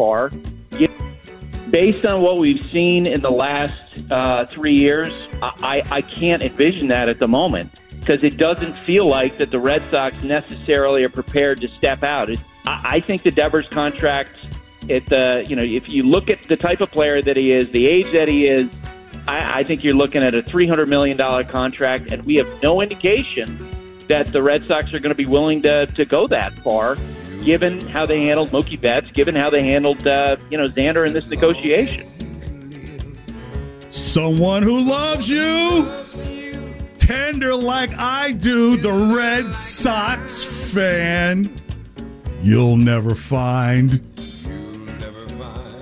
Far. 0.00 0.30
Based 1.70 2.06
on 2.06 2.22
what 2.22 2.38
we've 2.38 2.62
seen 2.72 3.06
in 3.06 3.20
the 3.20 3.30
last 3.30 3.76
uh, 4.10 4.46
three 4.46 4.74
years, 4.74 5.10
I, 5.42 5.82
I 5.90 6.00
can't 6.00 6.42
envision 6.42 6.88
that 6.88 7.10
at 7.10 7.20
the 7.20 7.28
moment 7.28 7.78
because 8.00 8.24
it 8.24 8.38
doesn't 8.38 8.82
feel 8.86 9.06
like 9.06 9.36
that 9.36 9.50
the 9.50 9.58
Red 9.60 9.82
Sox 9.90 10.24
necessarily 10.24 11.04
are 11.04 11.10
prepared 11.10 11.60
to 11.60 11.68
step 11.76 12.02
out. 12.02 12.30
It, 12.30 12.40
I, 12.66 12.96
I 12.96 13.00
think 13.00 13.24
the 13.24 13.30
Devers 13.30 13.68
contract, 13.68 14.46
it 14.88 15.12
uh, 15.12 15.40
you 15.46 15.54
know, 15.54 15.62
if 15.62 15.92
you 15.92 16.02
look 16.02 16.30
at 16.30 16.48
the 16.48 16.56
type 16.56 16.80
of 16.80 16.90
player 16.90 17.20
that 17.20 17.36
he 17.36 17.52
is, 17.52 17.68
the 17.68 17.86
age 17.86 18.10
that 18.12 18.26
he 18.26 18.46
is, 18.48 18.70
I, 19.28 19.60
I 19.60 19.64
think 19.64 19.84
you're 19.84 19.94
looking 19.94 20.24
at 20.24 20.34
a 20.34 20.42
three 20.42 20.66
hundred 20.66 20.88
million 20.88 21.18
dollar 21.18 21.44
contract, 21.44 22.10
and 22.10 22.24
we 22.24 22.36
have 22.36 22.48
no 22.62 22.80
indication 22.80 23.98
that 24.08 24.32
the 24.32 24.42
Red 24.42 24.66
Sox 24.66 24.94
are 24.94 24.98
going 24.98 25.10
to 25.10 25.14
be 25.14 25.26
willing 25.26 25.60
to 25.62 25.86
to 25.86 26.06
go 26.06 26.26
that 26.28 26.54
far 26.64 26.96
given 27.44 27.80
how 27.88 28.06
they 28.06 28.24
handled 28.24 28.50
Mookie 28.50 28.80
Betts, 28.80 29.10
given 29.12 29.34
how 29.34 29.50
they 29.50 29.62
handled 29.62 30.06
uh, 30.06 30.36
you 30.50 30.58
know 30.58 30.64
Xander 30.64 31.06
in 31.06 31.12
this 31.12 31.26
negotiation. 31.26 32.06
Someone 33.90 34.62
who 34.62 34.82
loves 34.82 35.28
you, 35.28 35.90
tender 36.98 37.54
like 37.54 37.92
I 37.96 38.32
do, 38.32 38.76
the 38.76 38.92
Red 38.92 39.54
Sox 39.54 40.44
fan, 40.44 41.52
you'll 42.40 42.76
never 42.76 43.14
find. 43.14 44.06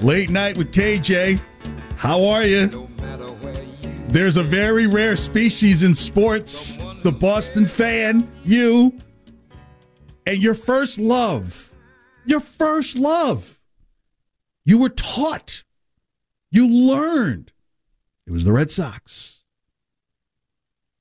Late 0.03 0.31
night 0.31 0.57
with 0.57 0.73
KJ. 0.73 1.43
How 1.97 2.25
are 2.25 2.45
you? 2.45 2.89
There's 4.09 4.37
a 4.37 4.43
very 4.43 4.87
rare 4.87 5.17
species 5.17 5.83
in 5.83 5.95
sports, 5.95 6.77
the 7.03 7.13
Boston 7.13 7.67
fan, 7.67 8.27
you 8.45 8.97
and 10.29 10.43
your 10.43 10.55
first 10.55 10.99
love, 10.99 11.73
your 12.27 12.41
first 12.41 12.99
love, 12.99 13.59
you 14.63 14.77
were 14.77 14.91
taught, 14.91 15.65
you 16.51 16.69
learned. 16.69 17.51
It 18.27 18.33
was 18.33 18.45
the 18.45 18.53
Red 18.53 18.71
Sox. 18.71 19.41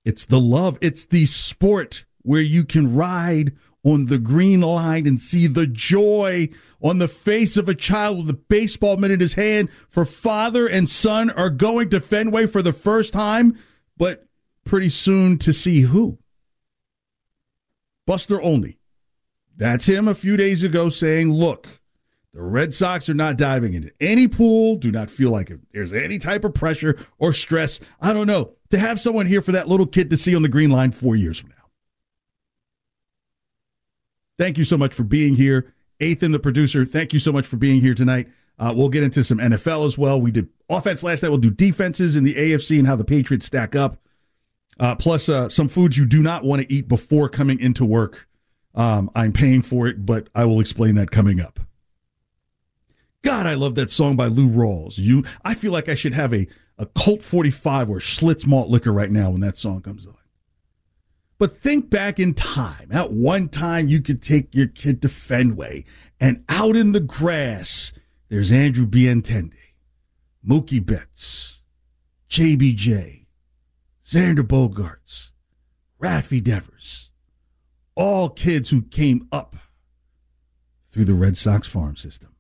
It's 0.05 0.23
the 0.23 0.39
love, 0.39 0.77
it's 0.79 1.03
the 1.03 1.25
sport 1.25 2.05
where 2.21 2.39
you 2.39 2.63
can 2.63 2.95
ride 2.95 3.51
on 3.83 4.05
the 4.05 4.17
green 4.17 4.61
line 4.61 5.05
and 5.05 5.21
see 5.21 5.45
the 5.45 5.67
joy 5.67 6.47
on 6.81 6.99
the 6.99 7.09
face 7.09 7.57
of 7.57 7.67
a 7.67 7.75
child 7.75 8.19
with 8.19 8.29
a 8.29 8.39
baseball 8.47 8.95
mitt 8.95 9.11
in 9.11 9.19
his 9.19 9.33
hand 9.33 9.67
for 9.89 10.05
father 10.05 10.67
and 10.67 10.89
son 10.89 11.29
are 11.31 11.49
going 11.49 11.89
to 11.89 11.99
Fenway 11.99 12.45
for 12.45 12.61
the 12.61 12.71
first 12.71 13.11
time, 13.11 13.57
but 13.97 14.25
pretty 14.63 14.87
soon 14.87 15.37
to 15.39 15.51
see 15.51 15.81
who. 15.81 16.17
Buster 18.05 18.41
Olney 18.41 18.76
that's 19.57 19.87
him 19.87 20.07
a 20.07 20.15
few 20.15 20.37
days 20.37 20.63
ago 20.63 20.89
saying, 20.89 21.31
look, 21.31 21.67
the 22.33 22.43
Red 22.43 22.73
Sox 22.73 23.09
are 23.09 23.15
not 23.15 23.37
diving 23.37 23.73
into 23.73 23.91
any 23.99 24.27
pool. 24.27 24.75
Do 24.75 24.91
not 24.91 25.09
feel 25.09 25.31
like 25.31 25.51
there's 25.73 25.91
any 25.91 26.19
type 26.19 26.43
of 26.43 26.53
pressure 26.53 26.97
or 27.17 27.33
stress. 27.33 27.79
I 27.99 28.13
don't 28.13 28.27
know. 28.27 28.53
To 28.69 28.77
have 28.77 28.99
someone 28.99 29.25
here 29.25 29.41
for 29.41 29.53
that 29.53 29.67
little 29.67 29.87
kid 29.87 30.11
to 30.11 30.17
see 30.17 30.35
on 30.35 30.43
the 30.43 30.49
green 30.49 30.69
line 30.69 30.91
four 30.91 31.15
years 31.15 31.39
from 31.39 31.49
now. 31.49 31.55
Thank 34.37 34.59
you 34.59 34.63
so 34.63 34.77
much 34.77 34.93
for 34.93 35.03
being 35.03 35.35
here. 35.35 35.73
Ethan, 35.99 36.31
the 36.31 36.39
producer, 36.39 36.85
thank 36.85 37.11
you 37.11 37.19
so 37.19 37.31
much 37.31 37.47
for 37.47 37.57
being 37.57 37.81
here 37.81 37.95
tonight. 37.95 38.27
Uh, 38.59 38.71
we'll 38.75 38.89
get 38.89 39.01
into 39.01 39.23
some 39.23 39.39
NFL 39.39 39.87
as 39.87 39.97
well. 39.97 40.21
We 40.21 40.29
did 40.29 40.47
offense 40.69 41.01
last 41.01 41.23
night. 41.23 41.29
We'll 41.29 41.39
do 41.39 41.49
defenses 41.49 42.15
in 42.15 42.23
the 42.23 42.35
AFC 42.35 42.77
and 42.77 42.87
how 42.87 42.95
the 42.95 43.03
Patriots 43.03 43.47
stack 43.47 43.75
up. 43.75 43.97
Uh, 44.79 44.93
plus, 44.93 45.27
uh, 45.27 45.49
some 45.49 45.67
foods 45.67 45.97
you 45.97 46.05
do 46.05 46.21
not 46.21 46.43
want 46.43 46.61
to 46.61 46.71
eat 46.71 46.87
before 46.87 47.29
coming 47.29 47.59
into 47.59 47.83
work 47.83 48.26
um, 48.77 49.09
I'm 49.15 49.33
paying 49.33 49.63
for 49.63 49.87
it, 49.87 50.05
but 50.05 50.29
I 50.35 50.45
will 50.45 50.59
explain 50.59 50.95
that 50.95 51.09
coming 51.09 51.41
up. 51.41 51.59
God, 53.23 53.47
I 53.47 53.55
love 53.55 53.73
that 53.75 53.89
song 53.89 54.15
by 54.15 54.27
Lou 54.27 54.47
Rawls. 54.47 54.99
You, 54.99 55.25
I 55.43 55.55
feel 55.55 55.71
like 55.71 55.89
I 55.89 55.95
should 55.95 56.13
have 56.13 56.31
a, 56.31 56.47
a 56.77 56.85
Colt 56.85 57.23
45 57.23 57.89
or 57.89 57.97
Schlitz 57.97 58.45
malt 58.45 58.69
liquor 58.69 58.93
right 58.93 59.09
now 59.09 59.31
when 59.31 59.41
that 59.41 59.57
song 59.57 59.81
comes 59.81 60.05
on. 60.05 60.13
But 61.39 61.57
think 61.57 61.89
back 61.89 62.19
in 62.19 62.35
time. 62.35 62.89
At 62.91 63.11
one 63.11 63.49
time, 63.49 63.87
you 63.87 63.99
could 63.99 64.21
take 64.21 64.53
your 64.53 64.67
kid 64.67 65.01
to 65.01 65.09
Fenway, 65.09 65.83
and 66.19 66.45
out 66.47 66.75
in 66.75 66.91
the 66.91 66.99
grass, 66.99 67.91
there's 68.29 68.51
Andrew 68.51 68.85
Benintendi, 68.85 69.53
Mookie 70.47 70.85
Betts, 70.85 71.61
JBJ, 72.29 73.25
Xander 74.05 74.47
Bogaerts, 74.47 75.31
Raffy 75.99 76.43
Devers 76.43 77.06
all 77.97 78.29
kids 78.29 78.69
who 78.69 78.83
came 78.83 79.27
up 79.31 79.57
through 80.91 81.05
the 81.05 81.13
Red 81.13 81.35
Sox 81.35 81.67
farm 81.67 81.97
system. 81.97 82.33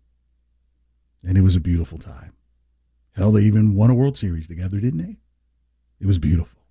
And 1.23 1.37
it 1.37 1.41
was 1.41 1.55
a 1.55 1.59
beautiful 1.59 1.97
time. 1.97 2.33
Hell, 3.15 3.31
they 3.31 3.41
even 3.41 3.75
won 3.75 3.89
a 3.89 3.95
World 3.95 4.17
Series 4.17 4.47
together, 4.47 4.79
didn't 4.79 4.99
they? 4.99 5.17
It 5.99 6.05
was 6.05 6.19
beautiful. 6.19 6.61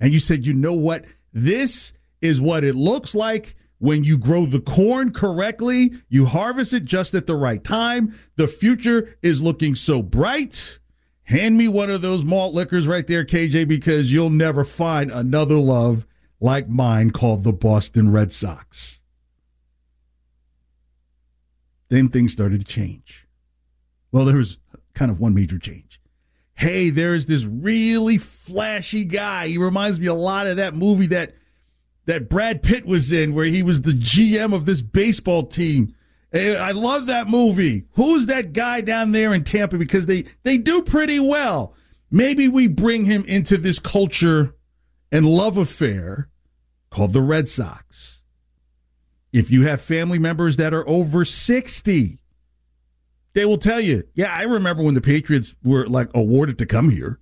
And 0.00 0.12
you 0.12 0.20
said, 0.20 0.44
you 0.44 0.52
know 0.52 0.74
what? 0.74 1.04
This 1.32 1.92
is 2.20 2.40
what 2.40 2.64
it 2.64 2.74
looks 2.74 3.14
like 3.14 3.54
when 3.78 4.04
you 4.04 4.18
grow 4.18 4.46
the 4.46 4.60
corn 4.60 5.12
correctly, 5.12 5.92
you 6.08 6.26
harvest 6.26 6.72
it 6.72 6.84
just 6.84 7.14
at 7.14 7.26
the 7.26 7.36
right 7.36 7.62
time. 7.62 8.18
The 8.36 8.48
future 8.48 9.16
is 9.22 9.42
looking 9.42 9.74
so 9.74 10.02
bright. 10.02 10.78
Hand 11.24 11.58
me 11.58 11.68
one 11.68 11.90
of 11.90 12.02
those 12.02 12.24
malt 12.24 12.54
liquors 12.54 12.86
right 12.86 13.06
there, 13.06 13.24
KJ, 13.24 13.68
because 13.68 14.12
you'll 14.12 14.30
never 14.30 14.64
find 14.64 15.10
another 15.10 15.56
love 15.56 16.06
like 16.40 16.68
mine 16.68 17.10
called 17.10 17.44
the 17.44 17.52
Boston 17.52 18.12
Red 18.12 18.32
Sox. 18.32 19.00
Then 21.88 22.08
things 22.08 22.32
started 22.32 22.60
to 22.60 22.66
change. 22.66 23.26
Well, 24.12 24.24
there 24.24 24.36
was 24.36 24.58
kind 24.94 25.10
of 25.10 25.20
one 25.20 25.34
major 25.34 25.58
change. 25.58 26.00
Hey, 26.54 26.90
there's 26.90 27.26
this 27.26 27.44
really 27.44 28.18
flashy 28.18 29.04
guy. 29.04 29.48
He 29.48 29.58
reminds 29.58 30.00
me 30.00 30.06
a 30.06 30.14
lot 30.14 30.46
of 30.46 30.56
that 30.56 30.74
movie 30.74 31.06
that 31.08 31.34
that 32.06 32.30
Brad 32.30 32.62
Pitt 32.62 32.86
was 32.86 33.12
in, 33.12 33.34
where 33.34 33.44
he 33.44 33.62
was 33.62 33.82
the 33.82 33.90
GM 33.90 34.54
of 34.54 34.64
this 34.64 34.80
baseball 34.80 35.44
team. 35.44 35.94
Eh, 36.32 36.54
I 36.54 36.70
love 36.70 37.06
that 37.06 37.28
movie. 37.28 37.84
Who's 37.92 38.26
that 38.26 38.52
guy 38.52 38.80
down 38.80 39.12
there 39.12 39.34
in 39.34 39.44
Tampa? 39.44 39.76
Because 39.76 40.06
they 40.06 40.24
they 40.44 40.56
do 40.56 40.82
pretty 40.82 41.20
well. 41.20 41.74
Maybe 42.10 42.48
we 42.48 42.68
bring 42.68 43.04
him 43.04 43.24
into 43.26 43.56
this 43.56 43.78
culture 43.78 44.54
and 45.12 45.26
love 45.26 45.56
affair 45.56 46.28
called 46.90 47.12
the 47.12 47.20
Red 47.20 47.48
Sox. 47.48 48.22
If 49.32 49.50
you 49.50 49.66
have 49.66 49.80
family 49.80 50.18
members 50.18 50.56
that 50.56 50.72
are 50.72 50.88
over 50.88 51.24
60, 51.24 52.18
they 53.34 53.44
will 53.44 53.58
tell 53.58 53.80
you, 53.80 54.04
yeah, 54.14 54.32
I 54.32 54.42
remember 54.42 54.82
when 54.82 54.94
the 54.94 55.00
Patriots 55.00 55.54
were 55.62 55.86
like 55.86 56.08
awarded 56.14 56.58
to 56.58 56.66
come 56.66 56.88
here. 56.88 57.20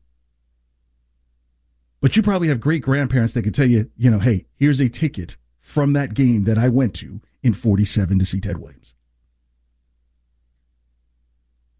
But 2.00 2.16
you 2.16 2.22
probably 2.22 2.48
have 2.48 2.60
great 2.60 2.82
grandparents 2.82 3.32
that 3.32 3.42
could 3.42 3.54
tell 3.54 3.66
you, 3.66 3.90
you 3.96 4.10
know, 4.10 4.20
hey, 4.20 4.46
here's 4.54 4.80
a 4.80 4.88
ticket 4.88 5.36
from 5.60 5.94
that 5.94 6.14
game 6.14 6.44
that 6.44 6.58
I 6.58 6.68
went 6.68 6.94
to 6.96 7.20
in 7.42 7.52
47 7.52 8.18
to 8.18 8.26
see 8.26 8.40
Ted 8.40 8.58
Williams. 8.58 8.94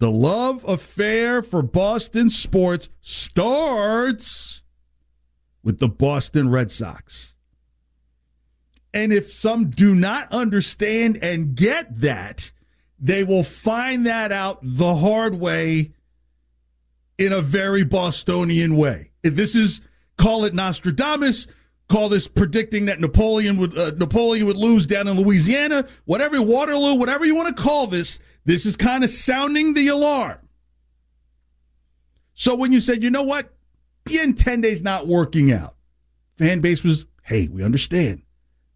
The 0.00 0.10
love 0.10 0.64
affair 0.66 1.42
for 1.42 1.62
Boston 1.62 2.28
sports 2.28 2.88
starts 3.00 4.63
with 5.64 5.80
the 5.80 5.88
Boston 5.88 6.50
Red 6.50 6.70
Sox. 6.70 7.34
And 8.92 9.12
if 9.12 9.32
some 9.32 9.70
do 9.70 9.94
not 9.94 10.30
understand 10.30 11.18
and 11.20 11.56
get 11.56 11.98
that, 12.00 12.52
they 13.00 13.24
will 13.24 13.42
find 13.42 14.06
that 14.06 14.30
out 14.30 14.60
the 14.62 14.94
hard 14.94 15.40
way 15.40 15.92
in 17.18 17.32
a 17.32 17.40
very 17.40 17.82
Bostonian 17.82 18.76
way. 18.76 19.10
If 19.24 19.34
this 19.34 19.56
is 19.56 19.80
call 20.16 20.44
it 20.44 20.54
Nostradamus, 20.54 21.48
call 21.88 22.08
this 22.08 22.28
predicting 22.28 22.86
that 22.86 23.00
Napoleon 23.00 23.56
would 23.56 23.76
uh, 23.76 23.92
Napoleon 23.96 24.46
would 24.46 24.56
lose 24.56 24.86
down 24.86 25.08
in 25.08 25.18
Louisiana, 25.20 25.86
whatever 26.04 26.40
Waterloo, 26.40 26.94
whatever 26.94 27.24
you 27.24 27.34
want 27.34 27.56
to 27.56 27.62
call 27.62 27.88
this, 27.88 28.20
this 28.44 28.64
is 28.64 28.76
kind 28.76 29.02
of 29.02 29.10
sounding 29.10 29.74
the 29.74 29.88
alarm. 29.88 30.38
So 32.34 32.54
when 32.54 32.72
you 32.72 32.80
said, 32.80 33.02
you 33.02 33.10
know 33.10 33.22
what, 33.22 33.53
Benintendi's 34.04 34.82
not 34.82 35.06
working 35.06 35.50
out, 35.52 35.76
fan 36.36 36.60
base 36.60 36.82
was, 36.82 37.06
hey, 37.22 37.48
we 37.48 37.64
understand. 37.64 38.22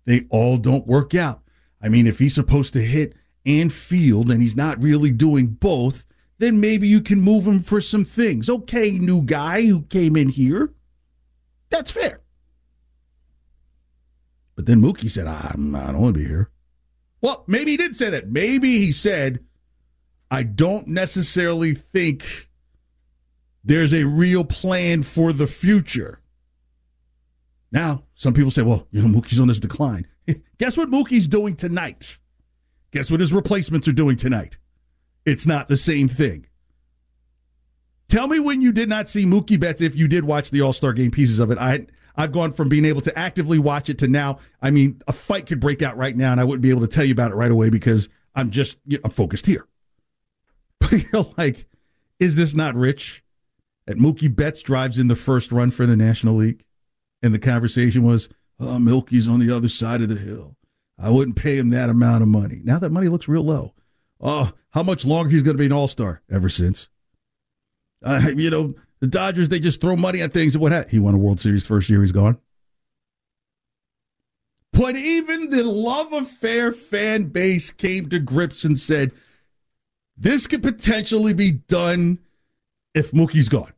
They 0.04 0.26
all 0.30 0.56
don't 0.56 0.86
work 0.86 1.14
out. 1.14 1.42
I 1.82 1.88
mean, 1.88 2.06
if 2.06 2.19
he's 2.19 2.34
supposed 2.34 2.72
to 2.72 2.80
hit 2.80 3.14
and 3.44 3.72
field 3.72 4.30
and 4.30 4.40
he's 4.40 4.56
not 4.56 4.82
really 4.82 5.10
doing 5.10 5.48
both, 5.48 6.04
then 6.38 6.60
maybe 6.60 6.88
you 6.88 7.00
can 7.00 7.20
move 7.20 7.46
him 7.46 7.60
for 7.60 7.80
some 7.80 8.04
things. 8.04 8.48
Okay, 8.48 8.92
new 8.92 9.22
guy 9.22 9.62
who 9.66 9.82
came 9.82 10.16
in 10.16 10.28
here. 10.28 10.72
That's 11.69 11.90
fair. 11.90 12.20
But 14.54 14.66
then 14.66 14.81
Mookie 14.81 15.10
said, 15.10 15.26
ah, 15.28 15.52
I'm, 15.52 15.74
I 15.74 15.86
don't 15.86 16.00
want 16.00 16.14
to 16.14 16.20
be 16.20 16.26
here. 16.26 16.50
Well, 17.20 17.44
maybe 17.46 17.72
he 17.72 17.76
did 17.76 17.96
say 17.96 18.10
that. 18.10 18.31
Maybe 18.31 18.78
he 18.78 18.92
said, 18.92 19.40
I 20.31 20.42
don't 20.42 20.88
necessarily 20.88 21.74
think 21.74 22.47
there's 23.69 23.93
a 23.93 24.05
real 24.05 24.44
plan 24.44 25.03
for 25.03 25.31
the 25.31 25.47
future. 25.47 26.20
Now, 27.70 28.05
some 28.15 28.32
people 28.32 28.50
say, 28.50 28.62
well, 28.62 28.88
you 28.91 29.03
know, 29.03 29.20
Mookie's 29.20 29.38
on 29.38 29.49
this 29.49 29.61
decline. 29.61 30.06
Guess 30.59 30.79
what 30.79 30.91
Mookie's 30.91 31.29
doing 31.29 31.55
tonight? 31.55 32.17
Guess 32.93 33.11
what 33.11 33.20
his 33.20 33.31
replacements 33.31 33.87
are 33.87 33.93
doing 33.93 34.17
tonight? 34.17 34.56
It's 35.26 35.47
not 35.47 35.69
the 35.69 35.76
same 35.76 36.09
thing. 36.09 36.47
Tell 38.09 38.26
me 38.26 38.41
when 38.41 38.62
you 38.62 38.73
did 38.73 38.88
not 38.88 39.11
see 39.11 39.26
Mookie 39.26 39.61
Betts 39.61 39.82
if 39.82 39.94
you 39.94 40.09
did 40.09 40.25
watch 40.25 40.50
the 40.50 40.62
All 40.62 40.73
Star 40.73 40.94
game 40.94 41.11
pieces 41.11 41.38
of 41.38 41.50
it. 41.50 41.59
I 41.59 41.87
I've 42.17 42.32
gone 42.32 42.53
from 42.53 42.70
being 42.70 42.87
able 42.87 43.03
to 43.03 43.17
actively 43.19 43.59
watch 43.59 43.91
it 43.91 43.99
to 43.99 44.09
now. 44.09 44.38
I 44.62 44.70
mean, 44.70 45.03
a 45.06 45.12
fight 45.12 45.44
could 45.47 45.61
break 45.61 45.82
out 45.82 45.99
right 45.99 46.17
now, 46.17 46.32
and 46.32 46.41
I 46.41 46.44
wouldn't 46.44 46.62
be 46.62 46.70
able 46.70 46.81
to 46.81 46.88
tell 46.88 47.05
you 47.05 47.12
about 47.12 47.32
it 47.32 47.37
right 47.37 47.50
away 47.50 47.69
because 47.69 48.09
I'm 48.35 48.50
just 48.50 48.79
I'm 49.05 49.11
focused 49.11 49.44
here. 49.44 49.67
But 50.81 51.12
you're 51.12 51.35
like, 51.37 51.67
is 52.19 52.35
this 52.35 52.55
not 52.55 52.75
rich? 52.75 53.23
That 53.88 53.96
Mookie 53.96 54.35
Betts 54.35 54.61
drives 54.61 54.99
in 54.99 55.08
the 55.08 55.17
first 55.17 55.50
run 55.50 55.70
for 55.70 55.87
the 55.87 55.96
National 55.96 56.35
League, 56.35 56.62
and 57.23 57.32
the 57.32 57.38
conversation 57.38 58.02
was, 58.02 58.29
"Oh, 58.61 58.76
Mookie's 58.79 59.26
on 59.26 59.40
the 59.40 59.50
other 59.50 59.69
side 59.69 60.02
of 60.02 60.11
the 60.11 60.17
hill. 60.17 60.58
I 60.99 61.08
wouldn't 61.08 61.37
pay 61.37 61.56
him 61.56 61.70
that 61.70 61.88
amount 61.88 62.23
of 62.23 62.29
money." 62.29 62.61
Now 62.62 62.79
that 62.79 62.90
money 62.90 63.08
looks 63.08 63.29
real 63.29 63.43
low. 63.43 63.73
Oh, 64.20 64.52
how 64.73 64.82
much 64.82 65.06
longer 65.06 65.31
he's 65.31 65.43
going 65.43 65.56
to 65.56 65.58
be 65.58 65.64
an 65.64 65.73
All 65.73 65.88
Star? 65.88 66.20
Ever 66.31 66.50
since, 66.50 66.90
uh, 68.02 68.31
you 68.37 68.50
know, 68.50 68.75
the 69.00 69.06
Dodgers 69.06 69.49
they 69.49 69.58
just 69.58 69.81
throw 69.81 69.96
money 69.96 70.20
at 70.20 70.34
things. 70.34 70.58
What 70.58 70.70
happened? 70.70 70.91
He 70.91 70.99
won 70.99 71.14
a 71.14 71.19
World 71.19 71.41
Series 71.41 71.64
first 71.64 71.88
year. 71.88 72.02
He's 72.02 72.12
gone. 72.12 72.37
But 74.75 74.96
even 74.96 75.49
the 75.49 75.64
love 75.64 76.12
affair 76.12 76.73
fan 76.73 77.25
base 77.25 77.70
came 77.70 78.11
to 78.11 78.19
grips 78.19 78.64
and 78.64 78.79
said, 78.79 79.12
this 80.17 80.46
could 80.46 80.62
potentially 80.62 81.32
be 81.32 81.52
done 81.52 82.19
if 82.94 83.12
Mookie's 83.12 83.49
gone. 83.49 83.73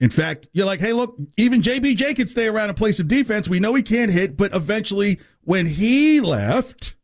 In 0.00 0.10
fact, 0.10 0.48
you're 0.52 0.66
like, 0.66 0.80
hey, 0.80 0.92
look, 0.92 1.16
even 1.36 1.62
JBJ 1.62 2.16
could 2.16 2.28
stay 2.28 2.48
around 2.48 2.68
and 2.68 2.76
play 2.76 2.92
some 2.92 3.08
defense. 3.08 3.48
We 3.48 3.60
know 3.60 3.74
he 3.74 3.82
can't 3.82 4.10
hit, 4.10 4.36
but 4.36 4.54
eventually, 4.54 5.18
when 5.42 5.66
he 5.66 6.20
left, 6.20 6.96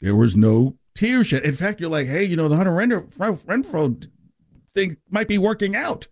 there 0.00 0.14
was 0.14 0.36
no 0.36 0.76
tear 0.94 1.24
shed. 1.24 1.42
In 1.42 1.54
fact, 1.54 1.80
you're 1.80 1.90
like, 1.90 2.06
hey, 2.06 2.22
you 2.24 2.36
know, 2.36 2.48
the 2.48 2.56
Hunter 2.56 2.70
Renfroe 2.70 4.08
thing 4.74 4.96
might 5.10 5.26
be 5.26 5.38
working 5.38 5.74
out. 5.74 6.06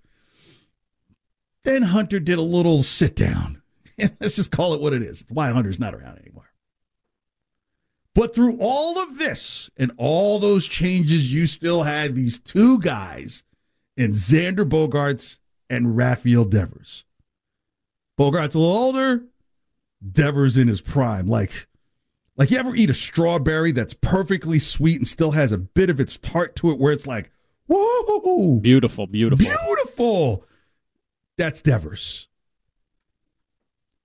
Then 1.63 1.83
Hunter 1.83 2.19
did 2.19 2.39
a 2.39 2.43
little 2.43 2.83
sit 2.83 3.15
down. 3.15 3.63
Let's 3.99 4.35
just 4.35 4.51
call 4.51 4.75
it 4.75 4.81
what 4.81 4.93
it 4.93 5.03
is. 5.03 5.25
Why 5.29 5.51
Hunter's 5.51 5.79
not 5.79 5.95
around 5.95 6.19
anymore. 6.19 6.51
But 8.15 8.35
through 8.35 8.59
all 8.61 8.99
of 8.99 9.19
this 9.19 9.71
and 9.77 9.93
all 9.97 10.39
those 10.39 10.67
changes, 10.67 11.33
you 11.33 11.47
still 11.47 11.85
had 11.85 12.15
these 12.15 12.41
two 12.41 12.79
guys 12.81 13.45
in 13.97 14.11
Xander 14.11 14.69
Bogaerts 14.69 15.39
and 15.73 15.97
Rafael 15.97 16.45
Devers. 16.45 17.05
Bogaerts 18.21 18.55
a 18.55 18.59
little 18.59 18.77
older, 18.77 19.25
Devers 20.07 20.59
in 20.59 20.69
his 20.69 20.83
prime. 20.83 21.27
Like, 21.27 21.67
like 22.37 22.51
you 22.51 22.59
ever 22.59 22.75
eat 22.75 22.91
a 22.91 22.95
strawberry 22.95 23.73
that's 23.73 23.95
perfectly 23.95 24.59
sweet 24.59 24.99
and 24.99 25.09
still 25.09 25.31
has 25.31 25.51
a 25.51 25.57
bit 25.59 25.89
of 25.89 25.99
its 25.99 26.19
tart 26.19 26.55
to 26.57 26.71
it, 26.71 26.79
where 26.79 26.93
it's 26.93 27.07
like, 27.07 27.31
whoa, 27.69 28.61
beautiful, 28.61 29.07
beautiful, 29.07 29.47
beautiful. 29.47 30.45
That's 31.39 31.63
Devers. 31.63 32.29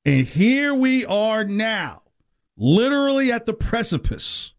And 0.06 0.26
here 0.26 0.74
we 0.74 1.06
are 1.06 1.44
now, 1.44 2.04
literally 2.56 3.30
at 3.30 3.46
the 3.46 3.54
precipice 3.54 4.54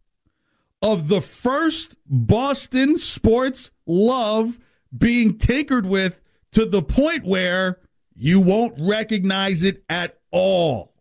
of 0.82 1.08
the 1.08 1.22
first 1.22 1.96
Boston 2.06 2.98
sports 2.98 3.70
love 3.86 4.58
being 4.96 5.38
tinkered 5.38 5.86
with 5.86 6.20
to 6.52 6.64
the 6.64 6.82
point 6.82 7.24
where 7.24 7.78
you 8.14 8.40
won't 8.40 8.74
recognize 8.78 9.62
it 9.62 9.84
at 9.88 10.18
all. 10.30 10.94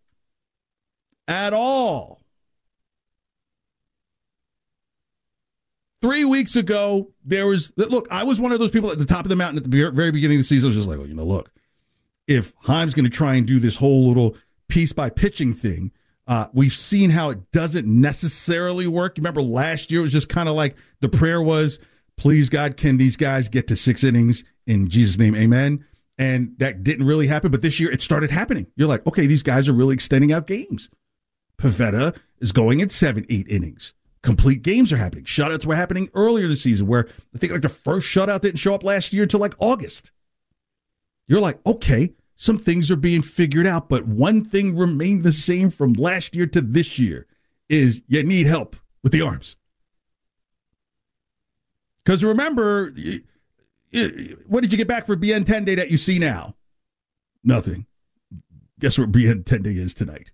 At 1.28 1.54
all. 1.54 2.22
Three 6.02 6.26
weeks 6.26 6.56
ago, 6.56 7.12
there 7.26 7.48
was 7.48 7.74
look. 7.76 8.08
I 8.12 8.24
was 8.24 8.40
one 8.40 8.52
of 8.52 8.60
those 8.60 8.70
people 8.72 8.92
at 8.92 9.00
the 9.00 9.06
top 9.06 9.26
of 9.26 9.30
the 9.30 9.36
mountain 9.36 9.58
at 9.58 9.70
the 9.70 9.92
very 9.92 10.12
beginning 10.12 10.38
of 10.38 10.42
the 10.42 10.48
season. 10.48 10.68
I 10.68 10.70
was 10.70 10.76
just 10.76 10.88
like, 10.88 11.00
well, 11.00 11.08
you 11.08 11.16
know, 11.16 11.26
look, 11.26 11.52
if 12.28 12.54
Chaim's 12.66 12.94
going 12.94 13.06
to 13.06 13.12
try 13.12 13.34
and 13.36 13.48
do 13.48 13.60
this 13.60 13.76
whole 13.76 14.08
little 14.08 14.38
piece 14.68 14.94
by 14.94 15.10
pitching 15.10 15.54
thing, 15.54 15.92
uh, 16.28 16.48
we've 16.54 16.76
seen 16.76 17.10
how 17.10 17.32
it 17.32 17.52
doesn't 17.52 17.88
necessarily 17.88 18.86
work. 18.86 19.18
Remember 19.18 19.42
last 19.42 19.92
year 19.92 20.02
it 20.02 20.04
was 20.04 20.12
just 20.12 20.30
kind 20.30 20.48
of 20.48 20.56
like 20.56 20.76
the 21.00 21.10
prayer 21.10 21.42
was, 21.42 21.80
please 22.18 22.50
God, 22.50 22.78
can 22.78 22.98
these 22.98 23.16
guys 23.16 23.50
get 23.50 23.68
to 23.68 23.76
six 23.76 24.04
innings 24.04 24.44
in 24.66 24.90
Jesus' 24.90 25.18
name, 25.18 25.36
Amen. 25.36 25.86
And 26.18 26.56
that 26.58 26.84
didn't 26.84 27.06
really 27.06 27.28
happen, 27.28 27.52
but 27.52 27.62
this 27.62 27.80
year 27.80 27.92
it 27.92 28.02
started 28.02 28.32
happening. 28.32 28.68
You're 28.76 28.88
like, 28.88 29.06
okay, 29.06 29.28
these 29.28 29.44
guys 29.44 29.70
are 29.70 29.74
really 29.74 29.94
extending 29.94 30.32
out 30.32 30.48
games. 30.48 30.90
Pivetta 31.60 32.18
is 32.40 32.52
going 32.52 32.82
at 32.82 32.92
seven, 32.92 33.26
eight 33.30 33.48
innings 33.48 33.94
complete 34.28 34.62
games 34.62 34.92
are 34.92 34.98
happening. 34.98 35.24
Shutouts 35.24 35.66
were 35.66 35.76
happening 35.76 36.10
earlier 36.14 36.50
this 36.50 36.62
season, 36.62 36.86
where 36.86 37.08
I 37.34 37.38
think 37.38 37.54
like 37.54 37.62
the 37.62 37.70
first 37.70 38.08
shutout 38.08 38.42
didn't 38.42 38.60
show 38.60 38.74
up 38.74 38.84
last 38.84 39.14
year 39.14 39.24
until 39.24 39.40
like 39.40 39.54
August. 39.58 40.12
You're 41.30 41.40
like, 41.40 41.60
okay, 41.66 42.12
some 42.36 42.58
things 42.58 42.92
are 42.92 42.98
being 42.98 43.22
figured 43.22 43.66
out, 43.66 43.88
but 43.88 44.06
one 44.06 44.44
thing 44.44 44.78
remained 44.78 45.24
the 45.24 45.32
same 45.32 45.72
from 45.72 45.94
last 45.94 46.36
year 46.36 46.46
to 46.48 46.60
this 46.60 47.00
year 47.00 47.26
is 47.70 48.02
you 48.08 48.22
need 48.22 48.48
help 48.48 48.76
with 49.02 49.14
the 49.14 49.22
arms. 49.22 49.56
Because 52.08 52.24
remember, 52.24 52.94
what 54.48 54.62
did 54.62 54.72
you 54.72 54.78
get 54.78 54.88
back 54.88 55.06
for 55.06 55.18
Benintendi 55.18 55.76
that 55.76 55.92
you 55.92 55.98
see 55.98 56.20
now? 56.20 56.56
Nothing. 57.44 57.86
Guess 58.80 58.98
what 58.98 59.12
Benintendi 59.12 59.76
is 59.76 59.94
tonight? 59.94 60.32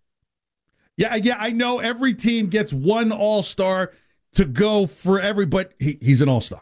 Yeah, 0.97 1.15
yeah, 1.15 1.37
I 1.39 1.49
know 1.49 1.79
every 1.79 2.13
team 2.13 2.45
gets 2.45 2.71
one 2.71 3.11
all 3.11 3.41
star 3.41 3.91
to 4.33 4.45
go 4.45 4.85
for 4.85 5.19
every, 5.19 5.47
but 5.47 5.73
he, 5.79 5.97
he's 5.99 6.21
an 6.21 6.29
all 6.29 6.41
star. 6.41 6.61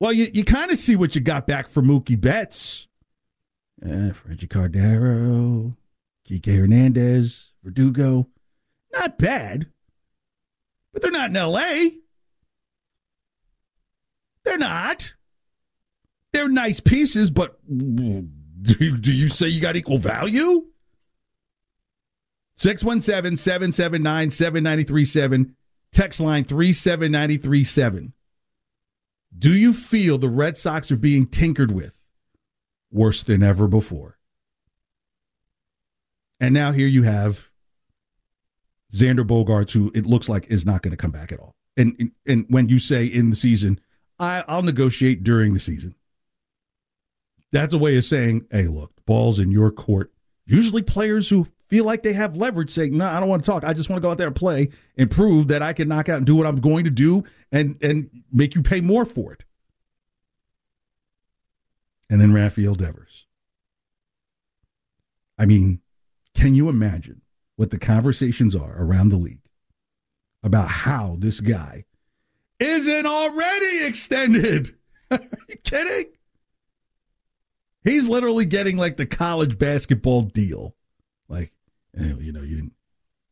Well, 0.00 0.14
you, 0.14 0.30
you 0.32 0.44
kind 0.44 0.70
of 0.70 0.78
see 0.78 0.96
what 0.96 1.14
you 1.14 1.20
got 1.20 1.46
back 1.46 1.68
for 1.68 1.82
Mookie 1.82 2.18
Betts. 2.18 2.88
Uh, 3.84 4.12
Reggie 4.26 4.46
Cardero, 4.46 5.76
Kike 6.26 6.58
Hernandez, 6.58 7.50
Verdugo. 7.62 8.28
Not 8.94 9.18
bad, 9.18 9.66
but 10.98 11.12
they're 11.12 11.20
not 11.20 11.30
in 11.30 11.34
LA. 11.34 11.98
They're 14.44 14.58
not. 14.58 15.14
They're 16.32 16.48
nice 16.48 16.80
pieces, 16.80 17.30
but 17.30 17.56
do 17.68 18.74
you, 18.80 18.98
do 18.98 19.12
you 19.12 19.28
say 19.28 19.46
you 19.46 19.60
got 19.60 19.76
equal 19.76 19.98
value? 19.98 20.66
617 22.56 23.36
779 23.36 24.30
7937. 24.32 25.54
Text 25.92 26.18
line 26.18 26.42
37937. 26.42 28.12
Do 29.38 29.52
you 29.52 29.72
feel 29.72 30.18
the 30.18 30.28
Red 30.28 30.58
Sox 30.58 30.90
are 30.90 30.96
being 30.96 31.26
tinkered 31.26 31.70
with 31.70 32.02
worse 32.90 33.22
than 33.22 33.44
ever 33.44 33.68
before? 33.68 34.18
And 36.40 36.52
now 36.52 36.72
here 36.72 36.88
you 36.88 37.04
have 37.04 37.47
Xander 38.92 39.26
Bogaerts, 39.26 39.72
who 39.72 39.90
it 39.94 40.06
looks 40.06 40.28
like 40.28 40.46
is 40.48 40.64
not 40.64 40.82
going 40.82 40.92
to 40.92 40.96
come 40.96 41.10
back 41.10 41.32
at 41.32 41.40
all. 41.40 41.54
And 41.76 42.10
and 42.26 42.46
when 42.48 42.68
you 42.68 42.80
say 42.80 43.04
in 43.04 43.30
the 43.30 43.36
season, 43.36 43.80
I, 44.18 44.42
I'll 44.48 44.62
negotiate 44.62 45.22
during 45.22 45.54
the 45.54 45.60
season. 45.60 45.94
That's 47.52 47.72
a 47.72 47.78
way 47.78 47.96
of 47.96 48.04
saying, 48.04 48.46
hey, 48.50 48.66
look, 48.66 48.92
ball's 49.06 49.38
in 49.38 49.50
your 49.50 49.70
court. 49.70 50.12
Usually 50.44 50.82
players 50.82 51.28
who 51.28 51.46
feel 51.68 51.84
like 51.84 52.02
they 52.02 52.14
have 52.14 52.36
leverage 52.36 52.70
say, 52.70 52.88
no, 52.90 53.06
I 53.06 53.20
don't 53.20 53.28
want 53.28 53.44
to 53.44 53.50
talk. 53.50 53.64
I 53.64 53.72
just 53.72 53.88
want 53.88 53.98
to 53.98 54.06
go 54.06 54.10
out 54.10 54.18
there 54.18 54.26
and 54.26 54.36
play 54.36 54.70
and 54.96 55.10
prove 55.10 55.48
that 55.48 55.62
I 55.62 55.72
can 55.72 55.88
knock 55.88 56.08
out 56.08 56.18
and 56.18 56.26
do 56.26 56.36
what 56.36 56.46
I'm 56.46 56.60
going 56.60 56.84
to 56.84 56.90
do 56.90 57.24
and 57.52 57.76
and 57.82 58.10
make 58.32 58.54
you 58.54 58.62
pay 58.62 58.80
more 58.80 59.04
for 59.04 59.32
it. 59.32 59.44
And 62.10 62.20
then 62.20 62.32
Rafael 62.32 62.74
Devers. 62.74 63.26
I 65.38 65.46
mean, 65.46 65.80
can 66.34 66.54
you 66.54 66.68
imagine 66.68 67.20
what 67.58 67.70
the 67.70 67.78
conversations 67.78 68.54
are 68.54 68.80
around 68.80 69.08
the 69.08 69.16
league 69.16 69.42
about 70.44 70.68
how 70.68 71.16
this 71.18 71.40
guy 71.40 71.84
isn't 72.60 73.04
already 73.04 73.84
extended? 73.84 74.76
are 75.10 75.18
you 75.48 75.56
kidding? 75.64 76.12
He's 77.82 78.06
literally 78.06 78.44
getting 78.44 78.76
like 78.76 78.96
the 78.96 79.06
college 79.06 79.58
basketball 79.58 80.22
deal. 80.22 80.76
Like, 81.28 81.52
eh, 81.98 82.14
you 82.20 82.30
know, 82.30 82.42
you 82.42 82.54
didn't. 82.54 82.74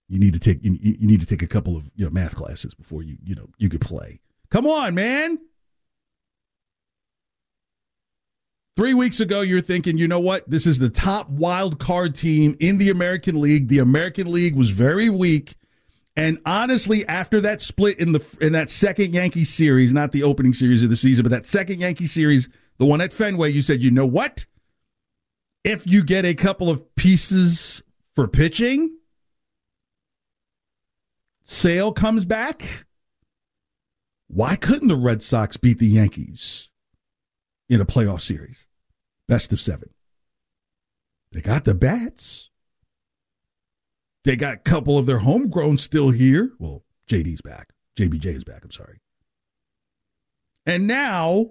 You 0.09 0.19
need 0.19 0.35
to 0.35 0.41
take 0.41 0.63
you, 0.65 0.77
you 0.81 1.07
need 1.07 1.21
to 1.21 1.27
take 1.27 1.43
a 1.43 1.49
couple 1.49 1.77
of 1.77 1.89
you 1.95 2.05
know, 2.05 2.11
math 2.11 2.35
classes 2.35 2.75
before 2.75 3.03
you 3.05 3.17
you 3.25 3.37
know 3.37 3.49
you 3.59 3.69
could 3.69 3.81
play. 3.81 4.21
Come 4.51 4.67
on, 4.67 4.95
man. 4.95 5.39
Three 8.77 8.93
weeks 8.93 9.21
ago, 9.21 9.41
you're 9.41 9.63
thinking, 9.63 9.97
you 9.97 10.07
know 10.07 10.21
what? 10.21 10.49
This 10.51 10.67
is 10.67 10.79
the 10.79 10.91
top 10.91 11.31
wild 11.31 11.79
card 11.79 12.15
team 12.15 12.55
in 12.61 12.77
the 12.77 12.91
American 12.91 13.41
League. 13.41 13.69
The 13.69 13.79
American 13.79 14.31
League 14.31 14.55
was 14.55 14.69
very 14.69 15.09
weak. 15.09 15.55
And 16.15 16.39
honestly, 16.45 17.07
after 17.07 17.41
that 17.41 17.63
split 17.63 17.99
in 17.99 18.13
the 18.13 18.25
in 18.41 18.53
that 18.53 18.69
second 18.69 19.15
Yankee 19.15 19.45
series, 19.45 19.93
not 19.93 20.13
the 20.13 20.23
opening 20.23 20.53
series 20.53 20.85
of 20.85 20.91
the 20.91 20.97
season, 20.97 21.23
but 21.23 21.31
that 21.31 21.47
second 21.47 21.81
Yankee 21.81 22.07
series, 22.07 22.51
the 22.77 22.85
one 22.85 23.01
at 23.01 23.15
Fenway, 23.15 23.51
you 23.51 23.63
said, 23.63 23.83
you 23.83 23.91
know 23.91 24.07
what? 24.07 24.45
If 25.65 25.87
you 25.87 26.05
get 26.05 26.27
a 26.27 26.35
couple 26.35 26.69
of 26.69 26.95
pieces 26.97 27.83
for 28.15 28.29
pitching, 28.29 28.95
Sale 31.45 31.93
comes 31.93 32.27
back. 32.27 32.85
Why 34.29 34.55
couldn't 34.55 34.89
the 34.89 34.97
Red 34.97 35.23
Sox 35.23 35.57
beat 35.57 35.79
the 35.79 35.87
Yankees 35.87 36.69
in 37.69 37.81
a 37.81 37.87
playoff 37.87 38.21
series? 38.21 38.67
Best 39.29 39.53
of 39.53 39.61
seven. 39.61 39.91
They 41.33 41.41
got 41.41 41.65
the 41.65 41.75
bats. 41.75 42.51
They 44.25 44.37
got 44.37 44.55
a 44.55 44.59
couple 44.59 44.99
of 44.99 45.07
their 45.07 45.19
homegrown 45.19 45.79
still 45.79 46.11
here. 46.11 46.53
Well, 46.59 46.85
JD's 47.09 47.43
back. 47.43 47.73
JBJ 47.97 48.27
is 48.27 48.45
back. 48.45 48.65
I'm 48.65 48.71
sorry. 48.71 48.99
And 50.65 50.87
now 50.87 51.51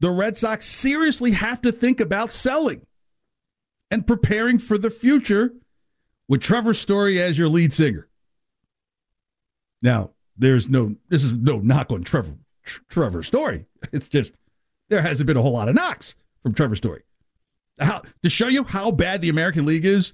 the 0.00 0.10
Red 0.10 0.36
Sox 0.36 0.66
seriously 0.66 1.32
have 1.32 1.60
to 1.62 1.72
think 1.72 2.00
about 2.00 2.32
selling 2.32 2.86
and 3.90 4.06
preparing 4.06 4.58
for 4.58 4.78
the 4.78 4.90
future 4.90 5.52
with 6.28 6.40
Trevor 6.40 6.74
Story 6.74 7.20
as 7.20 7.38
your 7.38 7.48
lead 7.48 7.72
singer. 7.72 8.08
Now, 9.82 10.10
there's 10.36 10.68
no 10.68 10.96
this 11.10 11.22
is 11.22 11.32
no 11.32 11.58
knock 11.58 11.92
on 11.92 12.02
Trevor 12.02 12.36
Trevor 12.88 13.22
Story. 13.22 13.66
It's 13.92 14.08
just 14.08 14.38
there 14.94 15.02
hasn't 15.02 15.26
been 15.26 15.36
a 15.36 15.42
whole 15.42 15.52
lot 15.52 15.68
of 15.68 15.74
knocks 15.74 16.14
from 16.40 16.54
Trevor 16.54 16.76
Story. 16.76 17.02
How 17.80 18.02
to 18.22 18.30
show 18.30 18.46
you 18.46 18.62
how 18.62 18.92
bad 18.92 19.22
the 19.22 19.28
American 19.28 19.66
League 19.66 19.84
is? 19.84 20.12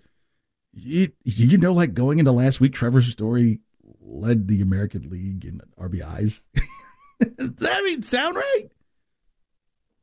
You, 0.73 1.13
you 1.23 1.59
know, 1.59 1.75
like 1.75 1.93
going 1.93 2.19
into 2.19 2.33
last 2.33 2.61
week, 2.61 2.73
Trevor 2.73 3.03
Story 3.03 3.61
led 4.01 4.49
the 4.49 4.63
American 4.63 5.11
League 5.11 5.45
in 5.45 5.61
RBIs. 5.79 6.43
Does 7.37 7.51
that 7.57 7.85
mean 7.85 8.03
sound 8.03 8.37
right? 8.37 8.69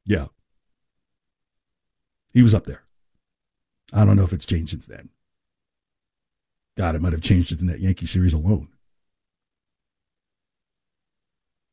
Yeah. 0.05 0.27
He 2.34 2.43
was 2.43 2.53
up 2.53 2.67
there. 2.67 2.84
I 3.91 4.05
don't 4.05 4.15
know 4.15 4.24
if 4.25 4.34
it's 4.34 4.46
changed 4.46 4.69
since 4.69 4.86
then. 4.86 5.10
God, 6.77 6.93
it 6.93 7.01
might 7.01 7.13
have 7.13 7.24
changed 7.24 7.51
it 7.51 7.62
in 7.62 7.67
that 7.67 7.79
Yankee 7.79 8.05
series 8.05 8.34
alone. 8.34 8.67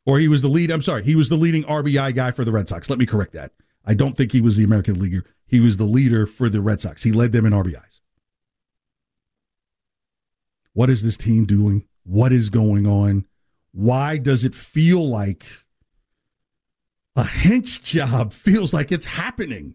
Or 0.06 0.18
he 0.18 0.28
was 0.28 0.42
the 0.42 0.49
lead, 0.49 0.70
I'm 0.70 0.82
sorry, 0.82 1.02
he 1.02 1.14
was 1.14 1.28
the 1.28 1.37
leading 1.37 1.64
RBI 1.64 2.14
guy 2.14 2.30
for 2.30 2.44
the 2.44 2.52
Red 2.52 2.68
Sox. 2.68 2.90
Let 2.90 2.99
me 2.99 3.06
correct 3.06 3.32
that. 3.32 3.52
I 3.84 3.94
don't 3.94 4.16
think 4.16 4.32
he 4.32 4.40
was 4.40 4.56
the 4.56 4.64
American 4.64 4.99
Leaguer. 4.99 5.25
He 5.46 5.61
was 5.61 5.76
the 5.76 5.84
leader 5.84 6.26
for 6.26 6.49
the 6.49 6.61
Red 6.61 6.80
Sox. 6.80 7.02
He 7.02 7.12
led 7.12 7.32
them 7.32 7.46
in 7.46 7.52
RBIs. 7.52 8.00
What 10.73 10.90
is 10.90 11.02
this 11.02 11.16
team 11.16 11.46
doing? 11.46 11.87
What 12.02 12.32
is 12.32 12.50
going 12.50 12.87
on? 12.87 13.26
Why 13.73 14.18
does 14.18 14.44
it 14.44 14.54
feel 14.54 15.08
like 15.08 15.44
a 17.16 17.23
hench 17.23 17.82
job 17.82 18.32
feels 18.34 18.75
like 18.75 18.92
it's 18.92 19.06
happening? 19.06 19.75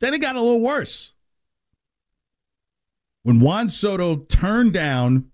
Then 0.00 0.14
it 0.14 0.18
got 0.18 0.36
a 0.36 0.40
little 0.40 0.60
worse. 0.60 1.12
When 3.22 3.40
Juan 3.40 3.68
Soto 3.68 4.16
turned 4.16 4.72
down 4.72 5.30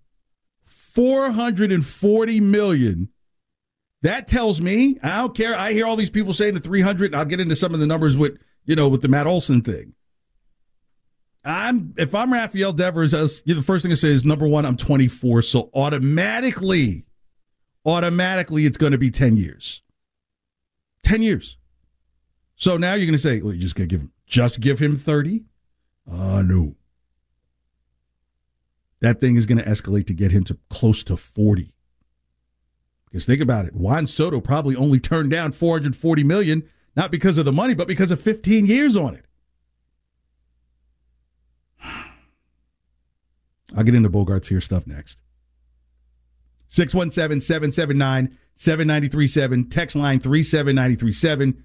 440 0.94 2.40
million, 2.40 3.08
that 4.02 4.28
tells 4.28 4.60
me, 4.60 4.98
I 5.02 5.18
don't 5.18 5.36
care. 5.36 5.56
I 5.56 5.72
hear 5.72 5.86
all 5.86 5.96
these 5.96 6.10
people 6.10 6.32
saying 6.32 6.54
the 6.54 6.60
300, 6.60 7.14
I'll 7.14 7.24
get 7.24 7.40
into 7.40 7.56
some 7.56 7.74
of 7.74 7.80
the 7.80 7.86
numbers 7.86 8.16
with, 8.16 8.38
you 8.64 8.76
know, 8.76 8.88
with 8.88 9.02
the 9.02 9.08
Matt 9.08 9.26
Olson 9.26 9.62
thing. 9.62 9.94
I'm 11.44 11.94
if 11.98 12.14
I'm 12.14 12.32
Rafael 12.32 12.72
Devers, 12.72 13.12
as 13.12 13.42
the 13.42 13.60
first 13.60 13.82
thing 13.82 13.92
I 13.92 13.96
say 13.96 14.08
is 14.08 14.24
number 14.24 14.48
one, 14.48 14.64
I'm 14.64 14.78
24, 14.78 15.42
so 15.42 15.70
automatically, 15.74 17.04
automatically, 17.84 18.64
it's 18.64 18.78
going 18.78 18.92
to 18.92 18.98
be 18.98 19.10
10 19.10 19.36
years. 19.36 19.82
10 21.02 21.20
years. 21.20 21.58
So 22.56 22.78
now 22.78 22.94
you're 22.94 23.06
going 23.06 23.12
to 23.12 23.18
say, 23.18 23.40
well, 23.40 23.52
you're 23.52 23.60
just 23.60 23.74
going 23.74 23.88
to 23.88 23.94
give 23.94 24.00
him 24.00 24.12
just 24.26 24.60
give 24.60 24.78
him 24.78 24.96
30? 24.96 25.44
Uh, 26.10 26.42
no. 26.42 26.76
That 29.00 29.20
thing 29.20 29.36
is 29.36 29.46
going 29.46 29.58
to 29.58 29.64
escalate 29.64 30.06
to 30.06 30.14
get 30.14 30.32
him 30.32 30.44
to 30.44 30.58
close 30.70 31.04
to 31.04 31.16
40. 31.16 31.72
Because 33.06 33.26
think 33.26 33.40
about 33.40 33.66
it. 33.66 33.74
Juan 33.74 34.06
Soto 34.06 34.40
probably 34.40 34.74
only 34.76 34.98
turned 34.98 35.30
down 35.30 35.52
440 35.52 36.24
million, 36.24 36.68
not 36.96 37.10
because 37.10 37.38
of 37.38 37.44
the 37.44 37.52
money, 37.52 37.74
but 37.74 37.86
because 37.86 38.10
of 38.10 38.20
15 38.20 38.66
years 38.66 38.96
on 38.96 39.14
it. 39.14 39.26
I'll 43.76 43.84
get 43.84 43.94
into 43.94 44.10
Bogaerts' 44.10 44.48
here 44.48 44.60
stuff 44.60 44.86
next. 44.86 45.18
617 46.68 47.40
779 47.40 48.38
7937. 48.56 49.68
Text 49.68 49.96
line 49.96 50.18
37937 50.18 51.64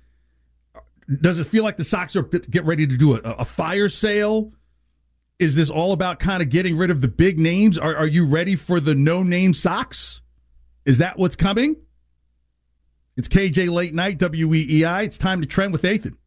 does 1.22 1.40
it 1.40 1.46
feel 1.46 1.64
like 1.64 1.78
the 1.78 1.84
Sox 1.84 2.16
are 2.16 2.24
get 2.24 2.64
ready 2.66 2.86
to 2.86 2.98
do 2.98 3.16
a, 3.16 3.20
a 3.20 3.46
fire 3.46 3.90
sale? 3.90 4.54
Is 5.40 5.56
this 5.56 5.70
all 5.70 5.94
about 5.94 6.20
kind 6.20 6.44
of 6.44 6.50
getting 6.50 6.76
rid 6.76 6.92
of 6.92 7.00
the 7.00 7.08
big 7.08 7.40
names? 7.40 7.78
Are, 7.78 7.96
are 7.96 8.08
you 8.08 8.26
ready 8.26 8.58
for 8.58 8.82
the 8.82 8.94
no 8.94 9.24
name 9.24 9.54
Sox? 9.54 10.20
Is 10.86 10.98
that 10.98 11.18
what's 11.18 11.38
coming? 11.38 11.78
It's 13.16 13.30
KJ 13.30 13.72
Late 13.72 13.94
Night, 13.94 14.18
WEEI. 14.20 15.06
It's 15.06 15.18
time 15.18 15.40
to 15.40 15.48
trend 15.48 15.72
with 15.72 15.86
Ethan. 15.86 16.18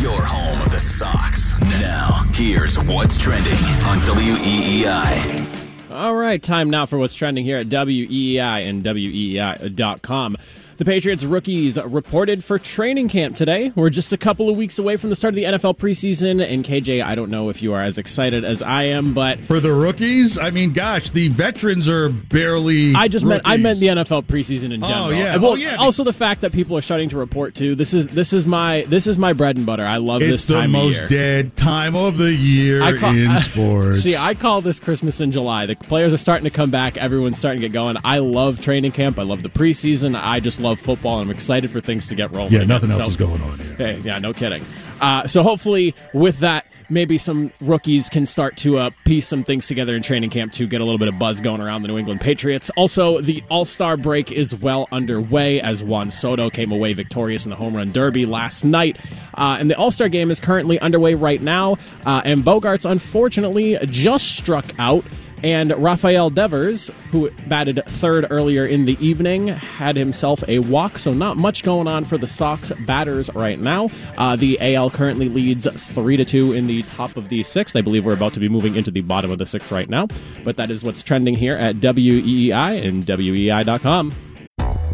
Your 0.00 0.20
home 0.22 0.60
of 0.66 0.72
the 0.72 0.80
Sox. 0.80 1.58
Now, 1.60 2.28
here's 2.34 2.82
what's 2.82 3.16
trending 3.16 3.52
on 3.84 3.98
WEEI. 3.98 5.92
All 5.92 6.16
right, 6.16 6.42
time 6.42 6.68
now 6.68 6.86
for 6.86 6.98
what's 6.98 7.14
trending 7.14 7.44
here 7.44 7.58
at 7.58 7.68
WEEI 7.68 8.68
and 8.68 8.82
WEEI.com. 8.82 10.36
The 10.76 10.84
Patriots 10.84 11.24
rookies 11.24 11.78
reported 11.80 12.42
for 12.42 12.58
training 12.58 13.08
camp 13.08 13.36
today. 13.36 13.72
We're 13.76 13.90
just 13.90 14.12
a 14.12 14.16
couple 14.16 14.50
of 14.50 14.56
weeks 14.56 14.76
away 14.76 14.96
from 14.96 15.10
the 15.10 15.16
start 15.16 15.32
of 15.32 15.36
the 15.36 15.44
NFL 15.44 15.78
preseason. 15.78 16.44
And 16.44 16.64
KJ, 16.64 17.00
I 17.00 17.14
don't 17.14 17.30
know 17.30 17.48
if 17.48 17.62
you 17.62 17.74
are 17.74 17.80
as 17.80 17.96
excited 17.96 18.44
as 18.44 18.60
I 18.60 18.84
am, 18.84 19.14
but 19.14 19.38
for 19.38 19.60
the 19.60 19.72
rookies, 19.72 20.36
I 20.36 20.50
mean, 20.50 20.72
gosh, 20.72 21.10
the 21.10 21.28
veterans 21.28 21.88
are 21.88 22.08
barely. 22.08 22.92
I 22.94 23.06
just 23.06 23.24
rookies. 23.24 23.44
meant 23.44 23.48
I 23.48 23.56
meant 23.56 23.78
the 23.78 23.86
NFL 23.86 24.24
preseason 24.24 24.72
in 24.72 24.82
oh, 24.82 24.88
general. 24.88 25.06
Oh 25.06 25.10
yeah, 25.10 25.36
well, 25.36 25.52
oh, 25.52 25.54
yeah. 25.54 25.76
Also, 25.76 26.02
the 26.02 26.12
fact 26.12 26.40
that 26.40 26.52
people 26.52 26.76
are 26.76 26.82
starting 26.82 27.08
to 27.10 27.18
report 27.18 27.54
too. 27.54 27.76
This 27.76 27.94
is 27.94 28.08
this 28.08 28.32
is 28.32 28.44
my 28.44 28.82
this 28.88 29.06
is 29.06 29.16
my 29.16 29.32
bread 29.32 29.56
and 29.56 29.66
butter. 29.66 29.84
I 29.84 29.98
love 29.98 30.22
it's 30.22 30.30
this 30.30 30.46
time 30.46 30.74
It's 30.74 30.96
the 30.96 31.00
most 31.02 31.10
dead 31.10 31.56
time 31.56 31.94
of 31.94 32.18
the 32.18 32.32
year 32.32 32.98
call, 32.98 33.14
in 33.14 33.38
sports. 33.38 34.00
See, 34.00 34.16
I 34.16 34.34
call 34.34 34.60
this 34.60 34.80
Christmas 34.80 35.20
in 35.20 35.30
July. 35.30 35.66
The 35.66 35.76
players 35.76 36.12
are 36.12 36.18
starting 36.18 36.44
to 36.44 36.50
come 36.50 36.70
back. 36.70 36.96
Everyone's 36.96 37.38
starting 37.38 37.60
to 37.60 37.68
get 37.68 37.72
going. 37.72 37.96
I 38.04 38.18
love 38.18 38.60
training 38.60 38.90
camp. 38.90 39.20
I 39.20 39.22
love 39.22 39.44
the 39.44 39.48
preseason. 39.48 40.20
I 40.20 40.40
just 40.40 40.63
love 40.64 40.80
football. 40.80 41.20
And 41.20 41.30
I'm 41.30 41.34
excited 41.34 41.70
for 41.70 41.80
things 41.80 42.08
to 42.08 42.14
get 42.14 42.32
rolling. 42.32 42.52
Yeah, 42.52 42.64
nothing 42.64 42.90
else 42.90 43.02
so, 43.02 43.08
is 43.08 43.16
going 43.16 43.40
on 43.42 43.58
here. 43.58 43.74
Hey, 43.76 44.00
yeah, 44.00 44.18
no 44.18 44.32
kidding. 44.32 44.64
Uh, 45.00 45.26
so 45.26 45.42
hopefully, 45.42 45.94
with 46.12 46.38
that, 46.38 46.66
maybe 46.88 47.18
some 47.18 47.52
rookies 47.60 48.08
can 48.08 48.26
start 48.26 48.56
to 48.58 48.78
uh, 48.78 48.90
piece 49.04 49.26
some 49.26 49.44
things 49.44 49.66
together 49.66 49.94
in 49.94 50.02
training 50.02 50.30
camp 50.30 50.52
to 50.52 50.66
get 50.66 50.80
a 50.80 50.84
little 50.84 50.98
bit 50.98 51.08
of 51.08 51.18
buzz 51.18 51.40
going 51.40 51.60
around 51.60 51.82
the 51.82 51.88
New 51.88 51.98
England 51.98 52.20
Patriots. 52.20 52.70
Also, 52.76 53.20
the 53.20 53.42
All 53.50 53.64
Star 53.64 53.96
break 53.96 54.32
is 54.32 54.54
well 54.54 54.88
underway 54.92 55.60
as 55.60 55.82
Juan 55.82 56.10
Soto 56.10 56.50
came 56.50 56.72
away 56.72 56.92
victorious 56.92 57.44
in 57.44 57.50
the 57.50 57.56
home 57.56 57.76
run 57.76 57.92
derby 57.92 58.26
last 58.26 58.64
night. 58.64 58.98
Uh, 59.34 59.56
and 59.58 59.70
the 59.70 59.76
All 59.76 59.90
Star 59.90 60.08
game 60.08 60.30
is 60.30 60.40
currently 60.40 60.78
underway 60.80 61.14
right 61.14 61.40
now. 61.40 61.76
Uh, 62.06 62.22
and 62.24 62.42
Bogaerts, 62.42 62.88
unfortunately, 62.88 63.78
just 63.86 64.36
struck 64.36 64.66
out 64.78 65.04
And 65.44 65.72
Rafael 65.76 66.30
Devers, 66.30 66.90
who 67.10 67.30
batted 67.46 67.82
third 67.84 68.26
earlier 68.30 68.64
in 68.64 68.86
the 68.86 68.96
evening, 68.98 69.48
had 69.48 69.94
himself 69.94 70.42
a 70.48 70.60
walk, 70.60 70.96
so 70.98 71.12
not 71.12 71.36
much 71.36 71.62
going 71.62 71.86
on 71.86 72.06
for 72.06 72.16
the 72.16 72.26
Sox 72.26 72.72
batters 72.86 73.28
right 73.34 73.60
now. 73.60 73.90
Uh, 74.16 74.36
the 74.36 74.58
AL 74.74 74.88
currently 74.92 75.28
leads 75.28 75.70
3 75.70 76.16
to 76.16 76.24
2 76.24 76.54
in 76.54 76.66
the 76.66 76.80
top 76.84 77.18
of 77.18 77.28
the 77.28 77.42
sixth. 77.42 77.76
I 77.76 77.82
believe 77.82 78.06
we're 78.06 78.14
about 78.14 78.32
to 78.32 78.40
be 78.40 78.48
moving 78.48 78.74
into 78.74 78.90
the 78.90 79.02
bottom 79.02 79.30
of 79.30 79.36
the 79.36 79.44
sixth 79.44 79.70
right 79.70 79.90
now, 79.90 80.08
but 80.44 80.56
that 80.56 80.70
is 80.70 80.82
what's 80.82 81.02
trending 81.02 81.34
here 81.34 81.56
at 81.56 81.76
WEEI 81.76 82.82
and 82.82 83.04
WEEI.com. 83.04 84.14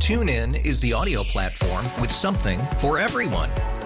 TuneIn 0.00 0.66
is 0.66 0.80
the 0.80 0.92
audio 0.92 1.22
platform 1.22 1.84
with 2.00 2.10
something 2.10 2.58
for 2.78 2.98
everyone. 2.98 3.50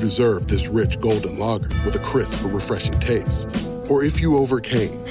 you 0.00 0.06
deserve 0.06 0.46
this 0.46 0.66
rich 0.68 0.98
golden 0.98 1.38
lager 1.38 1.68
with 1.84 1.94
a 1.94 1.98
crisp 1.98 2.42
but 2.42 2.54
refreshing 2.54 2.98
taste. 3.00 3.54
Or 3.90 4.02
if 4.02 4.18
you 4.20 4.38
overcame, 4.38 5.04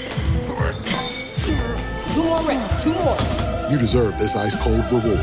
Two 2.12 2.24
more 2.24 2.41
reps, 2.41 2.84
two 2.84 2.93
more. 2.93 3.15
you 3.72 3.77
deserve 3.77 4.17
this 4.17 4.36
ice 4.36 4.55
cold 4.55 4.84
reward. 4.91 5.19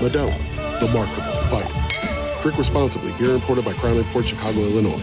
Modelo, 0.00 0.36
the 0.80 0.88
Markable 0.92 1.36
Fighter. 1.48 2.42
Drink 2.42 2.58
responsibly. 2.58 3.12
Beer 3.12 3.36
imported 3.36 3.64
by 3.64 3.74
Crown 3.74 4.02
Port 4.06 4.26
Chicago, 4.26 4.58
Illinois. 4.58 5.00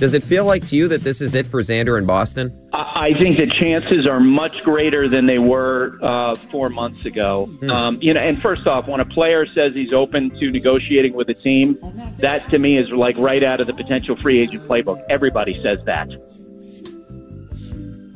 Does 0.00 0.12
it 0.12 0.24
feel 0.24 0.44
like 0.44 0.66
to 0.68 0.76
you 0.76 0.88
that 0.88 1.02
this 1.02 1.20
is 1.20 1.36
it 1.36 1.46
for 1.46 1.62
Xander 1.62 1.96
in 1.98 2.04
Boston? 2.04 2.50
I 2.74 3.04
I 3.04 3.12
think 3.14 3.36
the 3.36 3.46
chances 3.46 4.06
are 4.06 4.18
much 4.18 4.64
greater 4.64 5.08
than 5.08 5.26
they 5.26 5.38
were 5.38 5.98
uh, 6.02 6.34
four 6.34 6.68
months 6.68 7.04
ago. 7.04 7.48
Um, 7.68 7.98
you 8.00 8.12
know, 8.12 8.20
and 8.20 8.40
first 8.40 8.66
off, 8.66 8.88
when 8.88 9.00
a 9.00 9.04
player 9.04 9.46
says 9.46 9.74
he's 9.74 9.92
open 9.92 10.30
to 10.38 10.50
negotiating 10.50 11.12
with 11.14 11.28
a 11.28 11.34
team, 11.34 11.78
that 12.18 12.48
to 12.50 12.58
me 12.58 12.76
is 12.76 12.90
like 12.90 13.16
right 13.18 13.42
out 13.42 13.60
of 13.60 13.66
the 13.66 13.74
potential 13.74 14.16
free 14.16 14.40
agent 14.40 14.66
playbook. 14.66 15.04
Everybody 15.08 15.60
says 15.62 15.78
that. 15.84 16.08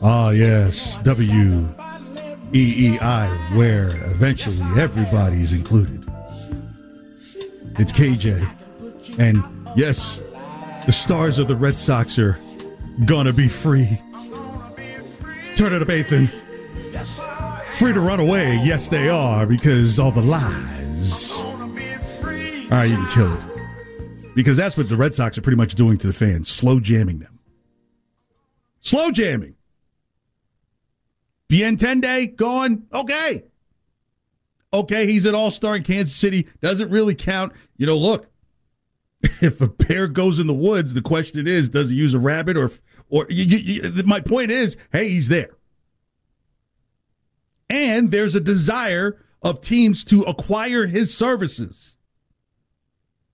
Ah, 0.02 0.30
yes, 0.30 0.98
W 1.04 1.68
E 2.54 2.94
E 2.94 2.99
I, 2.99 3.28
where 3.54 3.88
eventually 4.10 4.56
everybody 4.80 5.42
is 5.42 5.52
included. 5.52 6.04
It's 7.78 7.92
KJ. 7.92 8.49
And 9.18 9.42
yes, 9.76 10.21
the 10.86 10.92
stars 10.92 11.38
of 11.38 11.47
the 11.47 11.56
Red 11.56 11.76
Sox 11.78 12.18
are 12.18 12.38
gonna 13.04 13.32
be 13.32 13.49
free. 13.49 14.00
Turn 15.58 15.73
it 15.73 15.82
up, 15.82 15.90
Ethan. 15.90 16.28
Free 17.73 17.92
to 17.92 17.99
run 17.99 18.21
away, 18.21 18.60
yes, 18.62 18.86
they 18.86 19.08
are, 19.08 19.44
because 19.44 19.99
all 19.99 20.12
the 20.12 20.23
lies. 20.23 21.32
All 21.36 21.66
right, 22.71 22.88
you 22.88 22.94
can 22.94 23.08
kill 23.08 23.34
it. 23.34 24.34
Because 24.36 24.56
that's 24.56 24.76
what 24.76 24.88
the 24.88 24.97
Red 24.97 25.16
Sox 25.16 25.36
are 25.36 25.42
pretty 25.42 25.56
much 25.56 25.75
doing 25.75 25.99
to 25.99 26.06
the 26.06 26.12
fans 26.12 26.49
slow 26.49 26.78
jamming 26.78 27.18
them. 27.18 27.40
Slow 28.82 29.10
jamming. 29.10 29.56
Benintendi 31.49 32.36
gone. 32.36 32.86
Okay. 32.94 33.42
Okay, 34.73 35.06
he's 35.06 35.26
an 35.26 35.34
all 35.34 35.50
star 35.50 35.75
in 35.75 35.82
Kansas 35.82 36.14
City. 36.14 36.47
Doesn't 36.60 36.92
really 36.92 37.16
count. 37.16 37.52
You 37.78 37.86
know, 37.86 37.99
look, 37.99 38.30
if 39.42 39.60
a 39.60 39.66
bear 39.66 40.06
goes 40.06 40.38
in 40.38 40.47
the 40.47 40.54
woods, 40.54 40.94
the 40.94 41.02
question 41.02 41.49
is, 41.49 41.68
does 41.68 41.90
he 41.90 41.97
use 41.97 42.14
a 42.14 42.21
rabbit 42.21 42.56
or, 42.56 42.71
or 43.10 43.26
you, 43.28 43.44
you, 43.44 44.02
my 44.04 44.21
point 44.21 44.50
is, 44.50 44.76
hey, 44.92 45.08
he's 45.08 45.28
there. 45.28 45.56
And 47.71 48.10
there's 48.10 48.34
a 48.34 48.40
desire 48.40 49.18
of 49.42 49.60
teams 49.60 50.04
to 50.04 50.23
acquire 50.23 50.86
his 50.86 51.14
services 51.14 51.97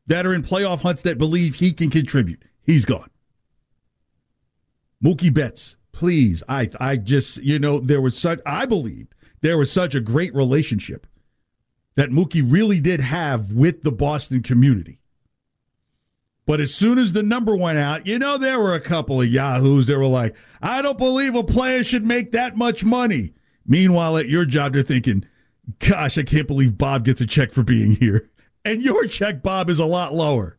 that 0.06 0.26
are 0.26 0.34
in 0.34 0.42
playoff 0.42 0.80
hunts 0.80 1.02
that 1.02 1.18
believe 1.18 1.54
he 1.54 1.72
can 1.72 1.90
contribute. 1.90 2.44
He's 2.62 2.84
gone. 2.84 3.10
Mookie 5.02 5.32
Betts, 5.32 5.76
please. 5.92 6.42
I 6.48 6.70
I 6.80 6.96
just 6.96 7.38
you 7.38 7.58
know 7.58 7.78
there 7.78 8.00
was 8.00 8.16
such 8.16 8.40
I 8.46 8.66
believed 8.66 9.14
there 9.40 9.58
was 9.58 9.70
such 9.70 9.94
a 9.94 10.00
great 10.00 10.34
relationship 10.34 11.06
that 11.96 12.10
Mookie 12.10 12.44
really 12.46 12.80
did 12.80 13.00
have 13.00 13.52
with 13.52 13.82
the 13.82 13.92
Boston 13.92 14.42
community. 14.42 14.98
But 16.46 16.60
as 16.60 16.74
soon 16.74 16.98
as 16.98 17.12
the 17.12 17.22
number 17.22 17.56
went 17.56 17.78
out, 17.78 18.06
you 18.06 18.18
know 18.18 18.36
there 18.36 18.60
were 18.60 18.74
a 18.74 18.80
couple 18.80 19.20
of 19.20 19.28
yahoos 19.28 19.86
that 19.86 19.98
were 19.98 20.06
like, 20.06 20.34
"I 20.60 20.82
don't 20.82 20.98
believe 20.98 21.34
a 21.34 21.42
player 21.42 21.82
should 21.82 22.04
make 22.04 22.32
that 22.32 22.56
much 22.56 22.84
money." 22.84 23.32
Meanwhile, 23.66 24.18
at 24.18 24.28
your 24.28 24.44
job, 24.44 24.74
they're 24.74 24.82
thinking, 24.82 25.24
"Gosh, 25.78 26.18
I 26.18 26.22
can't 26.22 26.46
believe 26.46 26.76
Bob 26.76 27.04
gets 27.04 27.20
a 27.20 27.26
check 27.26 27.52
for 27.52 27.62
being 27.62 27.96
here." 27.96 28.28
And 28.66 28.82
your 28.82 29.04
check, 29.04 29.42
Bob, 29.42 29.68
is 29.68 29.78
a 29.78 29.84
lot 29.84 30.14
lower. 30.14 30.56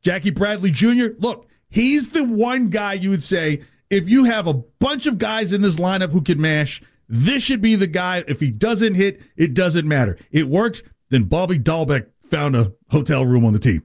Jackie 0.00 0.30
Bradley 0.30 0.70
Jr., 0.70 1.06
look, 1.18 1.48
he's 1.68 2.06
the 2.06 2.22
one 2.22 2.68
guy 2.68 2.92
you 2.92 3.10
would 3.10 3.24
say, 3.24 3.62
if 3.90 4.08
you 4.08 4.22
have 4.22 4.46
a 4.46 4.54
bunch 4.54 5.06
of 5.06 5.18
guys 5.18 5.52
in 5.52 5.62
this 5.62 5.74
lineup 5.74 6.12
who 6.12 6.22
can 6.22 6.40
mash, 6.40 6.80
this 7.08 7.42
should 7.42 7.60
be 7.60 7.74
the 7.74 7.88
guy. 7.88 8.22
If 8.28 8.38
he 8.38 8.52
doesn't 8.52 8.94
hit, 8.94 9.20
it 9.36 9.54
doesn't 9.54 9.86
matter. 9.86 10.16
It 10.30 10.48
worked, 10.48 10.84
then 11.10 11.24
Bobby 11.24 11.58
Dalbec 11.58 12.06
found 12.30 12.56
a 12.56 12.72
hotel 12.90 13.24
room 13.24 13.44
on 13.44 13.52
the 13.52 13.58
team. 13.58 13.82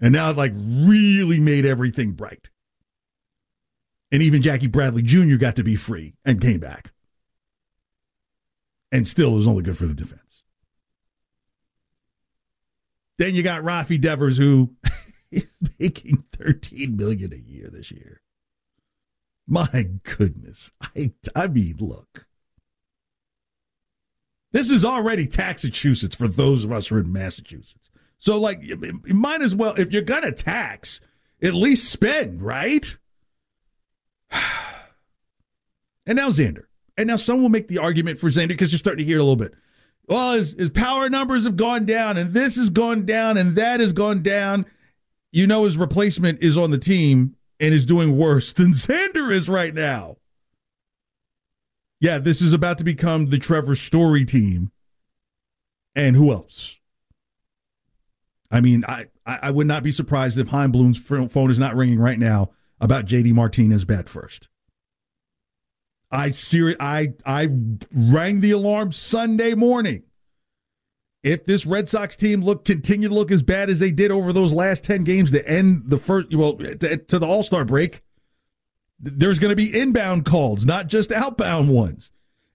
And 0.00 0.12
now 0.12 0.30
it 0.30 0.36
like 0.36 0.52
really 0.54 1.40
made 1.40 1.64
everything 1.64 2.12
bright. 2.12 2.50
And 4.12 4.22
even 4.22 4.42
Jackie 4.42 4.66
Bradley 4.66 5.02
Jr. 5.02 5.36
got 5.36 5.56
to 5.56 5.64
be 5.64 5.76
free 5.76 6.14
and 6.24 6.40
came 6.40 6.60
back. 6.60 6.92
And 8.92 9.06
still 9.08 9.32
was 9.32 9.48
only 9.48 9.62
good 9.62 9.76
for 9.76 9.86
the 9.86 9.94
defense. 9.94 10.20
Then 13.18 13.34
you 13.34 13.42
got 13.42 13.62
Rafi 13.62 14.00
Devers, 14.00 14.36
who 14.36 14.74
is 15.30 15.50
making 15.78 16.22
thirteen 16.32 16.96
million 16.96 17.32
a 17.32 17.36
year 17.36 17.68
this 17.70 17.90
year. 17.90 18.20
My 19.46 19.88
goodness, 20.02 20.70
I 20.80 21.12
I 21.34 21.46
mean, 21.46 21.76
look, 21.78 22.25
this 24.52 24.70
is 24.70 24.84
already 24.84 25.26
Taxachusetts 25.26 26.14
for 26.14 26.28
those 26.28 26.64
of 26.64 26.72
us 26.72 26.88
who 26.88 26.96
are 26.96 27.00
in 27.00 27.12
Massachusetts. 27.12 27.90
So, 28.18 28.38
like, 28.38 28.60
you 28.62 29.00
you 29.04 29.14
might 29.14 29.42
as 29.42 29.54
well, 29.54 29.74
if 29.74 29.92
you're 29.92 30.02
gonna 30.02 30.32
tax, 30.32 31.00
at 31.42 31.54
least 31.54 31.90
spend, 31.90 32.42
right? 32.42 32.96
And 36.08 36.14
now 36.14 36.28
Xander. 36.28 36.66
And 36.96 37.08
now 37.08 37.16
some 37.16 37.42
will 37.42 37.48
make 37.48 37.66
the 37.66 37.78
argument 37.78 38.20
for 38.20 38.28
Xander 38.28 38.48
because 38.48 38.70
you're 38.70 38.78
starting 38.78 39.04
to 39.04 39.08
hear 39.08 39.18
a 39.18 39.22
little 39.22 39.34
bit. 39.34 39.54
Well, 40.06 40.34
his, 40.34 40.52
his 40.52 40.70
power 40.70 41.10
numbers 41.10 41.44
have 41.44 41.56
gone 41.56 41.84
down, 41.84 42.16
and 42.16 42.32
this 42.32 42.56
has 42.56 42.70
gone 42.70 43.04
down, 43.06 43.36
and 43.36 43.56
that 43.56 43.80
has 43.80 43.92
gone 43.92 44.22
down. 44.22 44.66
You 45.32 45.46
know 45.46 45.64
his 45.64 45.76
replacement 45.76 46.42
is 46.42 46.56
on 46.56 46.70
the 46.70 46.78
team 46.78 47.34
and 47.58 47.74
is 47.74 47.84
doing 47.84 48.16
worse 48.16 48.52
than 48.54 48.72
Xander 48.72 49.32
is 49.32 49.48
right 49.48 49.74
now. 49.74 50.16
Yeah, 52.00 52.18
this 52.18 52.42
is 52.42 52.52
about 52.52 52.78
to 52.78 52.84
become 52.84 53.26
the 53.26 53.38
Trevor 53.38 53.74
Story 53.74 54.24
team. 54.24 54.70
And 55.94 56.14
who 56.14 56.30
else? 56.30 56.76
I 58.50 58.60
mean, 58.60 58.84
I, 58.86 59.06
I 59.24 59.50
would 59.50 59.66
not 59.66 59.82
be 59.82 59.90
surprised 59.90 60.38
if 60.38 60.48
Chaim 60.48 60.70
Bloom's 60.70 60.98
phone 60.98 61.50
is 61.50 61.58
not 61.58 61.74
ringing 61.74 61.98
right 61.98 62.18
now 62.18 62.50
about 62.80 63.06
JD 63.06 63.32
Martinez 63.32 63.84
bat 63.84 64.08
first. 64.08 64.48
I 66.10 66.30
seri- 66.30 66.76
I 66.78 67.14
I 67.24 67.48
rang 67.92 68.40
the 68.40 68.52
alarm 68.52 68.92
Sunday 68.92 69.54
morning. 69.54 70.04
If 71.24 71.44
this 71.44 71.66
Red 71.66 71.88
Sox 71.88 72.14
team 72.14 72.40
look 72.42 72.64
continue 72.64 73.08
to 73.08 73.14
look 73.14 73.32
as 73.32 73.42
bad 73.42 73.68
as 73.68 73.80
they 73.80 73.90
did 73.90 74.12
over 74.12 74.32
those 74.32 74.52
last 74.52 74.84
10 74.84 75.02
games 75.02 75.32
to 75.32 75.48
end 75.48 75.84
the 75.86 75.98
first 75.98 76.32
well 76.32 76.54
to, 76.54 76.96
to 76.96 77.18
the 77.18 77.26
All-Star 77.26 77.64
break, 77.64 78.02
there's 78.98 79.38
going 79.38 79.50
to 79.50 79.56
be 79.56 79.78
inbound 79.78 80.24
calls, 80.24 80.64
not 80.64 80.86
just 80.86 81.12
outbound 81.12 81.68
ones. 81.68 82.10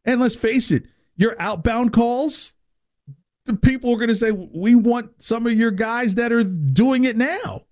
And 0.05 0.19
let's 0.19 0.35
face 0.35 0.71
it, 0.71 0.85
your 1.15 1.35
outbound 1.39 1.93
calls, 1.93 2.53
the 3.45 3.53
people 3.53 3.91
are 3.91 3.97
going 3.97 4.09
to 4.09 4.15
say, 4.15 4.31
"We 4.31 4.75
want 4.75 5.21
some 5.21 5.45
of 5.45 5.53
your 5.53 5.71
guys 5.71 6.15
that 6.15 6.31
are 6.31 6.43
doing 6.43 7.05
it 7.05 7.15
now." 7.17 7.65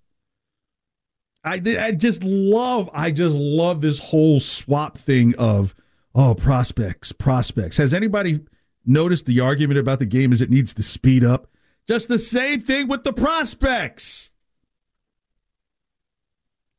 I 1.42 1.60
I 1.78 1.92
just 1.92 2.22
love 2.22 2.90
I 2.92 3.10
just 3.10 3.36
love 3.36 3.80
this 3.80 3.98
whole 3.98 4.40
swap 4.40 4.98
thing 4.98 5.34
of 5.38 5.74
oh 6.14 6.34
prospects 6.34 7.12
prospects. 7.12 7.76
Has 7.78 7.94
anybody 7.94 8.40
noticed 8.84 9.26
the 9.26 9.40
argument 9.40 9.78
about 9.78 9.98
the 9.98 10.06
game 10.06 10.32
is 10.32 10.40
it 10.40 10.50
needs 10.50 10.74
to 10.74 10.82
speed 10.82 11.24
up? 11.24 11.48
Just 11.88 12.08
the 12.08 12.18
same 12.18 12.60
thing 12.60 12.88
with 12.88 13.04
the 13.04 13.12
prospects. 13.12 14.29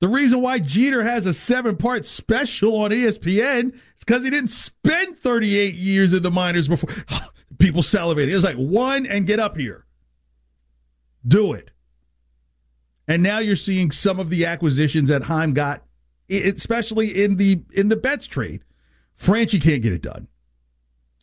The 0.02 0.08
reason 0.08 0.42
why 0.42 0.58
Jeter 0.58 1.04
has 1.04 1.28
a 1.28 1.34
seven 1.34 1.78
part 1.78 2.08
special 2.08 2.76
on 2.82 2.90
ESPN 2.90 3.72
is 3.74 4.04
because 4.04 4.24
he 4.24 4.32
didn't 4.32 4.50
spend 4.50 5.20
38 5.20 5.76
years 5.76 6.12
in 6.14 6.24
the 6.24 6.32
minors 6.32 6.68
before. 6.68 6.90
People 7.60 7.84
salivating. 7.84 8.30
It 8.30 8.36
was 8.36 8.44
like 8.44 8.56
one 8.56 9.06
and 9.06 9.28
get 9.28 9.40
up 9.40 9.56
here. 9.56 9.86
Do 11.26 11.54
it. 11.54 11.70
And 13.08 13.22
now 13.22 13.38
you're 13.38 13.56
seeing 13.56 13.92
some 13.92 14.20
of 14.20 14.32
the 14.32 14.48
acquisitions 14.48 15.10
that 15.10 15.22
Chaim 15.22 15.54
got, 15.54 15.84
especially 16.32 17.24
in 17.24 17.36
the 17.36 17.62
in 17.72 17.90
the 17.90 17.96
Betts 17.96 18.26
trade. 18.26 18.64
Franchy 19.20 19.62
can't 19.62 19.84
get 19.84 19.94
it 19.94 20.02
done. 20.02 20.28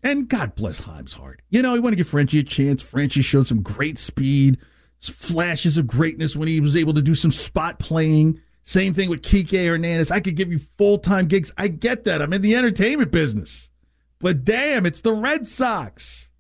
And 0.05 0.29
God 0.29 0.55
bless 0.55 0.85
Chaim's 0.85 1.15
heart. 1.15 1.43
You 1.51 1.63
know, 1.63 1.75
he 1.75 1.81
want 1.81 1.95
to 1.95 1.97
give 1.97 2.09
Franchy 2.09 2.39
a 2.39 2.45
chance. 2.45 2.85
Franchy 2.85 3.25
showed 3.25 3.49
some 3.49 3.61
great 3.61 3.99
speed, 3.99 4.59
flashes 5.01 5.79
of 5.79 5.89
greatness 5.89 6.37
when 6.37 6.47
he 6.47 6.61
was 6.61 6.77
able 6.77 6.95
to 6.95 7.03
do 7.03 7.17
some 7.17 7.33
spot 7.33 7.81
playing. 7.81 8.41
Same 8.69 8.93
thing 8.93 9.09
with 9.09 9.23
Kike 9.23 9.67
Hernandez. 9.67 10.11
I 10.11 10.21
could 10.21 10.37
give 10.37 10.53
you 10.53 10.59
full 10.59 10.99
time 10.99 11.27
gigs. 11.27 11.51
I 11.57 11.69
get 11.69 12.05
that. 12.05 12.21
I'm 12.21 12.33
in 12.33 12.43
the 12.43 12.55
entertainment 12.55 13.11
business. 13.11 13.71
But 14.19 14.45
damn, 14.45 14.85
it's 14.85 15.01
the 15.01 15.13
Red 15.13 15.47
Sox. 15.47 16.31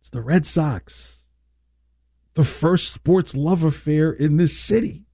It's 0.00 0.10
the 0.10 0.20
Red 0.20 0.44
Sox 0.44 1.20
the 2.34 2.44
first 2.44 2.92
sports 2.94 3.34
love 3.34 3.62
affair 3.62 4.10
in 4.10 4.36
this 4.36 4.58
city. 4.58 5.04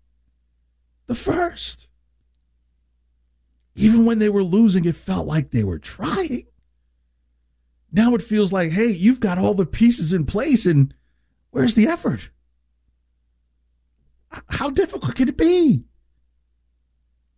The 1.07 1.15
first. 1.15 1.89
Even 3.75 4.07
when 4.07 4.19
they 4.19 4.29
were 4.29 4.43
losing, 4.43 4.85
it 4.85 4.97
felt 4.97 5.27
like 5.27 5.51
they 5.51 5.65
were 5.65 5.79
trying. 5.79 6.47
Now 7.93 8.15
it 8.15 8.23
feels 8.23 8.53
like, 8.53 8.71
hey, 8.71 8.89
you've 8.89 9.21
got 9.21 9.39
all 9.39 9.55
the 9.55 9.67
pieces 9.67 10.13
in 10.13 10.25
place, 10.25 10.67
and 10.67 10.95
where's 11.51 11.75
the 11.75 11.87
effort? 11.87 12.31
How 14.49 14.71
difficult 14.71 15.15
can 15.15 15.29
it 15.29 15.37
be 15.37 15.85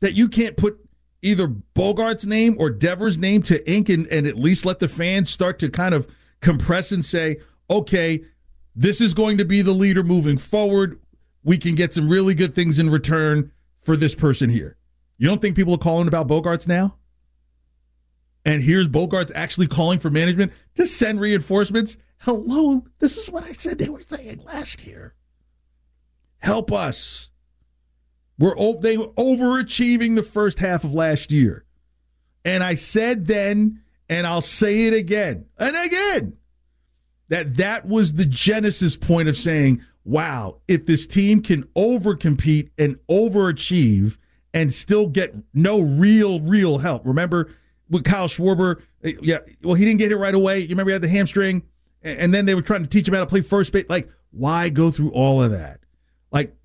that 0.00 0.14
you 0.14 0.28
can't 0.28 0.56
put 0.56 0.78
either 1.22 1.48
Bogaerts' 1.48 2.26
name 2.26 2.56
or 2.58 2.70
Devers' 2.70 3.18
name 3.18 3.42
to 3.42 3.70
ink 3.70 3.88
and, 3.88 4.06
and 4.06 4.26
at 4.26 4.36
least 4.36 4.64
let 4.64 4.78
the 4.78 4.88
fans 4.88 5.30
start 5.30 5.58
to 5.58 5.68
kind 5.68 5.94
of 5.94 6.06
compress 6.40 6.92
and 6.92 7.04
say, 7.04 7.38
okay, 7.68 8.22
this 8.76 9.00
is 9.00 9.14
going 9.14 9.38
to 9.38 9.44
be 9.44 9.62
the 9.62 9.72
leader 9.72 10.04
moving 10.04 10.38
forward. 10.38 11.00
We 11.42 11.58
can 11.58 11.74
get 11.74 11.92
some 11.92 12.08
really 12.08 12.34
good 12.34 12.54
things 12.54 12.78
in 12.78 12.90
return 12.90 13.50
for 13.80 13.96
this 13.96 14.14
person 14.14 14.50
here. 14.50 14.76
You 15.18 15.28
don't 15.28 15.42
think 15.42 15.56
people 15.56 15.74
are 15.74 15.78
calling 15.78 16.06
about 16.06 16.28
Bogaerts 16.28 16.68
now? 16.68 16.96
And 18.44 18.62
here's 18.62 18.88
Bogaerts 18.88 19.32
actually 19.34 19.66
calling 19.66 19.98
for 19.98 20.10
management 20.10 20.52
to 20.76 20.86
send 20.86 21.20
reinforcements. 21.20 21.96
Hello, 22.18 22.84
this 23.00 23.16
is 23.16 23.28
what 23.28 23.44
I 23.44 23.52
said 23.52 23.78
they 23.78 23.88
were 23.88 24.02
saying 24.02 24.42
last 24.44 24.86
year. 24.86 25.14
Help 26.38 26.72
us. 26.72 27.30
We're 28.38 28.54
they 28.80 28.96
were 28.96 29.08
overachieving 29.08 30.14
the 30.14 30.22
first 30.22 30.58
half 30.58 30.84
of 30.84 30.94
last 30.94 31.32
year. 31.32 31.64
And 32.44 32.62
I 32.62 32.74
said 32.74 33.26
then, 33.26 33.82
and 34.08 34.26
I'll 34.26 34.40
say 34.40 34.86
it 34.86 34.94
again 34.94 35.46
and 35.58 35.76
again 35.76 36.38
that 37.28 37.56
that 37.56 37.86
was 37.86 38.14
the 38.14 38.24
genesis 38.24 38.96
point 38.96 39.28
of 39.28 39.36
saying, 39.36 39.82
wow, 40.04 40.58
if 40.68 40.86
this 40.86 41.06
team 41.06 41.42
can 41.42 41.64
overcompete 41.76 42.70
and 42.78 42.96
overachieve 43.10 44.16
and 44.54 44.72
still 44.72 45.06
get 45.06 45.34
no 45.52 45.80
real, 45.80 46.40
real 46.40 46.78
help. 46.78 47.04
Remember 47.04 47.50
with 47.90 48.04
Kyle 48.04 48.28
Schwarber, 48.28 48.80
eh, 49.04 49.12
yeah, 49.20 49.38
well, 49.62 49.74
he 49.74 49.84
didn't 49.84 49.98
get 49.98 50.12
it 50.12 50.16
right 50.16 50.34
away. 50.34 50.60
You 50.60 50.70
remember 50.70 50.90
he 50.90 50.94
had 50.94 51.02
the 51.02 51.08
hamstring, 51.08 51.62
and 52.02 52.32
then 52.32 52.46
they 52.46 52.54
were 52.54 52.62
trying 52.62 52.82
to 52.82 52.88
teach 52.88 53.06
him 53.06 53.14
how 53.14 53.20
to 53.20 53.26
play 53.26 53.42
first 53.42 53.72
base. 53.72 53.84
Like, 53.88 54.08
why 54.30 54.68
go 54.68 54.90
through 54.90 55.10
all 55.10 55.42
of 55.42 55.50
that? 55.50 55.80
Like, 56.30 56.56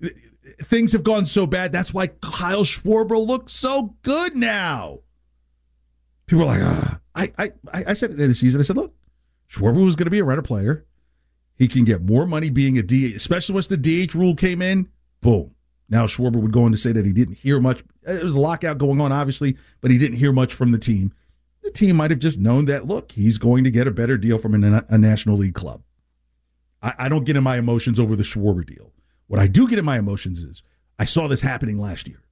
things 0.64 0.92
have 0.92 1.04
gone 1.04 1.26
so 1.26 1.46
bad. 1.46 1.72
That's 1.72 1.94
why 1.94 2.08
Kyle 2.08 2.64
Schwarber 2.64 3.24
looks 3.24 3.52
so 3.52 3.94
good 4.02 4.36
now. 4.36 5.00
People 6.26 6.44
are 6.44 6.58
like, 6.58 6.62
ah. 6.62 7.00
I, 7.16 7.32
I, 7.38 7.52
I 7.72 7.92
said 7.94 8.10
at 8.10 8.16
the 8.16 8.22
end 8.22 8.30
of 8.30 8.30
the 8.30 8.34
season, 8.34 8.60
I 8.60 8.64
said, 8.64 8.76
look, 8.76 8.94
Schwarber 9.48 9.84
was 9.84 9.94
going 9.94 10.06
to 10.06 10.10
be 10.10 10.18
a 10.18 10.24
runner 10.24 10.42
player. 10.42 10.84
He 11.56 11.68
can 11.68 11.84
get 11.84 12.02
more 12.02 12.26
money 12.26 12.50
being 12.50 12.76
a 12.78 12.82
DH, 12.82 13.14
especially 13.14 13.54
once 13.54 13.68
the 13.68 13.76
DH 13.76 14.14
rule 14.14 14.34
came 14.34 14.60
in. 14.60 14.88
Boom. 15.20 15.54
Now 15.88 16.06
Schwarber 16.06 16.36
would 16.36 16.52
go 16.52 16.64
on 16.64 16.72
to 16.72 16.76
say 16.76 16.92
that 16.92 17.06
he 17.06 17.12
didn't 17.12 17.36
hear 17.36 17.60
much. 17.60 17.84
There 18.02 18.24
was 18.24 18.34
a 18.34 18.38
lockout 18.38 18.78
going 18.78 19.00
on, 19.00 19.12
obviously, 19.12 19.56
but 19.80 19.90
he 19.90 19.98
didn't 19.98 20.16
hear 20.16 20.32
much 20.32 20.54
from 20.54 20.72
the 20.72 20.78
team. 20.78 21.12
The 21.62 21.70
team 21.70 21.96
might 21.96 22.10
have 22.10 22.20
just 22.20 22.38
known 22.38 22.64
that, 22.66 22.86
look, 22.86 23.12
he's 23.12 23.38
going 23.38 23.64
to 23.64 23.70
get 23.70 23.86
a 23.86 23.92
better 23.92 24.18
deal 24.18 24.38
from 24.38 24.62
a, 24.62 24.84
a 24.88 24.98
National 24.98 25.36
League 25.36 25.54
club. 25.54 25.82
I, 26.82 26.94
I 26.98 27.08
don't 27.08 27.24
get 27.24 27.36
in 27.36 27.44
my 27.44 27.58
emotions 27.58 28.00
over 28.00 28.16
the 28.16 28.22
Schwarber 28.22 28.66
deal. 28.66 28.92
What 29.26 29.40
I 29.40 29.46
do 29.46 29.68
get 29.68 29.78
in 29.78 29.84
my 29.84 29.98
emotions 29.98 30.40
is 30.40 30.62
I 30.98 31.04
saw 31.04 31.28
this 31.28 31.40
happening 31.40 31.78
last 31.78 32.08
year, 32.08 32.22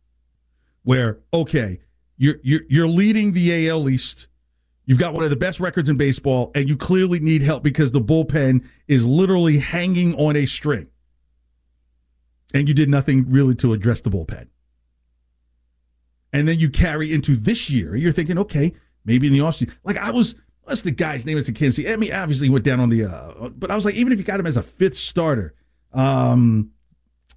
where 0.82 1.20
okay, 1.32 1.80
you're 2.16 2.36
you're, 2.42 2.62
you're 2.68 2.88
leading 2.88 3.32
the 3.32 3.68
AL 3.68 3.88
East 3.88 4.28
You've 4.84 4.98
got 4.98 5.14
one 5.14 5.22
of 5.22 5.30
the 5.30 5.36
best 5.36 5.60
records 5.60 5.88
in 5.88 5.96
baseball, 5.96 6.50
and 6.54 6.68
you 6.68 6.76
clearly 6.76 7.20
need 7.20 7.42
help 7.42 7.62
because 7.62 7.92
the 7.92 8.00
bullpen 8.00 8.66
is 8.88 9.06
literally 9.06 9.58
hanging 9.58 10.14
on 10.16 10.36
a 10.36 10.46
string. 10.46 10.88
And 12.52 12.68
you 12.68 12.74
did 12.74 12.90
nothing 12.90 13.30
really 13.30 13.54
to 13.56 13.72
address 13.72 14.00
the 14.00 14.10
bullpen. 14.10 14.48
And 16.32 16.48
then 16.48 16.58
you 16.58 16.68
carry 16.68 17.12
into 17.12 17.36
this 17.36 17.70
year, 17.70 17.94
you're 17.94 18.12
thinking, 18.12 18.38
okay, 18.38 18.72
maybe 19.04 19.28
in 19.28 19.32
the 19.32 19.38
offseason. 19.38 19.72
Like 19.84 19.98
I 19.98 20.10
was, 20.10 20.34
what's 20.64 20.82
the 20.82 20.90
guy's 20.90 21.24
name? 21.24 21.38
It's 21.38 21.48
a. 21.48 21.92
I 21.92 21.96
mean, 21.96 22.12
obviously 22.12 22.48
went 22.48 22.64
down 22.64 22.80
on 22.80 22.88
the, 22.88 23.04
uh, 23.04 23.50
but 23.50 23.70
I 23.70 23.76
was 23.76 23.84
like, 23.84 23.94
even 23.94 24.12
if 24.12 24.18
you 24.18 24.24
got 24.24 24.40
him 24.40 24.46
as 24.46 24.56
a 24.56 24.62
fifth 24.62 24.96
starter, 24.98 25.54
um, 25.92 26.70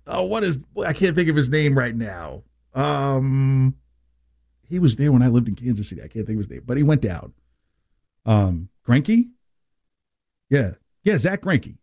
oh, 0.07 0.23
what 0.23 0.43
is, 0.43 0.59
I 0.85 0.93
can't 0.93 1.15
think 1.15 1.29
of 1.29 1.35
his 1.35 1.49
name 1.49 1.77
right 1.77 1.95
now. 1.95 2.43
Um, 2.73 3.75
he 4.67 4.79
was 4.79 4.95
there 4.95 5.11
when 5.11 5.21
I 5.21 5.27
lived 5.27 5.47
in 5.47 5.55
Kansas 5.55 5.87
City. 5.87 6.01
I 6.01 6.07
can't 6.07 6.25
think 6.25 6.37
of 6.37 6.45
his 6.45 6.49
name, 6.49 6.63
but 6.65 6.77
he 6.77 6.83
went 6.83 7.01
down. 7.01 7.33
Um, 8.25 8.69
Greinke? 8.87 9.29
Yeah. 10.49 10.71
Yeah, 11.03 11.17
Zack 11.17 11.41
Greinke. 11.41 11.77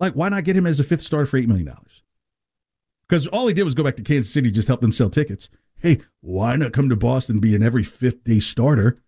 Like, 0.00 0.14
why 0.14 0.28
not 0.28 0.44
get 0.44 0.56
him 0.56 0.66
as 0.66 0.80
a 0.80 0.84
fifth 0.84 1.02
starter 1.02 1.26
for 1.26 1.38
$8 1.38 1.46
million? 1.46 1.72
Because 3.08 3.26
all 3.28 3.46
he 3.46 3.54
did 3.54 3.64
was 3.64 3.74
go 3.74 3.84
back 3.84 3.96
to 3.96 4.02
Kansas 4.02 4.32
City, 4.32 4.50
just 4.50 4.68
help 4.68 4.80
them 4.80 4.92
sell 4.92 5.10
tickets. 5.10 5.48
Hey, 5.76 6.00
why 6.20 6.56
not 6.56 6.72
come 6.72 6.88
to 6.88 6.96
Boston, 6.96 7.40
be 7.40 7.54
an 7.54 7.62
every 7.62 7.84
fifth 7.84 8.24
day 8.24 8.40
starter? 8.40 9.02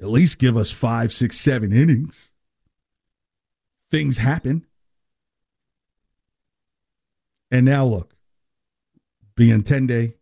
At 0.00 0.08
least 0.08 0.38
give 0.38 0.56
us 0.56 0.70
five, 0.70 1.12
six, 1.12 1.38
seven 1.38 1.72
innings. 1.72 2.30
Things 3.90 4.18
happen. 4.18 4.66
And 7.54 7.66
now 7.66 7.84
look, 7.84 8.16
Benintendi, 9.36 10.14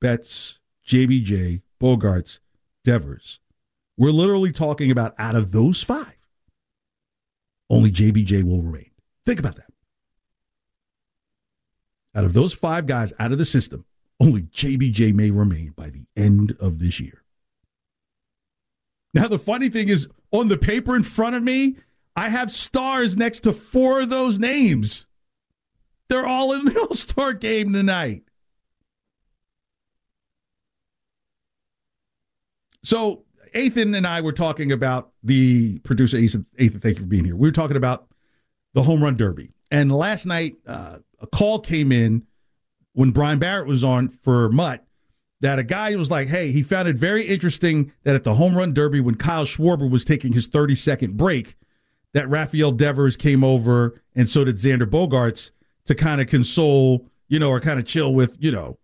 Betts, 0.00 0.58
JBJ, 0.84 1.62
Bogaerts, 1.80 2.40
Devers. 2.82 3.38
We're 3.96 4.10
literally 4.10 4.50
talking 4.50 4.90
about 4.90 5.14
out 5.16 5.36
of 5.36 5.52
those 5.52 5.84
five, 5.84 6.18
only 7.70 7.92
JBJ 7.92 8.42
will 8.42 8.60
remain. 8.60 8.90
Think 9.24 9.38
about 9.38 9.54
that. 9.54 9.70
Out 12.12 12.24
of 12.24 12.32
those 12.32 12.54
five 12.54 12.88
guys 12.88 13.12
out 13.20 13.30
of 13.30 13.38
the 13.38 13.44
system, 13.44 13.84
only 14.18 14.42
JBJ 14.42 15.14
may 15.14 15.30
remain 15.30 15.72
by 15.76 15.90
the 15.90 16.06
end 16.16 16.56
of 16.58 16.80
this 16.80 16.98
year. 16.98 17.22
Now, 19.14 19.28
the 19.28 19.38
funny 19.38 19.68
thing 19.68 19.90
is, 19.90 20.08
on 20.32 20.48
the 20.48 20.58
paper 20.58 20.96
in 20.96 21.04
front 21.04 21.36
of 21.36 21.44
me, 21.44 21.76
I 22.16 22.30
have 22.30 22.50
stars 22.50 23.16
next 23.16 23.44
to 23.44 23.52
four 23.52 24.00
of 24.00 24.08
those 24.08 24.40
names. 24.40 25.06
They're 26.10 26.26
all 26.26 26.52
in 26.52 26.64
the 26.64 26.78
All 26.90 26.94
Star 26.96 27.32
game 27.32 27.72
tonight. 27.72 28.24
So 32.82 33.22
Ethan 33.54 33.94
and 33.94 34.06
I 34.06 34.20
were 34.20 34.32
talking 34.32 34.72
about 34.72 35.12
the 35.22 35.78
producer, 35.80 36.16
Ethan, 36.16 36.46
thank 36.58 36.96
you 36.96 37.02
for 37.02 37.06
being 37.06 37.24
here. 37.24 37.36
We 37.36 37.48
were 37.48 37.52
talking 37.52 37.76
about 37.76 38.08
the 38.74 38.82
home 38.82 39.02
run 39.02 39.16
derby. 39.16 39.52
And 39.70 39.92
last 39.92 40.26
night, 40.26 40.56
uh, 40.66 40.98
a 41.20 41.26
call 41.28 41.60
came 41.60 41.92
in 41.92 42.26
when 42.94 43.10
Brian 43.12 43.38
Barrett 43.38 43.68
was 43.68 43.84
on 43.84 44.08
for 44.08 44.48
Mutt 44.48 44.84
that 45.42 45.58
a 45.60 45.62
guy 45.62 45.94
was 45.94 46.10
like, 46.10 46.28
hey, 46.28 46.50
he 46.50 46.62
found 46.62 46.88
it 46.88 46.96
very 46.96 47.24
interesting 47.24 47.92
that 48.02 48.16
at 48.16 48.24
the 48.24 48.34
home 48.34 48.56
run 48.56 48.74
derby 48.74 49.00
when 49.00 49.14
Kyle 49.14 49.44
Schwarber 49.44 49.88
was 49.88 50.04
taking 50.04 50.32
his 50.32 50.46
30 50.48 50.74
second 50.74 51.16
break, 51.16 51.56
that 52.14 52.28
Rafael 52.28 52.72
Devers 52.72 53.16
came 53.16 53.44
over 53.44 54.02
and 54.16 54.28
so 54.28 54.42
did 54.42 54.56
Xander 54.56 54.86
Bogaerts 54.86 55.52
to 55.90 55.94
kind 55.96 56.20
of 56.20 56.28
console, 56.28 57.04
you 57.26 57.40
know, 57.40 57.50
or 57.50 57.60
kind 57.60 57.80
of 57.80 57.84
chill 57.84 58.14
with, 58.14 58.36
you 58.38 58.52
know, 58.52 58.78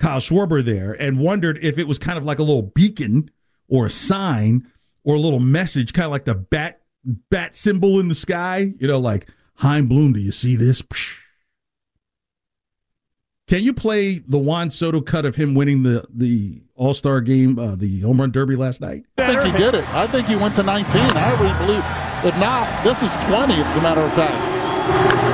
Kyle 0.00 0.20
Schwarber 0.20 0.64
there 0.64 0.94
and 0.94 1.20
wondered 1.20 1.58
if 1.60 1.78
it 1.78 1.86
was 1.86 1.98
kind 1.98 2.16
of 2.16 2.24
like 2.24 2.38
a 2.38 2.42
little 2.42 2.62
beacon 2.62 3.30
or 3.68 3.84
a 3.84 3.90
sign 3.90 4.66
or 5.04 5.16
a 5.16 5.20
little 5.20 5.38
message, 5.38 5.92
kind 5.92 6.06
of 6.06 6.12
like 6.12 6.24
the 6.24 6.34
bat 6.34 6.80
bat 7.28 7.54
symbol 7.54 8.00
in 8.00 8.08
the 8.08 8.14
sky, 8.14 8.72
you 8.78 8.88
know, 8.88 8.98
like 8.98 9.28
Chaim 9.56 9.86
Bloom, 9.86 10.14
do 10.14 10.20
you 10.20 10.32
see 10.32 10.56
this? 10.56 10.82
Can 13.46 13.62
you 13.62 13.74
play 13.74 14.20
the 14.20 14.38
Juan 14.38 14.70
Soto 14.70 15.02
cut 15.02 15.26
of 15.26 15.36
him 15.36 15.54
winning 15.54 15.82
the 15.82 16.06
the 16.08 16.62
All 16.74 16.94
Star 16.94 17.20
game, 17.20 17.58
uh, 17.58 17.76
the 17.76 18.00
home 18.00 18.18
run 18.18 18.30
derby 18.30 18.56
last 18.56 18.80
night? 18.80 19.04
I 19.18 19.26
think 19.26 19.54
he 19.54 19.60
did 19.60 19.74
it. 19.74 19.86
I 19.90 20.06
think 20.06 20.26
he 20.26 20.36
went 20.36 20.56
to 20.56 20.62
19. 20.62 21.02
I 21.02 21.32
really 21.32 21.66
believe. 21.66 21.84
If 22.24 22.40
not, 22.40 22.82
this 22.82 23.02
is 23.02 23.14
20, 23.26 23.52
as 23.52 23.76
a 23.76 23.82
matter 23.82 24.00
of 24.00 24.12
fact. 24.14 25.25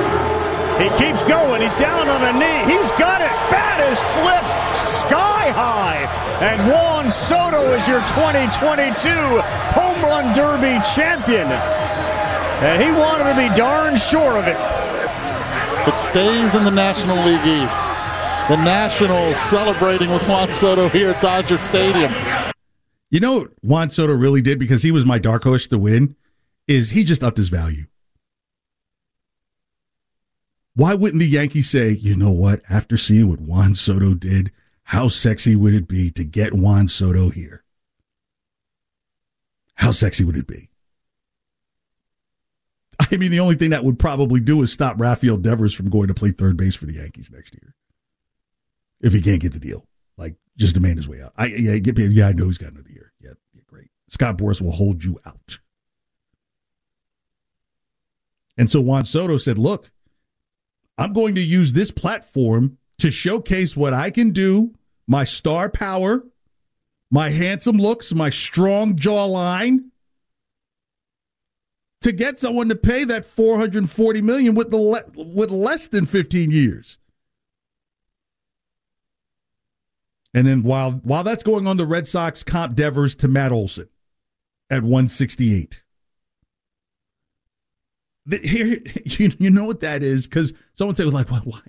He 0.81 0.89
keeps 0.97 1.21
going. 1.23 1.61
He's 1.61 1.75
down 1.75 2.09
on 2.09 2.21
a 2.23 2.33
knee. 2.37 2.73
He's 2.73 2.89
got 2.91 3.21
it. 3.21 3.31
Bat 3.53 3.79
is 3.91 3.99
flipped 4.17 4.77
sky 4.77 5.51
high. 5.51 6.09
And 6.41 6.59
Juan 6.67 7.11
Soto 7.11 7.73
is 7.73 7.87
your 7.87 8.01
2022 8.01 9.09
Home 9.77 10.01
Run 10.03 10.33
Derby 10.35 10.81
champion. 10.95 11.47
And 12.63 12.81
he 12.81 12.91
wanted 12.91 13.29
to 13.29 13.35
be 13.35 13.55
darn 13.55 13.97
sure 13.97 14.37
of 14.37 14.47
it. 14.47 14.57
It 15.87 15.99
stays 15.99 16.55
in 16.55 16.63
the 16.63 16.71
National 16.71 17.17
League 17.17 17.45
East. 17.45 17.79
The 18.49 18.57
Nationals 18.63 19.35
celebrating 19.37 20.09
with 20.11 20.27
Juan 20.27 20.51
Soto 20.51 20.89
here 20.89 21.11
at 21.11 21.21
Dodger 21.21 21.57
Stadium. 21.59 22.11
You 23.09 23.19
know 23.19 23.39
what 23.39 23.51
Juan 23.61 23.89
Soto 23.89 24.13
really 24.13 24.41
did 24.41 24.59
because 24.59 24.81
he 24.81 24.91
was 24.91 25.05
my 25.05 25.19
dark 25.19 25.43
horse 25.43 25.67
to 25.67 25.77
win 25.77 26.15
is 26.67 26.89
he 26.89 27.03
just 27.03 27.23
upped 27.23 27.37
his 27.37 27.49
value. 27.49 27.85
Why 30.75 30.93
wouldn't 30.95 31.19
the 31.19 31.27
Yankees 31.27 31.69
say, 31.69 31.91
you 31.91 32.15
know 32.15 32.31
what, 32.31 32.61
after 32.69 32.97
seeing 32.97 33.29
what 33.29 33.39
Juan 33.39 33.75
Soto 33.75 34.15
did, 34.15 34.51
how 34.83 35.07
sexy 35.07 35.55
would 35.55 35.73
it 35.73 35.87
be 35.87 36.09
to 36.11 36.23
get 36.23 36.53
Juan 36.53 36.87
Soto 36.87 37.29
here? 37.29 37.63
How 39.75 39.91
sexy 39.91 40.23
would 40.23 40.37
it 40.37 40.47
be? 40.47 40.69
I 43.11 43.17
mean, 43.17 43.31
the 43.31 43.39
only 43.39 43.55
thing 43.55 43.69
that 43.71 43.83
would 43.83 43.99
probably 43.99 44.39
do 44.39 44.61
is 44.61 44.71
stop 44.71 44.99
Rafael 44.99 45.37
Devers 45.37 45.73
from 45.73 45.89
going 45.89 46.07
to 46.07 46.13
play 46.13 46.31
third 46.31 46.57
base 46.57 46.75
for 46.75 46.85
the 46.85 46.95
Yankees 46.95 47.29
next 47.31 47.53
year. 47.53 47.75
If 49.01 49.13
he 49.13 49.21
can't 49.21 49.41
get 49.41 49.53
the 49.53 49.59
deal. 49.59 49.85
Like, 50.17 50.35
just 50.57 50.75
demand 50.75 50.97
his 50.97 51.07
way 51.07 51.21
out. 51.21 51.33
I 51.37 51.47
yeah, 51.47 51.77
get 51.77 51.97
yeah, 51.97 52.27
I 52.27 52.33
know 52.33 52.45
he's 52.45 52.57
got 52.57 52.71
another 52.71 52.89
year. 52.89 53.11
Yeah, 53.19 53.31
yeah, 53.53 53.61
great. 53.67 53.89
Scott 54.09 54.37
Boras 54.37 54.61
will 54.61 54.71
hold 54.71 55.03
you 55.03 55.19
out. 55.25 55.59
And 58.57 58.69
so 58.69 58.79
Juan 58.79 59.05
Soto 59.05 59.37
said, 59.37 59.57
look, 59.57 59.89
I'm 60.97 61.13
going 61.13 61.35
to 61.35 61.41
use 61.41 61.73
this 61.73 61.91
platform 61.91 62.77
to 62.99 63.11
showcase 63.11 63.75
what 63.75 63.93
I 63.93 64.09
can 64.09 64.31
do, 64.31 64.75
my 65.07 65.23
star 65.23 65.69
power, 65.69 66.23
my 67.09 67.29
handsome 67.29 67.77
looks, 67.77 68.13
my 68.13 68.29
strong 68.29 68.95
jawline, 68.95 69.89
to 72.01 72.11
get 72.11 72.39
someone 72.39 72.69
to 72.69 72.75
pay 72.75 73.03
that 73.05 73.25
440 73.25 74.21
million 74.21 74.55
with 74.55 74.71
the 74.71 74.77
le- 74.77 75.05
with 75.15 75.49
less 75.49 75.87
than 75.87 76.05
15 76.05 76.51
years. 76.51 76.97
And 80.33 80.47
then 80.47 80.63
while 80.63 80.93
while 81.03 81.23
that's 81.23 81.43
going 81.43 81.67
on, 81.67 81.77
the 81.77 81.85
Red 81.85 82.07
Sox 82.07 82.43
comp 82.43 82.75
Devers 82.75 83.15
to 83.15 83.27
Matt 83.27 83.51
Olson 83.51 83.87
at 84.69 84.81
168. 84.83 85.82
Here, 88.29 88.79
you, 89.05 89.31
you 89.37 89.49
know 89.49 89.65
what 89.65 89.81
that 89.81 90.03
is 90.03 90.27
because 90.27 90.53
someone 90.75 90.95
said 90.95 91.07
like, 91.07 91.29
why, 91.29 91.39
why? 91.39 91.61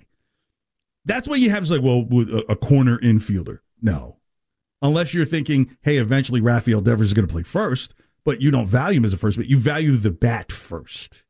That's 1.05 1.27
what 1.27 1.39
you 1.39 1.51
have 1.51 1.63
is 1.63 1.71
like, 1.71 1.81
well, 1.81 2.07
a, 2.11 2.53
a 2.53 2.55
corner 2.55 2.97
infielder. 2.99 3.59
No, 3.81 4.17
unless 4.81 5.13
you're 5.13 5.25
thinking, 5.25 5.77
hey, 5.81 5.97
eventually 5.97 6.41
Rafael 6.41 6.81
Devers 6.81 7.07
is 7.07 7.13
going 7.13 7.27
to 7.27 7.31
play 7.31 7.43
first, 7.43 7.93
but 8.23 8.41
you 8.41 8.51
don't 8.51 8.67
value 8.67 8.97
him 8.97 9.05
as 9.05 9.13
a 9.13 9.17
first, 9.17 9.37
but 9.37 9.47
you 9.47 9.59
value 9.59 9.97
the 9.97 10.11
bat 10.11 10.51
first. 10.51 11.23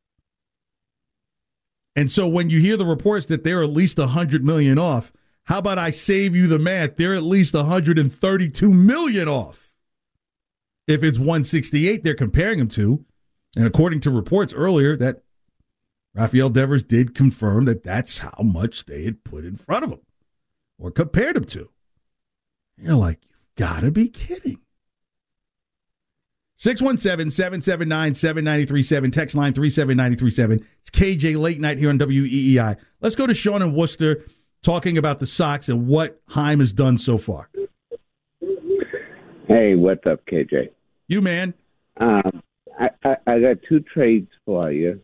And 1.94 2.10
so 2.10 2.28
when 2.28 2.50
you 2.50 2.60
hear 2.60 2.76
the 2.76 2.84
reports 2.84 3.26
that 3.26 3.42
they're 3.42 3.62
at 3.62 3.70
least 3.70 3.98
100 3.98 4.44
million 4.44 4.78
off, 4.78 5.12
how 5.44 5.58
about 5.58 5.78
I 5.78 5.90
save 5.90 6.36
you 6.36 6.46
the 6.46 6.58
math? 6.58 6.96
They're 6.96 7.14
at 7.14 7.22
least 7.22 7.54
132 7.54 8.72
million 8.72 9.28
off. 9.28 9.74
If 10.86 11.02
it's 11.02 11.18
168 11.18 12.04
they're 12.04 12.14
comparing 12.14 12.58
him 12.58 12.68
to, 12.68 13.04
and 13.56 13.66
according 13.66 14.00
to 14.00 14.10
reports 14.10 14.52
earlier 14.52 14.96
that 14.98 15.22
Rafael 16.14 16.50
Devers 16.50 16.82
did 16.82 17.14
confirm 17.14 17.64
that 17.64 17.82
that's 17.82 18.18
how 18.18 18.36
much 18.42 18.84
they 18.84 19.02
had 19.02 19.24
put 19.24 19.44
in 19.44 19.56
front 19.56 19.84
of 19.84 19.90
him 19.90 20.00
or 20.78 20.90
compared 20.90 21.36
him 21.36 21.44
to. 21.44 21.70
You're 22.76 22.94
like, 22.94 23.18
you've 23.22 23.66
got 23.68 23.80
to 23.80 23.90
be 23.90 24.08
kidding. 24.08 24.60
617 26.58 27.30
779 27.30 28.14
7937, 28.14 29.10
text 29.10 29.34
line 29.34 29.52
37937. 29.52 30.66
It's 30.80 30.90
KJ 30.90 31.38
Late 31.38 31.60
Night 31.60 31.78
here 31.78 31.90
on 31.90 31.98
WEEI. 31.98 32.76
Let's 33.00 33.14
go 33.14 33.26
to 33.26 33.34
Sean 33.34 33.60
in 33.60 33.74
Worcester 33.74 34.24
talking 34.62 34.96
about 34.96 35.20
the 35.20 35.26
Sox 35.26 35.68
and 35.68 35.86
what 35.86 36.20
Chaim 36.28 36.60
has 36.60 36.72
done 36.72 36.96
so 36.96 37.18
far. 37.18 37.50
Hey, 39.48 39.74
what's 39.74 40.06
up, 40.06 40.24
KJ? 40.26 40.70
You, 41.08 41.20
man. 41.20 41.52
Um, 41.98 42.42
I, 42.78 42.90
I, 43.04 43.16
I 43.26 43.40
got 43.40 43.56
two 43.68 43.80
trades 43.80 44.30
for 44.44 44.70
you. 44.70 45.00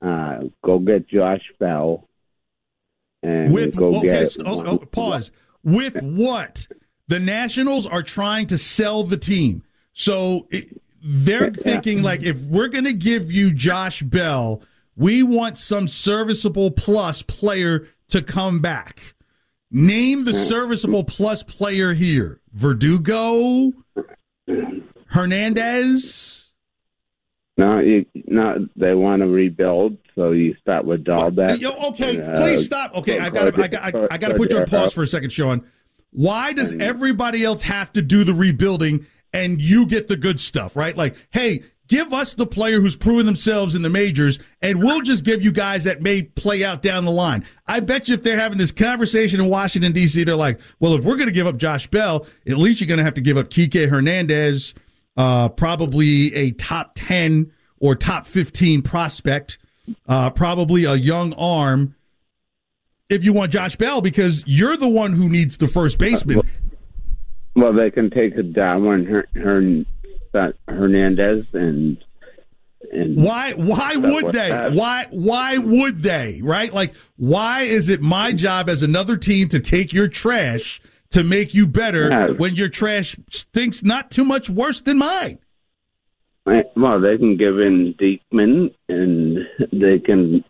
Uh, 0.00 0.44
go 0.64 0.78
get 0.78 1.08
Josh 1.08 1.42
Bell. 1.58 2.08
And 3.22 3.52
With 3.52 3.74
go 3.74 3.96
okay, 3.96 4.08
get 4.08 4.32
so- 4.32 4.42
oh, 4.44 4.64
oh, 4.64 4.78
pause. 4.78 5.30
With 5.64 6.00
what? 6.02 6.68
The 7.08 7.18
Nationals 7.18 7.86
are 7.86 8.02
trying 8.02 8.48
to 8.48 8.58
sell 8.58 9.02
the 9.04 9.16
team. 9.16 9.62
So 9.92 10.46
it, 10.50 10.80
they're 11.02 11.50
thinking 11.50 12.02
like 12.02 12.22
if 12.22 12.38
we're 12.40 12.68
going 12.68 12.84
to 12.84 12.92
give 12.92 13.32
you 13.32 13.52
Josh 13.52 14.02
Bell, 14.02 14.62
we 14.96 15.22
want 15.22 15.58
some 15.58 15.88
serviceable 15.88 16.70
plus 16.70 17.22
player 17.22 17.88
to 18.08 18.22
come 18.22 18.60
back. 18.60 19.14
Name 19.70 20.24
the 20.24 20.34
serviceable 20.34 21.04
plus 21.04 21.42
player 21.42 21.92
here. 21.92 22.40
Verdugo, 22.52 23.72
Hernandez. 25.06 26.50
No, 27.58 27.78
you, 27.78 28.04
no, 28.26 28.68
they 28.76 28.94
want 28.94 29.22
to 29.22 29.28
rebuild, 29.28 29.96
so 30.14 30.32
you 30.32 30.54
start 30.60 30.84
with 30.84 31.04
Dalbec. 31.04 31.58
Yo, 31.58 31.70
okay, 31.88 32.20
Uh, 32.20 32.34
please 32.36 32.64
stop. 32.66 32.94
Okay, 32.94 33.18
I 33.18 33.30
got 33.30 33.54
to 33.54 33.62
I 33.62 33.68
got 33.68 34.12
I 34.12 34.18
got 34.18 34.28
to 34.28 34.34
put 34.34 34.50
you 34.50 34.58
on 34.58 34.66
pause 34.66 34.92
for 34.92 35.02
a 35.02 35.06
second, 35.06 35.30
Sean. 35.30 35.66
Why 36.10 36.52
does 36.52 36.74
everybody 36.74 37.44
else 37.44 37.62
have 37.62 37.92
to 37.94 38.02
do 38.02 38.24
the 38.24 38.34
rebuilding 38.34 39.06
and 39.32 39.60
you 39.60 39.86
get 39.86 40.08
the 40.08 40.16
good 40.16 40.38
stuff, 40.38 40.76
right? 40.76 40.96
Like, 40.96 41.14
hey, 41.30 41.62
give 41.88 42.12
us 42.12 42.34
the 42.34 42.46
player 42.46 42.80
who's 42.80 42.96
proven 42.96 43.26
themselves 43.26 43.74
in 43.74 43.82
the 43.82 43.90
majors, 43.90 44.38
and 44.62 44.82
we'll 44.82 45.02
just 45.02 45.24
give 45.24 45.42
you 45.42 45.52
guys 45.52 45.84
that 45.84 46.02
may 46.02 46.22
play 46.22 46.64
out 46.64 46.82
down 46.82 47.04
the 47.04 47.10
line. 47.10 47.44
I 47.66 47.80
bet 47.80 48.08
you 48.08 48.14
if 48.14 48.22
they're 48.22 48.38
having 48.38 48.58
this 48.58 48.72
conversation 48.72 49.40
in 49.40 49.48
Washington, 49.48 49.92
D.C., 49.92 50.24
they're 50.24 50.36
like, 50.36 50.58
well, 50.80 50.94
if 50.94 51.04
we're 51.04 51.16
going 51.16 51.28
to 51.28 51.32
give 51.32 51.46
up 51.46 51.56
Josh 51.58 51.86
Bell, 51.86 52.26
at 52.48 52.58
least 52.58 52.80
you're 52.80 52.88
going 52.88 52.98
to 52.98 53.04
have 53.04 53.14
to 53.14 53.20
give 53.20 53.36
up 53.36 53.50
Kike 53.50 53.88
Hernandez, 53.88 54.74
uh, 55.16 55.48
probably 55.50 56.34
a 56.34 56.50
top 56.52 56.92
10 56.94 57.52
or 57.78 57.94
top 57.94 58.26
15 58.26 58.82
prospect, 58.82 59.58
uh, 60.08 60.30
probably 60.30 60.84
a 60.84 60.94
young 60.94 61.32
arm 61.34 61.94
if 63.08 63.24
you 63.24 63.32
want 63.32 63.52
Josh 63.52 63.76
Bell 63.76 64.00
because 64.00 64.42
you're 64.46 64.76
the 64.76 64.88
one 64.88 65.12
who 65.12 65.28
needs 65.28 65.58
the 65.58 65.68
first 65.68 65.98
baseman. 65.98 66.42
Well, 67.54 67.72
they 67.72 67.90
can 67.90 68.10
take 68.10 68.36
a 68.36 68.42
Darwin 68.42 69.06
Her, 69.06 69.26
Her, 69.34 69.84
Hernandez 70.68 71.46
and 71.52 71.96
and 72.92 73.16
Why 73.16 73.52
why 73.52 73.96
would 73.96 74.32
they? 74.32 74.50
bad. 74.50 74.74
Why 74.74 75.06
why 75.10 75.58
would 75.58 76.02
they? 76.02 76.40
Right? 76.42 76.72
Like 76.72 76.94
why 77.16 77.62
is 77.62 77.88
it 77.88 78.00
my 78.00 78.32
job 78.32 78.68
as 78.68 78.82
another 78.82 79.16
team 79.16 79.48
to 79.48 79.60
take 79.60 79.92
your 79.92 80.08
trash 80.08 80.80
to 81.10 81.24
make 81.24 81.54
you 81.54 81.66
better 81.66 82.08
Yeah. 82.08 82.26
when 82.36 82.54
your 82.56 82.68
trash 82.68 83.16
stinks 83.30 83.82
not 83.82 84.10
too 84.10 84.24
much 84.24 84.48
worse 84.50 84.80
than 84.80 84.98
mine? 84.98 85.38
well, 86.76 87.00
they 87.00 87.18
can 87.18 87.36
give 87.36 87.58
in 87.58 87.94
Diekman 87.94 88.72
and 88.88 89.38
they 89.72 89.98
can. 89.98 90.44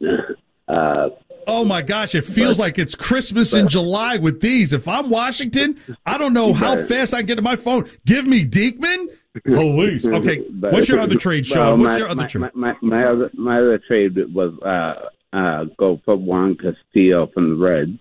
Uh, 0.69 1.09
Oh 1.49 1.65
my 1.65 1.81
gosh, 1.81 2.17
it 2.17 2.25
feels 2.25 2.59
like 2.59 2.77
it's 2.77 2.97
Christmas 2.97 3.55
in 3.55 3.69
July 3.69 4.17
with 4.17 4.41
these. 4.41 4.73
If 4.73 4.89
I'm 4.89 5.09
Washington, 5.11 5.79
I 6.05 6.19
don't 6.19 6.33
know 6.33 6.53
how 6.53 6.75
But- 6.75 6.89
fast 6.89 7.15
I 7.15 7.19
can 7.19 7.27
get 7.27 7.37
to 7.37 7.43
my 7.43 7.55
phone. 7.55 7.89
Give 8.05 8.27
me 8.27 8.45
Diekman? 8.45 9.07
Police. 9.45 10.09
Okay. 10.13 10.45
but- 10.51 10.73
What's 10.73 10.89
your 10.89 10.99
other 10.99 11.15
trade, 11.15 11.47
Sean? 11.47 11.57
well, 11.59 11.77
What's 11.79 11.89
my, 11.93 11.99
your 11.99 12.09
other 12.09 12.23
my, 12.23 12.27
trade? 12.27 12.41
My, 12.41 12.51
my, 12.55 12.77
my 12.83 13.05
other 13.05 13.31
my 13.35 13.59
other 13.59 13.79
trade 13.79 14.17
was 14.35 14.55
uh, 14.63 15.37
uh, 15.37 15.65
go 15.79 16.01
for 16.05 16.17
Juan 16.17 16.57
Castillo 16.57 17.29
from 17.33 17.51
the 17.51 17.57
Reds. 17.65 18.01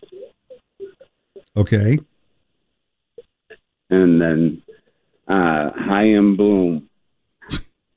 Okay. 1.55 1.99
And 3.89 4.21
then 4.21 4.61
uh, 5.27 5.71
Chaim 5.75 6.35
Bloom. 6.35 6.89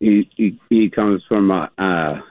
He, 0.00 0.30
he 0.36 0.60
he 0.70 0.90
comes 0.90 1.24
from 1.28 1.50
a, 1.50 1.70
a, 1.76 2.22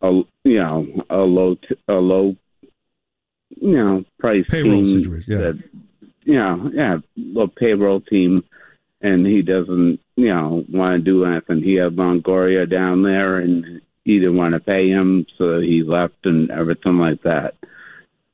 a 0.00 0.22
you 0.44 0.58
know 0.58 0.86
a 1.10 1.18
low 1.18 1.56
t- 1.56 1.76
a 1.86 1.92
low 1.92 2.36
you 3.50 3.76
know 3.76 4.04
price 4.18 4.46
Payroll 4.48 4.84
team 4.84 5.02
situation, 5.02 5.32
yeah. 5.32 5.38
that 5.38 5.62
you 6.24 6.34
know 6.34 6.70
yeah 6.72 6.98
a 7.38 7.48
payroll 7.48 8.00
team, 8.00 8.42
and 9.02 9.26
he 9.26 9.42
doesn't 9.42 10.00
you 10.16 10.32
know 10.32 10.64
want 10.70 11.04
to 11.04 11.04
do 11.04 11.26
anything. 11.26 11.62
He 11.62 11.74
had 11.74 11.96
Longoria 11.96 12.68
down 12.68 13.02
there, 13.02 13.36
and 13.38 13.82
he 14.04 14.18
didn't 14.18 14.38
want 14.38 14.54
to 14.54 14.60
pay 14.60 14.88
him, 14.88 15.26
so 15.36 15.60
he 15.60 15.82
left 15.82 16.24
and 16.24 16.50
everything 16.50 16.98
like 16.98 17.22
that. 17.24 17.54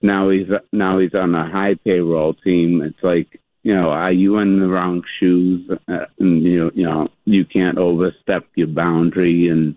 Now 0.00 0.30
he's 0.30 0.46
now 0.72 1.00
he's 1.00 1.14
on 1.14 1.34
a 1.34 1.50
high 1.50 1.74
payroll 1.74 2.34
team. 2.34 2.80
It's 2.82 3.02
like 3.02 3.40
you 3.68 3.74
know, 3.74 3.90
are 3.90 4.12
you 4.12 4.38
in 4.38 4.60
the 4.60 4.66
wrong 4.66 5.02
shoes? 5.20 5.70
Uh, 5.70 6.06
and 6.18 6.42
you 6.42 6.58
know, 6.58 6.70
you 6.74 6.84
know, 6.84 7.08
you 7.26 7.44
can't 7.44 7.76
overstep 7.76 8.46
your 8.54 8.66
boundary, 8.66 9.50
and 9.50 9.76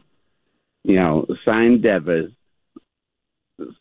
you 0.85 0.95
know, 0.95 1.25
sign 1.43 1.81
Devers, 1.81 2.31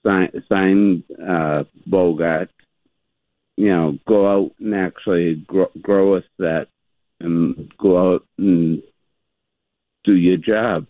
sign 0.04 0.32
sign 0.48 1.04
uh, 1.16 1.62
Bogaerts. 1.88 2.48
You 3.56 3.68
know, 3.68 3.98
go 4.08 4.28
out 4.28 4.52
and 4.58 4.74
actually 4.74 5.36
grow, 5.46 5.70
grow 5.80 6.16
a 6.16 6.24
set, 6.40 6.66
and 7.20 7.72
go 7.78 8.14
out 8.14 8.26
and 8.36 8.82
do 10.02 10.16
your 10.16 10.38
job. 10.38 10.88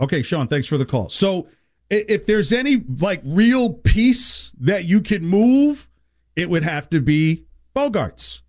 Okay, 0.00 0.22
Sean, 0.22 0.48
thanks 0.48 0.66
for 0.66 0.78
the 0.78 0.86
call. 0.86 1.10
So, 1.10 1.46
if 1.90 2.26
there's 2.26 2.52
any 2.52 2.82
like 2.98 3.20
real 3.24 3.72
piece 3.72 4.50
that 4.58 4.86
you 4.86 5.00
can 5.00 5.24
move, 5.24 5.88
it 6.34 6.50
would 6.50 6.64
have 6.64 6.90
to 6.90 7.00
be 7.00 7.44
Bogaerts, 7.74 8.40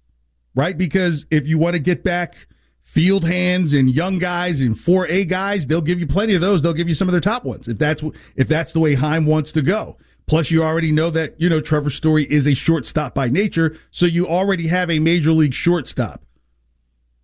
right? 0.55 0.77
Because 0.77 1.25
if 1.31 1.47
you 1.47 1.57
want 1.57 1.73
to 1.73 1.79
get 1.79 2.03
back 2.03 2.47
field 2.81 3.25
hands 3.25 3.73
and 3.73 3.89
young 3.89 4.19
guys 4.19 4.61
and 4.61 4.75
4A 4.75 5.27
guys, 5.27 5.65
they'll 5.65 5.81
give 5.81 5.99
you 5.99 6.07
plenty 6.07 6.35
of 6.35 6.41
those. 6.41 6.61
They'll 6.61 6.73
give 6.73 6.89
you 6.89 6.95
some 6.95 7.07
of 7.07 7.11
their 7.11 7.21
top 7.21 7.43
ones 7.43 7.67
if 7.67 7.77
that's 7.77 8.03
if 8.35 8.47
that's 8.47 8.73
the 8.73 8.79
way 8.79 8.95
Chaim 8.95 9.25
wants 9.25 9.51
to 9.53 9.61
go. 9.61 9.97
Plus, 10.25 10.51
you 10.51 10.63
already 10.63 10.91
know 10.91 11.09
that 11.09 11.35
you 11.37 11.49
know 11.49 11.59
Trevor 11.59 11.89
Story 11.89 12.25
is 12.25 12.47
a 12.47 12.53
shortstop 12.53 13.13
by 13.13 13.29
nature, 13.29 13.77
so 13.91 14.05
you 14.05 14.27
already 14.27 14.67
have 14.67 14.89
a 14.89 14.99
major 14.99 15.31
league 15.31 15.53
shortstop. 15.53 16.23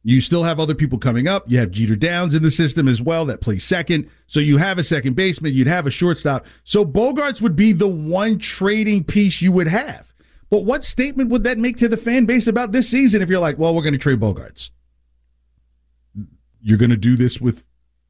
You 0.04 0.22
still 0.22 0.44
have 0.44 0.60
other 0.60 0.76
people 0.76 0.98
coming 0.98 1.28
up. 1.28 1.44
You 1.48 1.60
have 1.60 1.72
Jeter 1.72 1.96
Downs 1.96 2.34
in 2.34 2.42
the 2.42 2.52
system 2.52 2.88
as 2.88 3.02
well 3.02 3.26
that 3.26 3.42
plays 3.42 3.64
second. 3.64 4.10
So 4.28 4.40
you 4.40 4.58
have 4.58 4.78
a 4.78 4.84
second 4.84 5.16
baseman, 5.16 5.54
you'd 5.54 5.68
have 5.68 5.86
a 5.86 5.92
shortstop. 5.92 6.46
So 6.64 6.86
Bogaerts 6.86 7.42
would 7.42 7.56
be 7.56 7.74
the 7.74 7.88
one 7.88 8.40
trading 8.40 9.04
piece 9.04 9.42
you 9.42 9.52
would 9.52 9.68
have. 9.68 10.09
But 10.50 10.66
what 10.66 10.84
statement 10.84 11.30
would 11.30 11.44
that 11.44 11.58
make 11.58 11.78
to 11.78 11.88
the 11.88 11.98
fan 11.98 12.26
base 12.26 12.48
about 12.48 12.72
this 12.72 12.90
season 12.90 13.22
if 13.22 13.30
you're 13.30 13.40
like, 13.40 13.58
well, 13.60 13.76
we're 13.76 13.84
going 13.84 13.94
to 13.94 14.00
trade 14.00 14.20
Bogaerts? 14.20 14.70
You're 16.62 16.78
going 16.78 16.90
to 16.90 16.98
do 16.98 17.16
this 17.16 17.40
with 17.40 17.66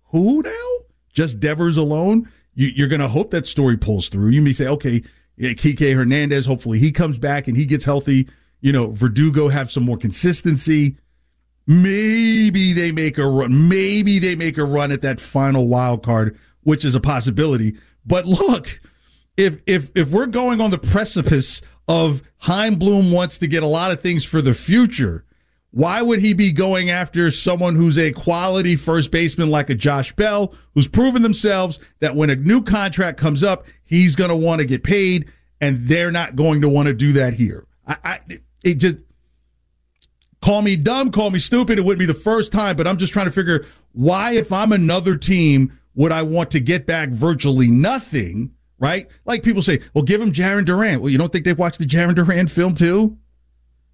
who 0.05 0.41
now? 0.41 0.85
Just 1.11 1.39
Devers 1.39 1.77
alone? 1.77 2.31
You, 2.53 2.69
you're 2.75 2.87
going 2.87 3.01
to 3.01 3.07
hope 3.07 3.31
that 3.31 3.45
story 3.45 3.77
pulls 3.77 4.09
through. 4.09 4.29
You 4.29 4.41
may 4.41 4.53
say, 4.53 4.67
okay, 4.67 5.03
Kike 5.39 5.95
Hernandez, 5.95 6.45
hopefully 6.45 6.79
he 6.79 6.91
comes 6.91 7.17
back 7.17 7.47
and 7.47 7.57
he 7.57 7.65
gets 7.65 7.83
healthy. 7.83 8.29
You 8.61 8.71
know, 8.71 8.91
Verdugo 8.91 9.49
have 9.49 9.71
some 9.71 9.83
more 9.83 9.97
consistency. 9.97 10.97
Maybe 11.67 12.73
they 12.73 12.91
make 12.91 13.17
a 13.17 13.27
run. 13.27 13.69
Maybe 13.69 14.17
they 14.19 14.35
make 14.35 14.57
a 14.57 14.65
run 14.65 14.91
at 14.91 15.01
that 15.03 15.21
final 15.21 15.67
wild 15.67 16.03
card, 16.03 16.37
which 16.63 16.83
is 16.83 16.95
a 16.95 16.99
possibility. 16.99 17.77
But 18.05 18.25
look, 18.25 18.81
if 19.37 19.61
if 19.67 19.91
if 19.95 20.09
we're 20.09 20.25
going 20.25 20.61
on 20.61 20.71
the 20.71 20.77
precipice 20.77 21.61
of 21.89 22.21
Chaim 22.37 22.75
Bloom 22.75 23.11
wants 23.11 23.39
to 23.39 23.47
get 23.47 23.63
a 23.63 23.67
lot 23.67 23.91
of 23.91 23.99
things 23.99 24.23
for 24.23 24.41
the 24.41 24.53
future, 24.53 25.25
why 25.71 26.01
would 26.03 26.19
he 26.19 26.33
be 26.33 26.51
going 26.51 26.91
after 26.91 27.31
someone 27.31 27.75
who's 27.75 27.97
a 27.97 28.11
quality 28.11 28.75
first 28.75 29.09
baseman 29.11 29.49
like 29.49 29.71
a 29.71 29.75
Josh 29.75 30.15
Bell, 30.15 30.53
who's 30.75 30.87
proven 30.87 31.23
themselves 31.23 31.79
that 31.99 32.15
when 32.15 32.29
a 32.29 32.35
new 32.35 32.61
contract 32.61 33.19
comes 33.19 33.43
up, 33.43 33.65
he's 33.85 34.15
going 34.15 34.29
to 34.29 34.35
want 34.35 34.59
to 34.59 34.65
get 34.65 34.83
paid, 34.83 35.31
and 35.59 35.87
they're 35.87 36.11
not 36.11 36.35
going 36.35 36.61
to 36.61 36.69
want 36.69 36.87
to 36.87 36.93
do 36.93 37.13
that 37.13 37.33
here. 37.33 37.65
I, 37.87 37.97
I 38.03 38.19
it 38.63 38.75
just 38.75 38.99
call 40.43 40.61
me 40.61 40.75
dumb, 40.75 41.11
call 41.11 41.31
me 41.31 41.39
stupid. 41.39 41.79
It 41.79 41.81
wouldn't 41.81 41.99
be 41.99 42.05
the 42.05 42.13
first 42.13 42.51
time, 42.51 42.77
but 42.77 42.87
I'm 42.87 42.97
just 42.97 43.13
trying 43.13 43.25
to 43.25 43.31
figure 43.31 43.65
why, 43.93 44.33
if 44.33 44.51
I'm 44.51 44.71
another 44.71 45.15
team, 45.15 45.77
would 45.95 46.11
I 46.11 46.21
want 46.21 46.51
to 46.51 46.59
get 46.59 46.85
back 46.85 47.09
virtually 47.09 47.67
nothing, 47.67 48.53
right? 48.79 49.07
Like 49.25 49.43
people 49.43 49.61
say, 49.61 49.79
well, 49.93 50.03
give 50.03 50.21
him 50.21 50.31
Jarren 50.31 50.65
Duran. 50.65 51.01
Well, 51.01 51.09
you 51.09 51.17
don't 51.17 51.31
think 51.31 51.45
they've 51.45 51.57
watched 51.57 51.79
the 51.79 51.85
Jarren 51.85 52.15
Duran 52.15 52.47
film 52.47 52.75
too? 52.75 53.17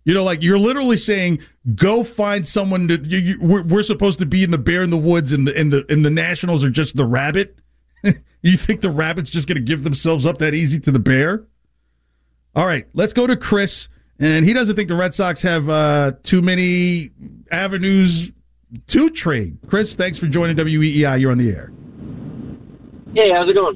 You 0.05 0.13
know, 0.13 0.23
like 0.23 0.43
you're 0.43 0.59
literally 0.59 0.97
saying, 0.97 1.39
go 1.73 2.03
find 2.03 2.45
someone 2.45 2.87
to. 2.89 2.97
You, 2.97 3.17
you, 3.17 3.37
we're, 3.41 3.63
we're 3.63 3.81
supposed 3.81 4.19
to 4.19 4.25
be 4.27 4.43
in 4.43 4.51
the 4.51 4.57
bear 4.59 4.83
in 4.83 4.91
the 4.91 4.97
woods, 4.97 5.31
and 5.31 5.47
the 5.47 5.57
and 5.57 5.73
the 5.73 5.83
and 5.89 6.05
the 6.05 6.11
Nationals 6.11 6.63
are 6.63 6.69
just 6.69 6.95
the 6.95 7.05
rabbit. 7.05 7.57
you 8.43 8.55
think 8.55 8.81
the 8.81 8.91
rabbit's 8.91 9.31
just 9.31 9.47
going 9.47 9.55
to 9.55 9.63
give 9.63 9.83
themselves 9.83 10.27
up 10.27 10.37
that 10.37 10.53
easy 10.53 10.79
to 10.81 10.91
the 10.91 10.99
bear? 10.99 11.47
All 12.55 12.67
right, 12.67 12.85
let's 12.93 13.13
go 13.13 13.25
to 13.25 13.35
Chris, 13.35 13.89
and 14.19 14.45
he 14.45 14.53
doesn't 14.53 14.75
think 14.75 14.89
the 14.89 14.95
Red 14.95 15.15
Sox 15.15 15.41
have 15.41 15.67
uh, 15.69 16.11
too 16.21 16.43
many 16.43 17.09
avenues 17.51 18.31
to 18.87 19.09
trade. 19.09 19.57
Chris, 19.67 19.95
thanks 19.95 20.19
for 20.19 20.27
joining 20.27 20.55
WEEI. 20.55 21.19
You're 21.19 21.31
on 21.31 21.39
the 21.39 21.49
air. 21.49 21.73
Hey, 23.15 23.31
how's 23.31 23.49
it 23.49 23.53
going? 23.53 23.75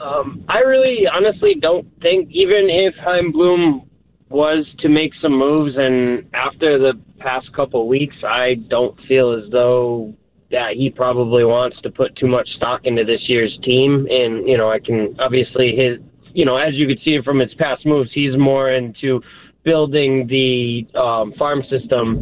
Um, 0.00 0.44
I 0.48 0.60
really, 0.60 1.06
honestly, 1.12 1.56
don't 1.60 1.86
think 2.00 2.28
even 2.30 2.68
if 2.68 2.94
Chaim 3.02 3.32
Bloom 3.32 3.88
was 4.28 4.66
to 4.80 4.88
make 4.88 5.12
some 5.20 5.36
moves, 5.36 5.74
and 5.76 6.28
after 6.34 6.78
the 6.78 6.92
past 7.18 7.52
couple 7.54 7.88
weeks, 7.88 8.16
I 8.24 8.54
don't 8.68 8.98
feel 9.08 9.32
as 9.32 9.50
though 9.50 10.14
that 10.50 10.74
he 10.76 10.90
probably 10.90 11.44
wants 11.44 11.80
to 11.82 11.90
put 11.90 12.16
too 12.16 12.26
much 12.26 12.48
stock 12.56 12.82
into 12.84 13.04
this 13.04 13.20
year's 13.26 13.56
team. 13.64 14.06
And 14.10 14.48
you 14.48 14.56
know, 14.56 14.70
I 14.70 14.78
can 14.78 15.16
obviously 15.18 15.74
his, 15.76 15.98
you 16.32 16.44
know, 16.44 16.56
as 16.56 16.74
you 16.74 16.86
could 16.86 17.00
see 17.04 17.18
from 17.24 17.38
his 17.38 17.52
past 17.54 17.84
moves, 17.84 18.10
he's 18.12 18.36
more 18.38 18.70
into 18.70 19.20
building 19.64 20.26
the 20.28 20.86
um, 20.98 21.32
farm 21.38 21.62
system, 21.68 22.16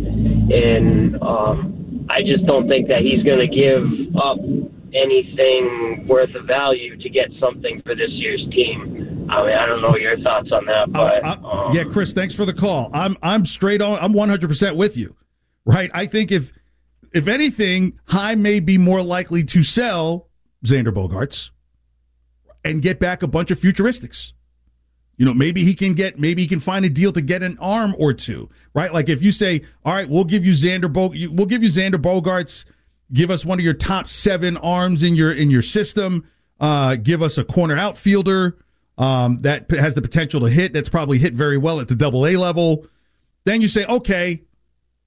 and 0.51 1.21
um, 1.23 2.07
I 2.09 2.23
just 2.23 2.47
don't 2.47 2.69
think 2.69 2.89
that 2.89 3.03
he's 3.03 3.23
going 3.23 3.39
to 3.39 3.55
give 3.55 4.17
up 4.17 4.39
anything 4.95 6.07
worth 6.09 6.35
of 6.35 6.47
value 6.47 6.97
to 6.97 7.09
get 7.09 7.29
something 7.41 7.83
for 7.85 7.95
this 7.95 8.11
year's 8.11 8.45
team. 8.51 9.27
I 9.31 9.45
mean, 9.45 9.57
I 9.57 9.67
don't 9.67 9.83
know 9.83 9.97
your 9.97 10.19
thoughts 10.21 10.51
on 10.53 10.65
that, 10.67 10.93
but 10.93 11.25
um, 11.25 11.75
Yeah, 11.75 11.85
Chris, 11.85 12.13
thanks 12.13 12.35
for 12.35 12.45
the 12.45 12.55
call. 12.55 12.91
I'm 12.93 13.17
I'm 13.23 13.45
straight 13.45 13.83
on. 13.83 13.99
I'm 14.01 14.13
100 14.13 14.49
percent 14.49 14.77
with 14.77 14.97
you. 14.97 15.17
Right. 15.65 15.91
I 15.93 16.07
think 16.07 16.31
if 16.31 16.53
if 17.13 17.27
anything, 17.27 17.99
Chaim 18.07 18.43
may 18.43 18.61
be 18.61 18.79
more 18.79 19.03
likely 19.03 19.43
to 19.45 19.63
sell 19.63 20.29
Xander 20.65 20.93
Bogaerts 20.93 21.51
and 22.65 22.83
get 22.83 22.99
back 22.99 23.23
a 23.23 23.27
bunch 23.27 23.51
of 23.51 23.59
futuristics. 23.59 24.33
You 25.17 25.25
know, 25.25 25.33
maybe 25.33 25.65
he 25.65 25.75
can 25.75 25.95
get, 25.95 26.19
maybe 26.19 26.43
he 26.43 26.49
can 26.49 26.61
find 26.61 26.85
a 26.85 26.91
deal 26.91 27.11
to 27.13 27.23
get 27.23 27.43
an 27.43 27.57
arm 27.59 27.95
or 27.99 28.13
two, 28.13 28.51
right? 28.75 28.93
Like 28.93 29.09
if 29.09 29.23
you 29.23 29.33
say, 29.33 29.63
all 29.85 29.95
right, 29.95 30.09
we'll 30.09 30.25
give 30.25 30.45
you 30.45 30.53
Xander 30.53 30.93
Bo, 30.93 31.09
we'll 31.33 31.47
give 31.47 31.63
you 31.63 31.71
Xander 31.71 31.95
Bogaerts, 31.95 32.67
give 33.13 33.31
us 33.31 33.45
one 33.45 33.59
of 33.59 33.65
your 33.65 33.75
top 33.75 34.09
seven 34.09 34.57
arms 34.57 35.03
in 35.03 35.15
your 35.15 35.33
in 35.33 35.51
your 35.51 35.63
system, 35.63 36.29
uh, 36.61 36.97
give 36.97 37.23
us 37.23 37.39
a 37.39 37.45
corner 37.45 37.77
outfielder 37.77 38.57
um, 38.99 39.39
that 39.39 39.71
has 39.71 39.95
the 39.95 40.03
potential 40.03 40.41
to 40.41 40.49
hit. 40.49 40.73
That's 40.73 40.89
probably 40.89 41.19
hit 41.19 41.35
very 41.35 41.59
well 41.59 41.81
at 41.81 41.89
the 41.89 41.95
Double 41.95 42.27
A 42.27 42.37
level. 42.37 42.87
Then 43.45 43.61
you 43.61 43.69
say, 43.69 43.85
okay, 43.87 44.43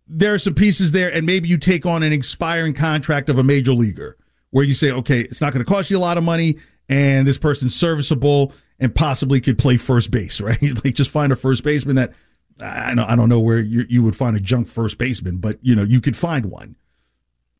there 0.07 0.33
are 0.33 0.39
some 0.39 0.55
pieces 0.55 0.91
there, 0.91 1.13
and 1.13 1.25
maybe 1.25 1.47
you 1.47 1.57
take 1.57 1.85
on 1.85 2.03
an 2.03 2.13
expiring 2.13 2.73
contract 2.73 3.29
of 3.29 3.37
a 3.37 3.43
major 3.43 3.73
leaguer 3.73 4.17
where 4.51 4.65
you 4.65 4.73
say, 4.73 4.91
okay, 4.91 5.21
it's 5.21 5.41
not 5.41 5.53
going 5.53 5.63
to 5.63 5.71
cost 5.71 5.91
you 5.91 5.97
a 5.97 5.99
lot 5.99 6.17
of 6.17 6.23
money, 6.23 6.57
and 6.87 7.27
this 7.27 7.37
person's 7.37 7.75
serviceable 7.75 8.53
and 8.79 8.95
possibly 8.95 9.39
could 9.39 9.57
play 9.57 9.77
first 9.77 10.09
base, 10.09 10.41
right? 10.41 10.61
like 10.83 10.95
just 10.95 11.11
find 11.11 11.31
a 11.31 11.35
first 11.35 11.63
baseman 11.63 11.95
that 11.97 12.13
I 12.61 12.93
don't, 12.95 13.09
I 13.09 13.15
don't 13.15 13.29
know 13.29 13.39
where 13.39 13.59
you, 13.59 13.85
you 13.87 14.03
would 14.03 14.15
find 14.15 14.35
a 14.35 14.39
junk 14.39 14.67
first 14.67 14.97
baseman, 14.97 15.37
but 15.37 15.59
you 15.61 15.75
know 15.75 15.83
you 15.83 16.01
could 16.01 16.15
find 16.15 16.47
one. 16.47 16.75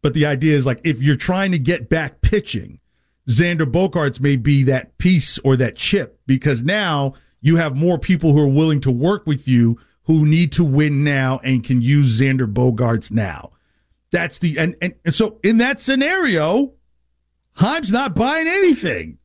But 0.02 0.14
the 0.14 0.26
idea 0.26 0.56
is 0.56 0.66
like 0.66 0.80
if 0.84 1.02
you're 1.02 1.16
trying 1.16 1.52
to 1.52 1.60
get 1.60 1.90
back 1.90 2.22
pitching, 2.22 2.80
Xander 3.28 3.70
Bogaerts 3.70 4.20
may 4.20 4.36
be 4.38 4.64
that 4.64 4.98
piece 4.98 5.38
or 5.40 5.56
that 5.58 5.76
chip 5.76 6.20
because 6.26 6.64
now 6.64 7.14
you 7.42 7.58
have 7.58 7.76
more 7.76 8.00
people 8.00 8.32
who 8.34 8.42
are 8.42 8.48
willing 8.48 8.82
to 8.82 8.92
work 8.92 9.26
with 9.28 9.48
you 9.48 9.80
who 10.04 10.26
need 10.26 10.52
to 10.54 10.64
win 10.64 11.04
now 11.04 11.40
and 11.44 11.64
can 11.64 11.82
use 11.82 12.20
Xander 12.20 12.52
Bogaerts 12.52 13.12
now. 13.12 13.52
That's 14.12 14.40
the 14.40 14.58
and, 14.58 14.76
and, 14.82 14.96
and 15.06 15.14
so 15.14 15.40
in 15.44 15.58
that 15.60 15.80
scenario, 15.80 16.74
Chaim's 17.60 17.92
not 17.92 18.16
buying 18.16 18.48
anything. 18.48 19.18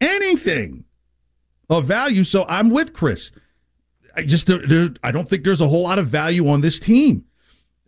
Anything 0.00 0.84
of 1.70 1.86
value. 1.86 2.24
So 2.24 2.44
I'm 2.48 2.70
with 2.70 2.92
Chris. 2.92 3.30
I 4.16 4.22
just 4.22 4.46
there, 4.46 4.66
there- 4.66 4.90
I 5.02 5.12
don't 5.12 5.28
think 5.28 5.44
there's 5.44 5.60
a 5.60 5.68
whole 5.68 5.82
lot 5.84 5.98
of 5.98 6.08
value 6.08 6.48
on 6.48 6.60
this 6.60 6.80
team 6.80 7.24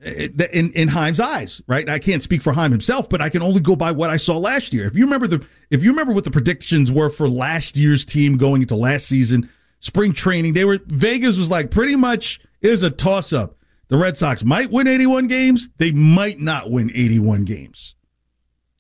in 0.07 0.73
in 0.73 0.89
Chaim's 0.89 1.21
eyes, 1.21 1.61
right? 1.67 1.89
I 1.89 1.99
can't 1.99 2.23
speak 2.23 2.43
for 2.43 2.53
Heim 2.53 2.71
himself, 2.71 3.09
but 3.09 3.21
I 3.21 3.29
can 3.29 3.43
only 3.43 3.61
go 3.61 3.75
by 3.75 3.93
what 3.93 4.11
I 4.11 4.17
saw 4.17 4.39
last 4.39 4.73
year. 4.73 4.87
If 4.87 4.95
you 4.95 5.05
remember 5.05 5.27
the 5.27 5.45
if 5.71 5.83
you 5.83 5.91
remember 5.91 6.13
what 6.13 6.25
the 6.25 6.31
predictions 6.31 6.93
were 6.93 7.11
for 7.11 7.29
last 7.29 7.77
year's 7.77 8.05
team 8.05 8.37
going 8.37 8.63
into 8.63 8.77
last 8.77 9.07
season, 9.07 9.51
spring 9.81 10.13
training. 10.13 10.53
They 10.53 10.65
were 10.65 10.79
Vegas 10.87 11.37
was 11.37 11.51
like 11.51 11.71
pretty 11.71 11.97
much 11.97 12.41
was 12.63 12.83
a 12.83 12.91
toss 12.91 13.33
up. 13.33 13.57
The 13.89 13.97
Red 13.97 14.17
Sox 14.17 14.45
might 14.45 14.71
win 14.71 14.89
81 14.89 15.29
games. 15.29 15.69
They 15.79 15.93
might 15.93 16.41
not 16.41 16.71
win 16.71 16.91
81 16.93 17.45
games. 17.45 17.95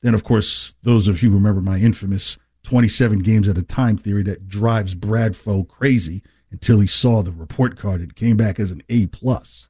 Then, 0.02 0.14
of 0.14 0.24
course, 0.24 0.74
those 0.82 1.06
of 1.08 1.22
you 1.22 1.30
who 1.30 1.36
remember 1.36 1.60
my 1.60 1.78
infamous 1.78 2.38
27 2.64 3.20
games 3.20 3.48
at 3.48 3.56
a 3.56 3.62
time 3.62 3.96
theory 3.96 4.24
that 4.24 4.48
drives 4.48 4.96
Bradfo 4.96 5.66
crazy 5.66 6.22
until 6.50 6.80
he 6.80 6.86
saw 6.88 7.22
the 7.22 7.30
report 7.30 7.76
card 7.76 8.00
and 8.00 8.16
came 8.16 8.36
back 8.36 8.58
as 8.58 8.72
an 8.72 8.82
A 8.88 9.06
plus 9.06 9.68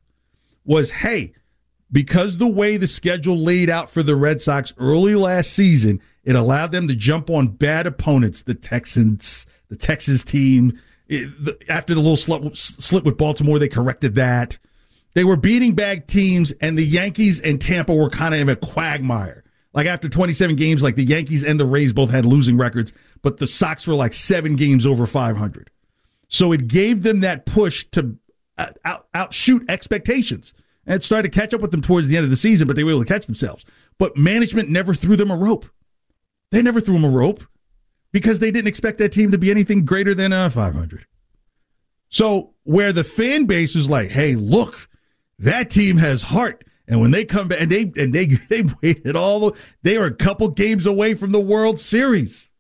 was 0.64 0.90
hey, 0.90 1.32
because 1.96 2.36
the 2.36 2.46
way 2.46 2.76
the 2.76 2.86
schedule 2.86 3.38
laid 3.38 3.70
out 3.70 3.88
for 3.88 4.02
the 4.02 4.14
Red 4.14 4.42
Sox 4.42 4.70
early 4.76 5.14
last 5.14 5.54
season, 5.54 5.98
it 6.24 6.36
allowed 6.36 6.70
them 6.70 6.88
to 6.88 6.94
jump 6.94 7.30
on 7.30 7.46
bad 7.46 7.86
opponents, 7.86 8.42
the 8.42 8.52
Texans, 8.52 9.46
the 9.70 9.76
Texas 9.76 10.22
team. 10.22 10.78
It, 11.08 11.30
the, 11.42 11.56
after 11.70 11.94
the 11.94 12.00
little 12.00 12.18
slip, 12.18 12.54
slip 12.54 13.04
with 13.04 13.16
Baltimore, 13.16 13.58
they 13.58 13.70
corrected 13.70 14.14
that. 14.16 14.58
They 15.14 15.24
were 15.24 15.36
beating 15.36 15.74
bad 15.74 16.06
teams, 16.06 16.52
and 16.60 16.76
the 16.76 16.84
Yankees 16.84 17.40
and 17.40 17.58
Tampa 17.58 17.94
were 17.94 18.10
kind 18.10 18.34
of 18.34 18.42
in 18.42 18.50
a 18.50 18.56
quagmire. 18.56 19.42
Like 19.72 19.86
after 19.86 20.10
27 20.10 20.54
games, 20.54 20.82
like 20.82 20.96
the 20.96 21.06
Yankees 21.06 21.42
and 21.42 21.58
the 21.58 21.64
Rays 21.64 21.94
both 21.94 22.10
had 22.10 22.26
losing 22.26 22.58
records, 22.58 22.92
but 23.22 23.38
the 23.38 23.46
Sox 23.46 23.86
were 23.86 23.94
like 23.94 24.12
seven 24.12 24.56
games 24.56 24.84
over 24.84 25.06
500. 25.06 25.70
So 26.28 26.52
it 26.52 26.68
gave 26.68 27.04
them 27.04 27.20
that 27.20 27.46
push 27.46 27.86
to 27.92 28.18
uh, 28.58 28.66
out, 28.84 29.06
outshoot 29.14 29.64
expectations. 29.70 30.52
And 30.86 31.02
started 31.02 31.32
to 31.32 31.38
catch 31.38 31.52
up 31.52 31.60
with 31.60 31.72
them 31.72 31.82
towards 31.82 32.06
the 32.06 32.16
end 32.16 32.24
of 32.24 32.30
the 32.30 32.36
season, 32.36 32.66
but 32.68 32.76
they 32.76 32.84
were 32.84 32.92
able 32.92 33.02
to 33.02 33.08
catch 33.08 33.26
themselves. 33.26 33.64
But 33.98 34.16
management 34.16 34.68
never 34.68 34.94
threw 34.94 35.16
them 35.16 35.30
a 35.30 35.36
rope. 35.36 35.66
They 36.52 36.62
never 36.62 36.80
threw 36.80 36.94
them 36.94 37.04
a 37.04 37.10
rope 37.10 37.42
because 38.12 38.38
they 38.38 38.50
didn't 38.50 38.68
expect 38.68 38.98
that 38.98 39.10
team 39.10 39.32
to 39.32 39.38
be 39.38 39.50
anything 39.50 39.84
greater 39.84 40.14
than 40.14 40.32
uh, 40.32 40.48
500. 40.48 41.06
So 42.08 42.54
where 42.62 42.92
the 42.92 43.04
fan 43.04 43.46
base 43.46 43.74
is 43.74 43.90
like, 43.90 44.10
hey, 44.10 44.36
look, 44.36 44.88
that 45.38 45.70
team 45.70 45.96
has 45.96 46.22
heart. 46.22 46.64
And 46.88 47.00
when 47.00 47.10
they 47.10 47.24
come 47.24 47.48
back, 47.48 47.60
and 47.60 47.70
they 47.70 47.92
and 47.96 48.12
they 48.12 48.26
they 48.48 48.62
waited 48.82 49.16
all 49.16 49.40
the, 49.40 49.58
they 49.82 49.98
were 49.98 50.06
a 50.06 50.14
couple 50.14 50.48
games 50.48 50.86
away 50.86 51.14
from 51.14 51.32
the 51.32 51.40
World 51.40 51.78
Series. 51.78 52.50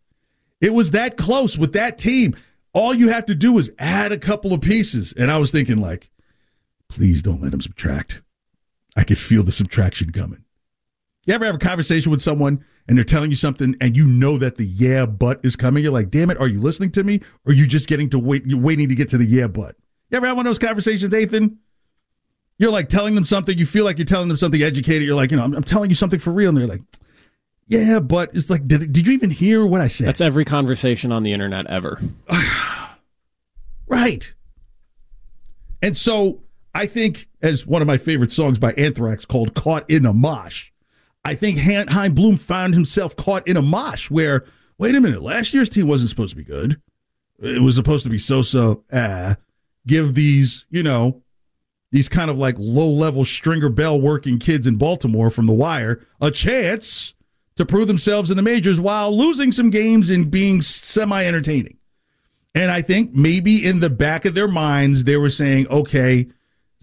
It 0.60 0.72
was 0.72 0.92
that 0.92 1.16
close 1.16 1.56
with 1.56 1.74
that 1.74 1.98
team. 1.98 2.34
All 2.72 2.92
you 2.92 3.08
have 3.08 3.26
to 3.26 3.34
do 3.34 3.56
is 3.58 3.70
add 3.78 4.12
a 4.12 4.18
couple 4.18 4.52
of 4.52 4.60
pieces. 4.60 5.14
And 5.16 5.30
I 5.30 5.38
was 5.38 5.50
thinking, 5.50 5.80
like, 5.80 6.10
please 6.88 7.22
don't 7.22 7.42
let 7.42 7.50
them 7.52 7.60
subtract. 7.60 8.22
I 8.96 9.04
could 9.04 9.18
feel 9.18 9.42
the 9.42 9.52
subtraction 9.52 10.10
coming. 10.10 10.44
You 11.26 11.34
ever 11.34 11.44
have 11.44 11.56
a 11.56 11.58
conversation 11.58 12.10
with 12.10 12.22
someone 12.22 12.64
and 12.88 12.96
they're 12.96 13.04
telling 13.04 13.30
you 13.30 13.36
something 13.36 13.74
and 13.80 13.96
you 13.96 14.06
know 14.06 14.38
that 14.38 14.56
the 14.56 14.64
yeah 14.64 15.06
but 15.06 15.40
is 15.44 15.56
coming? 15.56 15.82
You're 15.82 15.92
like, 15.92 16.10
damn 16.10 16.30
it, 16.30 16.38
are 16.38 16.46
you 16.46 16.60
listening 16.60 16.92
to 16.92 17.04
me? 17.04 17.20
Or 17.44 17.50
are 17.50 17.52
you 17.52 17.66
just 17.66 17.88
getting 17.88 18.08
to 18.10 18.18
wait 18.18 18.46
you're 18.46 18.60
waiting 18.60 18.88
to 18.88 18.94
get 18.94 19.08
to 19.10 19.18
the 19.18 19.26
yeah 19.26 19.48
but? 19.48 19.76
You 20.10 20.16
ever 20.16 20.26
have 20.28 20.36
one 20.36 20.46
of 20.46 20.50
those 20.50 20.60
conversations, 20.60 21.12
Ethan? 21.12 21.58
You're 22.58 22.70
like 22.70 22.88
telling 22.88 23.14
them 23.16 23.24
something, 23.24 23.58
you 23.58 23.66
feel 23.66 23.84
like 23.84 23.98
you're 23.98 24.06
telling 24.06 24.28
them 24.28 24.36
something 24.36 24.62
educated. 24.62 25.02
You're 25.02 25.16
like, 25.16 25.30
you 25.30 25.36
know, 25.36 25.42
I'm, 25.42 25.54
I'm 25.54 25.64
telling 25.64 25.90
you 25.90 25.96
something 25.96 26.20
for 26.20 26.32
real. 26.32 26.48
And 26.50 26.56
they're 26.56 26.66
like, 26.66 26.82
yeah, 27.66 27.98
but 27.98 28.30
it's 28.32 28.48
like, 28.48 28.64
did, 28.64 28.92
did 28.92 29.06
you 29.06 29.12
even 29.12 29.30
hear 29.30 29.66
what 29.66 29.80
I 29.80 29.88
said? 29.88 30.06
That's 30.06 30.20
every 30.20 30.44
conversation 30.44 31.10
on 31.10 31.24
the 31.24 31.32
internet 31.32 31.66
ever. 31.66 32.00
right. 33.88 34.32
And 35.82 35.96
so 35.96 36.42
I 36.76 36.86
think, 36.86 37.26
as 37.40 37.66
one 37.66 37.80
of 37.80 37.88
my 37.88 37.96
favorite 37.96 38.30
songs 38.30 38.58
by 38.58 38.72
Anthrax 38.72 39.24
called 39.24 39.54
Caught 39.54 39.88
in 39.88 40.04
a 40.04 40.12
Mosh, 40.12 40.70
I 41.24 41.34
think 41.34 41.58
Chaim 41.58 42.14
Bloom 42.14 42.36
found 42.36 42.74
himself 42.74 43.16
caught 43.16 43.48
in 43.48 43.56
a 43.56 43.62
mosh 43.62 44.10
where, 44.10 44.44
wait 44.78 44.94
a 44.94 45.00
minute, 45.00 45.22
last 45.22 45.54
year's 45.54 45.70
team 45.70 45.88
wasn't 45.88 46.10
supposed 46.10 46.30
to 46.30 46.36
be 46.36 46.44
good. 46.44 46.80
It 47.40 47.62
was 47.62 47.74
supposed 47.74 48.04
to 48.04 48.10
be 48.10 48.18
so 48.18 48.42
so. 48.42 48.84
Ah, 48.92 49.36
give 49.86 50.14
these, 50.14 50.66
you 50.68 50.82
know, 50.82 51.22
these 51.92 52.10
kind 52.10 52.30
of 52.30 52.36
like 52.36 52.56
low 52.58 52.90
level 52.90 53.24
stringer 53.24 53.70
bell 53.70 53.98
working 53.98 54.38
kids 54.38 54.66
in 54.66 54.76
Baltimore 54.76 55.30
from 55.30 55.46
the 55.46 55.52
wire 55.52 56.00
a 56.20 56.30
chance 56.30 57.14
to 57.56 57.64
prove 57.64 57.88
themselves 57.88 58.30
in 58.30 58.36
the 58.36 58.42
majors 58.42 58.78
while 58.78 59.16
losing 59.16 59.50
some 59.50 59.70
games 59.70 60.10
and 60.10 60.30
being 60.30 60.60
semi 60.60 61.24
entertaining. 61.24 61.78
And 62.54 62.70
I 62.70 62.82
think 62.82 63.14
maybe 63.14 63.66
in 63.66 63.80
the 63.80 63.90
back 63.90 64.26
of 64.26 64.34
their 64.34 64.48
minds, 64.48 65.04
they 65.04 65.16
were 65.16 65.30
saying, 65.30 65.68
okay, 65.68 66.28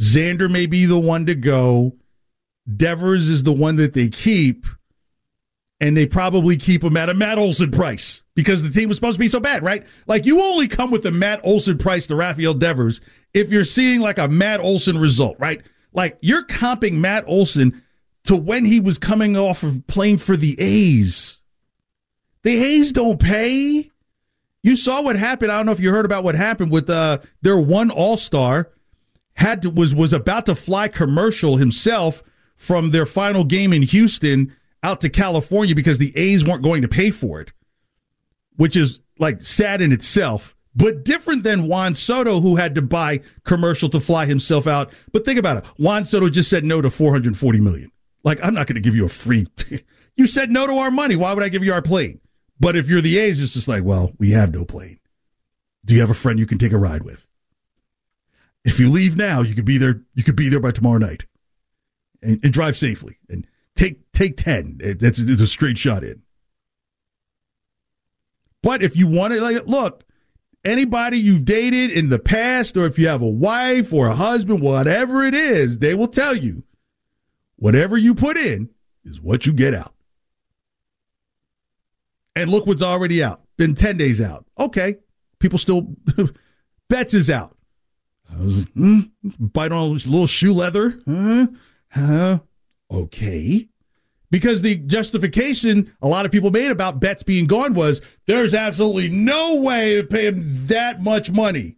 Xander 0.04 0.52
may 0.52 0.66
be 0.66 0.86
the 0.86 1.00
one 1.00 1.26
to 1.28 1.36
go. 1.36 1.96
Devers 2.76 3.30
is 3.30 3.44
the 3.44 3.54
one 3.54 3.78
that 3.78 3.94
they 3.94 4.10
keep. 4.10 4.66
And 5.80 5.98
they 5.98 6.06
probably 6.06 6.56
keep 6.56 6.84
him 6.84 6.96
at 6.96 7.10
a 7.10 7.14
Matt 7.14 7.38
Olson 7.38 7.72
price 7.72 8.22
because 8.36 8.64
the 8.64 8.70
team 8.70 8.88
was 8.88 8.98
supposed 8.98 9.16
to 9.16 9.20
be 9.20 9.28
so 9.28 9.40
bad, 9.40 9.64
right? 9.64 9.86
Like 10.08 10.26
you 10.26 10.42
only 10.42 10.68
come 10.68 10.92
with 10.92 11.06
a 11.06 11.12
Matt 11.12 11.42
Olson 11.44 11.78
price 11.78 12.08
to 12.08 12.16
Rafael 12.16 12.54
Devers 12.54 13.02
if 13.34 13.50
you're 13.50 13.66
seeing 13.66 14.00
like 14.00 14.18
a 14.18 14.28
Matt 14.28 14.62
Olson 14.62 14.98
result, 14.98 15.36
right? 15.40 15.62
Like 15.92 16.18
you're 16.22 16.46
comping 16.46 16.94
Matt 16.94 17.26
Olson 17.28 17.82
to 18.26 18.36
when 18.36 18.64
he 18.64 18.80
was 18.80 18.98
coming 18.98 19.36
off 19.36 19.64
of 19.64 19.86
playing 19.88 20.20
for 20.20 20.38
the 20.38 20.56
A's. 20.60 21.42
The 22.44 22.64
A's 22.64 22.92
don't 22.92 23.20
pay. 23.20 23.90
You 24.62 24.76
saw 24.78 25.02
what 25.02 25.18
happened. 25.18 25.52
I 25.52 25.58
don't 25.58 25.66
know 25.66 25.74
if 25.74 25.82
you 25.82 25.92
heard 25.92 26.06
about 26.06 26.24
what 26.24 26.36
happened 26.36 26.72
with 26.72 26.90
uh, 26.90 27.18
their 27.42 27.58
one 27.58 27.92
All 27.92 28.16
Star 28.16 28.70
had 29.36 29.62
to, 29.64 29.70
was 29.70 29.94
was 29.96 30.14
about 30.14 30.46
to 30.46 30.56
fly 30.56 30.88
commercial 30.88 31.58
himself 31.58 32.24
from 32.56 32.92
their 32.92 33.06
final 33.06 33.44
game 33.44 33.74
in 33.74 33.82
Houston 33.82 34.56
out 34.84 35.02
to 35.02 35.10
California 35.10 35.76
because 35.76 35.98
the 35.98 36.16
A's 36.18 36.46
weren't 36.46 36.64
going 36.64 36.82
to 36.82 36.88
pay 36.88 37.12
for 37.12 37.42
it, 37.42 37.52
which 38.56 38.76
is 38.76 39.00
like 39.18 39.42
sad 39.42 39.82
in 39.82 39.92
itself 39.92 40.56
but 40.76 41.06
different 41.06 41.44
than 41.44 41.68
Juan 41.68 41.96
Soto, 41.96 42.40
who 42.40 42.56
had 42.56 42.76
to 42.76 42.82
buy 42.82 43.22
commercial 43.44 43.90
to 43.90 44.00
fly 44.00 44.26
himself 44.26 44.68
out. 44.68 44.92
But 45.12 45.26
think 45.26 45.40
about 45.40 45.58
it. 45.58 45.66
Juan 45.78 46.06
Soto 46.06 46.30
just 46.30 46.50
said 46.50 46.64
no 46.64 46.82
to 46.82 46.90
440 46.90 47.60
million. 47.60 47.92
Like, 48.24 48.44
I'm 48.44 48.54
not 48.54 48.68
going 48.68 48.76
to 48.76 48.82
give 48.82 48.96
you 48.96 49.06
a 49.06 49.10
free. 49.10 49.46
you 50.16 50.28
said 50.28 50.50
no 50.50 50.66
to 50.66 50.74
our 50.74 50.92
money. 50.92 51.16
Why 51.16 51.34
would 51.34 51.44
I 51.44 51.50
give 51.50 51.64
you 51.64 51.74
our 51.74 51.82
plane? 51.82 52.22
But 52.60 52.76
if 52.76 52.88
you're 52.88 53.02
the 53.02 53.18
A's, 53.18 53.40
it's 53.40 53.54
just 53.54 53.68
like, 53.68 53.84
well, 53.84 54.14
we 54.18 54.32
have 54.32 54.54
no 54.54 54.66
plane. 54.66 55.00
Do 55.86 55.94
you 55.94 56.02
have 56.02 56.10
a 56.10 56.16
friend 56.16 56.40
you 56.40 56.46
can 56.46 56.58
take 56.58 56.72
a 56.72 56.78
ride 56.78 57.04
with? 57.04 57.28
If 58.66 58.80
you 58.80 58.90
leave 58.90 59.18
now, 59.18 59.42
you 59.42 59.56
could 59.56 59.66
be 59.66 59.78
there. 59.78 60.02
You 60.16 60.24
could 60.24 60.36
be 60.36 60.50
there 60.50 60.60
by 60.60 60.72
tomorrow 60.72 60.98
night, 60.98 61.26
and, 62.22 62.40
and 62.44 62.54
drive 62.54 62.78
safely. 62.78 63.18
And 63.30 63.46
take 63.76 64.12
take 64.14 64.38
ten. 64.38 64.78
It's, 64.80 65.20
it's 65.20 65.42
a 65.42 65.48
straight 65.48 65.78
shot 65.78 66.04
in. 66.04 66.22
But 68.62 68.82
if 68.82 68.96
you 68.96 69.08
want 69.08 69.34
to, 69.34 69.42
like, 69.42 69.68
look, 69.68 70.06
anybody 70.64 71.18
you've 71.18 71.46
dated 71.46 71.92
in 71.92 72.10
the 72.10 72.20
past, 72.20 72.78
or 72.78 72.86
if 72.86 72.98
you 72.98 73.08
have 73.08 73.22
a 73.22 73.28
wife 73.28 73.92
or 73.92 74.08
a 74.08 74.16
husband, 74.16 74.62
whatever 74.62 75.26
it 75.26 75.36
is, 75.36 75.80
they 75.80 75.94
will 75.94 76.08
tell 76.08 76.36
you 76.36 76.64
whatever 77.58 77.98
you 77.98 78.16
put 78.16 78.38
in 78.38 78.70
is 79.04 79.22
what 79.22 79.46
you 79.46 79.54
get 79.54 79.74
out. 79.74 79.94
And 82.36 82.50
look 82.50 82.66
what's 82.66 82.82
already 82.82 83.24
out. 83.24 83.42
Been 83.58 83.76
10 83.76 83.98
days 83.98 84.22
out. 84.22 84.46
Okay. 84.58 84.98
People 85.40 85.60
still, 85.60 85.96
Betts 86.90 87.14
is 87.14 87.30
out. 87.30 87.53
Was, 88.38 88.66
hmm, 88.74 89.02
bite 89.40 89.72
on 89.72 89.78
a 89.78 89.86
little 89.86 90.28
shoe 90.28 90.54
leather. 90.54 91.00
Huh? 91.08 91.48
Huh? 91.90 92.40
Okay 92.92 93.70
because 94.34 94.64
the 94.64 94.78
justification 94.78 95.96
a 96.02 96.08
lot 96.08 96.26
of 96.26 96.32
people 96.32 96.50
made 96.50 96.72
about 96.72 97.00
Betts 97.00 97.22
being 97.22 97.46
gone 97.46 97.76
was 97.76 98.02
there's 98.26 98.56
absolutely 98.56 99.08
no 99.08 99.58
way 99.58 100.02
to 100.02 100.08
pay 100.08 100.26
him 100.26 100.42
that 100.66 101.04
much 101.04 101.30
money. 101.30 101.78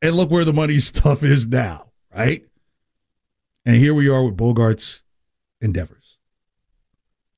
And 0.00 0.16
look 0.16 0.30
where 0.30 0.46
the 0.46 0.54
money 0.54 0.78
stuff 0.80 1.22
is 1.22 1.46
now, 1.46 1.90
right? 2.16 2.46
And 3.66 3.76
here 3.76 3.92
we 3.92 4.08
are 4.08 4.24
with 4.24 4.38
Bogart's 4.38 5.02
endeavors. 5.60 6.16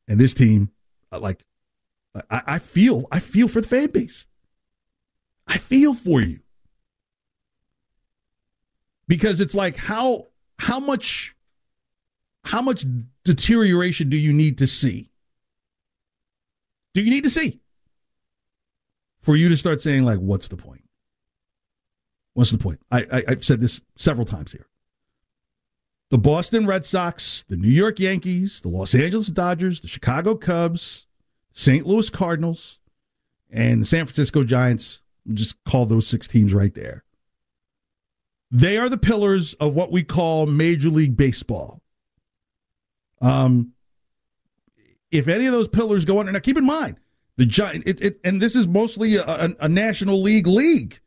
And 0.06 0.20
this 0.20 0.32
team, 0.32 0.70
uh, 1.10 1.18
like, 1.18 1.44
I, 2.30 2.42
I 2.46 2.58
feel, 2.60 3.08
I 3.10 3.18
feel 3.18 3.48
for 3.48 3.60
the 3.60 3.66
fan 3.66 3.90
base. 3.90 4.28
I 5.48 5.58
feel 5.58 5.94
for 5.94 6.20
you. 6.20 6.38
Because 9.09 9.40
it's 9.40 9.55
like 9.55 9.76
how 9.76 10.28
how 10.59 10.80
much 10.80 11.34
how 12.44 12.62
much 12.62 12.84
deterioration 13.24 14.09
do 14.09 14.16
you 14.16 14.32
need 14.32 14.59
to 14.59 14.66
see? 14.66 15.11
Do 16.94 17.03
you 17.03 17.11
need 17.11 17.24
to 17.24 17.30
see 17.30 17.61
for 19.22 19.36
you 19.36 19.48
to 19.48 19.57
start 19.57 19.80
saying 19.80 20.05
like, 20.05 20.18
what's 20.18 20.48
the 20.48 20.57
point? 20.57 20.82
What's 22.34 22.50
the 22.50 22.59
point? 22.59 22.80
I, 22.90 23.07
I 23.12 23.24
I've 23.28 23.44
said 23.44 23.61
this 23.61 23.80
several 23.96 24.26
times 24.26 24.53
here. 24.53 24.66
The 26.11 26.18
Boston 26.18 26.66
Red 26.66 26.84
Sox, 26.84 27.44
the 27.48 27.57
New 27.57 27.70
York 27.70 27.98
Yankees, 27.98 28.61
the 28.61 28.68
Los 28.68 28.94
Angeles 28.94 29.28
Dodgers, 29.28 29.80
the 29.80 29.88
Chicago 29.88 30.34
Cubs, 30.34 31.07
St. 31.53 31.86
Louis 31.86 32.11
Cardinals, 32.11 32.80
and 33.50 33.80
the 33.80 33.86
San 33.86 34.05
Francisco 34.05 34.44
Giants. 34.44 35.00
Just 35.32 35.62
call 35.64 35.86
those 35.86 36.07
six 36.07 36.26
teams 36.26 36.53
right 36.53 36.74
there. 36.74 37.05
They 38.53 38.76
are 38.76 38.90
the 38.90 38.98
pillars 38.98 39.55
of 39.55 39.74
what 39.74 39.90
we 39.90 40.05
call 40.05 40.44
Major 40.46 40.90
League 40.90 41.16
Baseball. 41.16 41.80
Um, 43.22 43.72
if 45.11 45.26
any 45.26 45.46
of 45.46 45.53
those 45.53 45.68
pillars 45.68 46.05
go 46.05 46.20
under, 46.20 46.32
now 46.32 46.38
keep 46.38 46.59
in 46.59 46.66
mind 46.66 46.98
the 47.38 47.46
giant, 47.46 47.84
it, 47.86 48.03
it, 48.03 48.20
and 48.24 48.42
this 48.42 48.55
is 48.55 48.68
mostly 48.68 49.16
a, 49.16 49.24
a, 49.24 49.48
a, 49.61 49.68
national 49.68 50.20
league 50.20 50.46
league. 50.46 51.00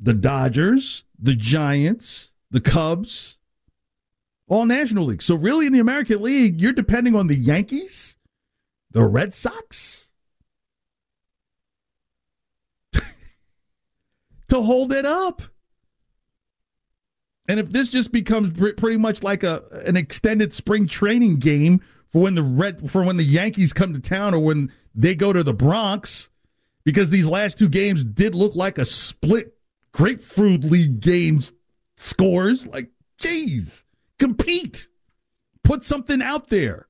the 0.00 0.14
Dodgers, 0.14 1.04
the 1.18 1.34
Giants, 1.34 2.30
the 2.50 2.60
Cubs, 2.60 3.36
all 4.48 4.64
National 4.64 5.04
League. 5.04 5.22
So 5.22 5.34
really 5.34 5.66
in 5.66 5.74
the 5.74 5.80
American 5.80 6.22
League, 6.22 6.58
you're 6.58 6.72
depending 6.72 7.14
on 7.14 7.26
the 7.26 7.36
Yankees, 7.36 8.16
the 8.92 9.04
Red 9.04 9.34
Sox 9.34 10.10
to 12.94 13.02
hold 14.62 14.92
it 14.92 15.04
up. 15.04 15.42
And 17.48 17.60
if 17.60 17.70
this 17.70 17.88
just 17.88 18.10
becomes 18.10 18.52
pretty 18.52 18.96
much 18.96 19.22
like 19.22 19.42
a 19.42 19.62
an 19.86 19.96
extended 19.96 20.52
spring 20.52 20.86
training 20.86 21.36
game 21.36 21.80
for 22.08 22.22
when 22.22 22.34
the 22.34 22.42
red 22.42 22.90
for 22.90 23.04
when 23.04 23.16
the 23.16 23.24
Yankees 23.24 23.72
come 23.72 23.94
to 23.94 24.00
town 24.00 24.34
or 24.34 24.40
when 24.40 24.72
they 24.94 25.14
go 25.14 25.32
to 25.32 25.42
the 25.42 25.54
Bronx, 25.54 26.28
because 26.84 27.10
these 27.10 27.26
last 27.26 27.58
two 27.58 27.68
games 27.68 28.04
did 28.04 28.34
look 28.34 28.56
like 28.56 28.78
a 28.78 28.84
split 28.84 29.56
grapefruit 29.92 30.64
league 30.64 31.00
games 31.00 31.52
scores. 31.96 32.66
Like, 32.66 32.90
geez, 33.18 33.84
compete, 34.18 34.88
put 35.62 35.84
something 35.84 36.22
out 36.22 36.48
there. 36.48 36.88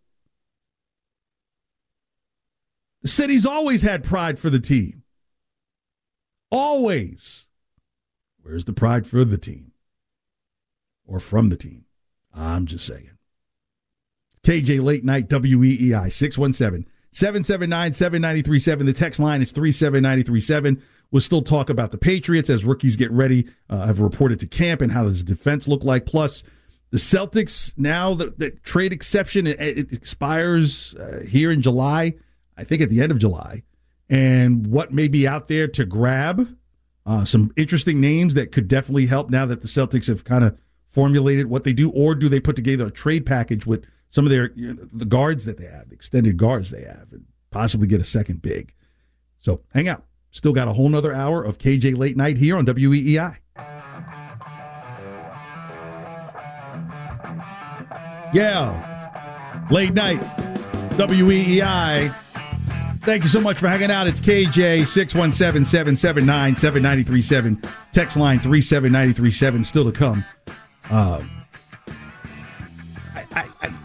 The 3.03 3.09
city's 3.09 3.47
always 3.47 3.83
had 3.83 4.03
pride 4.03 4.39
for 4.39 4.51
the 4.51 4.59
team. 4.59 5.03
Always. 6.51 7.47
Where's 8.43 8.65
the 8.65 8.73
pride 8.73 9.07
for 9.07 9.25
the 9.25 9.39
team? 9.39 9.73
Or 11.07 11.21
from 11.21 11.49
the 11.49 11.57
team? 11.57 11.85
I'm 12.35 12.67
just 12.67 12.87
saying. 12.87 13.11
KJ 14.43 14.83
Late 14.83 15.05
Night 15.05 15.29
WEEI 15.29 16.13
617 16.13 16.87
779 17.11 17.93
7937. 17.95 18.87
The 18.87 18.93
text 18.93 19.19
line 19.19 19.43
is 19.43 19.51
37937. 19.53 20.83
We'll 21.11 21.21
still 21.21 21.43
talk 21.43 21.71
about 21.71 21.91
the 21.91 21.99
Patriots 21.99 22.51
as 22.51 22.65
rookies 22.65 22.95
get 22.95 23.11
ready. 23.11 23.49
Uh, 23.71 23.87
have 23.87 24.01
reported 24.01 24.39
to 24.41 24.47
camp 24.47 24.83
and 24.83 24.93
how 24.93 25.05
does 25.05 25.25
the 25.25 25.35
defense 25.35 25.67
look 25.67 25.83
like. 25.83 26.07
Plus, 26.07 26.43
the 26.91 26.99
Celtics 26.99 27.73
now 27.77 28.15
the, 28.15 28.35
the 28.37 28.51
trade 28.51 28.93
exception 28.93 29.47
it, 29.47 29.61
it 29.61 29.93
expires 29.93 30.95
uh, 30.95 31.21
here 31.27 31.51
in 31.51 31.63
July. 31.63 32.15
I 32.57 32.65
think 32.65 32.83
at 32.83 32.89
the 32.89 33.03
end 33.03 33.13
of 33.13 33.19
July, 33.19 33.63
and 34.09 34.67
what 34.67 34.93
may 34.93 35.09
be 35.09 35.27
out 35.27 35.49
there 35.49 35.69
to 35.69 35.85
grab. 35.85 36.49
Uh, 37.05 37.25
some 37.25 37.53
interesting 37.57 38.01
names 38.01 38.35
that 38.35 38.51
could 38.51 38.67
definitely 38.67 39.07
help 39.07 39.31
now 39.31 39.47
that 39.47 39.63
the 39.63 39.69
Celtics 39.69 40.09
have 40.09 40.25
kind 40.25 40.43
of 40.43 40.59
formulated 40.97 41.49
what 41.49 41.65
they 41.65 41.75
do, 41.75 41.91
or 41.91 42.15
do 42.15 42.27
they 42.27 42.41
put 42.41 42.57
together 42.57 42.87
a 42.87 42.91
trade 42.91 43.27
package 43.27 43.67
with 43.67 43.85
some 44.09 44.25
of 44.25 44.31
their 44.31 44.51
you 44.55 44.73
know, 44.73 44.89
the 44.95 45.05
guards 45.05 45.45
that 45.45 45.59
they 45.59 45.67
have, 45.67 45.93
extended 45.93 46.39
guards 46.39 46.71
they 46.71 46.85
have, 46.85 47.09
and 47.13 47.27
possibly 47.51 47.87
get 47.87 48.01
a 48.01 48.05
second 48.05 48.41
big. 48.41 48.73
So 49.41 49.61
hang 49.75 49.89
out. 49.89 50.05
Still 50.31 50.55
got 50.55 50.69
a 50.69 50.73
whole 50.73 50.89
nother 50.89 51.13
hour 51.13 51.45
of 51.45 51.59
KJ 51.59 51.99
Late 51.99 52.17
Night 52.17 52.39
here 52.39 52.57
on 52.57 52.65
WEEI. 52.65 53.37
Yeah, 58.33 59.67
late 59.71 59.93
night, 59.93 60.21
WEEI. 60.97 62.15
Thank 63.03 63.23
you 63.23 63.29
so 63.29 63.43
much 63.43 63.59
for 63.59 63.69
hanging 63.69 63.91
out. 63.91 64.07
It's 64.07 64.21
KJ 64.21 64.87
617 64.87 65.67
779 65.67 66.57
7937. 66.57 67.63
Text 67.93 68.17
line 68.17 68.39
37937 68.39 69.63
still 69.63 69.85
to 69.85 69.93
come. 69.93 70.25
Um, 70.91 71.31
I, 73.15 73.25
I, 73.33 73.49
I, 73.63 73.79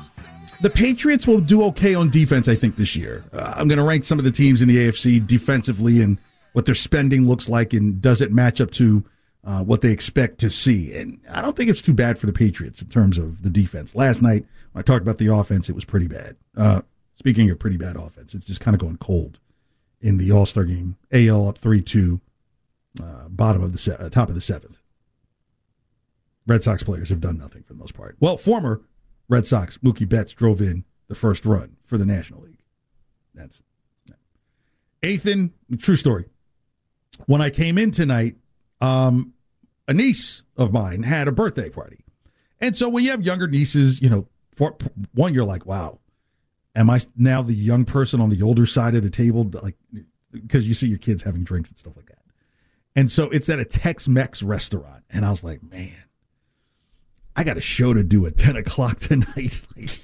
the 0.62 0.70
Patriots 0.70 1.26
will 1.26 1.40
do 1.40 1.64
okay 1.66 1.96
on 1.96 2.10
defense, 2.10 2.48
I 2.48 2.56
think, 2.56 2.76
this 2.76 2.96
year. 2.96 3.24
Uh, 3.34 3.54
I'm 3.56 3.68
going 3.68 3.80
to 3.80 3.84
rank 3.84 4.04
some 4.04 4.20
of 4.20 4.26
the 4.26 4.32
teams 4.32 4.62
in 4.62 4.68
the 4.68 4.78
AFC 4.78 5.26
defensively 5.26 6.02
and 6.02 6.18
what 6.54 6.66
their 6.66 6.76
spending 6.76 7.28
looks 7.28 7.50
like 7.50 7.74
and 7.74 8.02
does 8.02 8.22
it 8.22 8.32
match 8.32 8.62
up 8.62 8.72
to 8.72 9.04
uh, 9.44 9.64
what 9.64 9.82
they 9.82 9.92
expect 9.92 10.40
to 10.40 10.50
see. 10.50 10.96
And 10.96 11.20
I 11.30 11.42
don't 11.42 11.56
think 11.56 11.70
it's 11.70 11.82
too 11.82 11.94
bad 11.94 12.20
for 12.20 12.28
the 12.28 12.34
Patriots 12.34 12.82
in 12.82 12.90
terms 12.90 13.18
of 13.18 13.42
the 13.42 13.50
defense. 13.50 13.96
Last 13.96 14.22
night, 14.22 14.46
when 14.74 14.82
I 14.82 14.84
talked 14.84 15.02
about 15.02 15.18
the 15.18 15.34
offense, 15.34 15.70
it 15.70 15.76
was 15.76 15.86
pretty 15.86 16.08
bad. 16.08 16.36
Uh, 16.56 16.82
speaking 17.16 17.50
of 17.50 17.58
pretty 17.58 17.78
bad 17.78 17.96
offense, 17.96 18.36
it's 18.36 18.46
just 18.46 18.62
kind 18.62 18.76
of 18.76 18.82
going 18.82 18.98
cold 18.98 19.40
in 20.02 20.18
the 20.18 20.32
All 20.32 20.46
Star 20.46 20.64
game. 20.64 20.98
AL 21.12 21.48
up 21.48 21.58
3 21.58 21.82
2, 21.82 22.22
uh, 23.02 23.30
bottom 23.30 23.64
of 23.64 23.72
the 23.72 23.80
se- 23.80 23.98
uh, 24.00 24.10
top 24.10 24.30
of 24.30 24.36
the 24.36 24.42
seventh. 24.42 24.81
Red 26.48 26.64
Sox 26.64 26.84
players 26.84 27.10
have 27.10 27.22
done 27.22 27.38
nothing 27.38 27.64
for 27.64 27.74
the 27.74 27.80
most 27.80 27.94
part. 27.94 28.16
Well, 28.20 28.38
former 28.38 28.82
Red 29.30 29.46
Sox, 29.46 29.78
Mookie 29.78 30.08
Betts 30.08 30.34
drove 30.34 30.62
in 30.62 30.86
the 31.08 31.16
first 31.16 31.46
run 31.46 31.78
for 31.84 31.98
the 31.98 32.06
National 32.06 32.42
League. 32.42 32.62
That's 33.34 33.62
Ethan, 35.04 35.54
true 35.78 35.96
story. 35.96 36.26
When 37.26 37.42
I 37.42 37.50
came 37.50 37.78
in 37.78 37.92
tonight, 37.92 38.36
um, 38.82 39.34
a 39.88 39.94
niece 39.94 40.44
of 40.58 40.72
mine 40.72 41.04
had 41.04 41.28
a 41.28 41.32
birthday 41.32 41.70
party. 41.70 42.04
And 42.60 42.76
so 42.76 42.88
when 42.90 43.04
you 43.04 43.12
have 43.12 43.24
younger 43.24 43.48
nieces, 43.48 44.02
you 44.02 44.10
know, 44.10 44.28
for 44.52 44.78
one, 45.14 45.34
you're 45.34 45.46
like, 45.46 45.66
wow, 45.66 46.00
am 46.76 46.90
I 46.90 47.00
now 47.16 47.42
the 47.42 47.54
young 47.56 47.86
person 47.86 48.22
on 48.22 48.30
the 48.30 48.42
older 48.42 48.66
side 48.66 48.96
of 48.96 49.04
the 49.04 49.10
table? 49.10 49.50
Like, 49.62 49.76
because 50.32 50.68
you 50.68 50.74
see 50.74 50.88
your 50.88 51.00
kids 51.00 51.24
having 51.24 51.44
drinks 51.44 51.70
and 51.70 51.80
stuff 51.80 51.96
like 51.96 52.08
that. 52.08 52.20
And 52.96 53.12
so 53.12 53.30
it's 53.30 53.50
at 53.50 53.60
a 53.60 53.66
Tex 53.66 54.08
Mex 54.08 54.44
restaurant. 54.44 55.04
And 55.10 55.26
I 55.26 55.32
was 55.32 55.44
like, 55.44 55.64
man, 55.64 55.96
I 57.42 57.44
got 57.44 57.58
a 57.58 57.62
show 57.62 57.92
to 57.96 58.04
do 58.04 58.28
at 58.28 58.38
10 58.38 58.56
o'clock 58.56 59.00
tonight. 59.00 59.64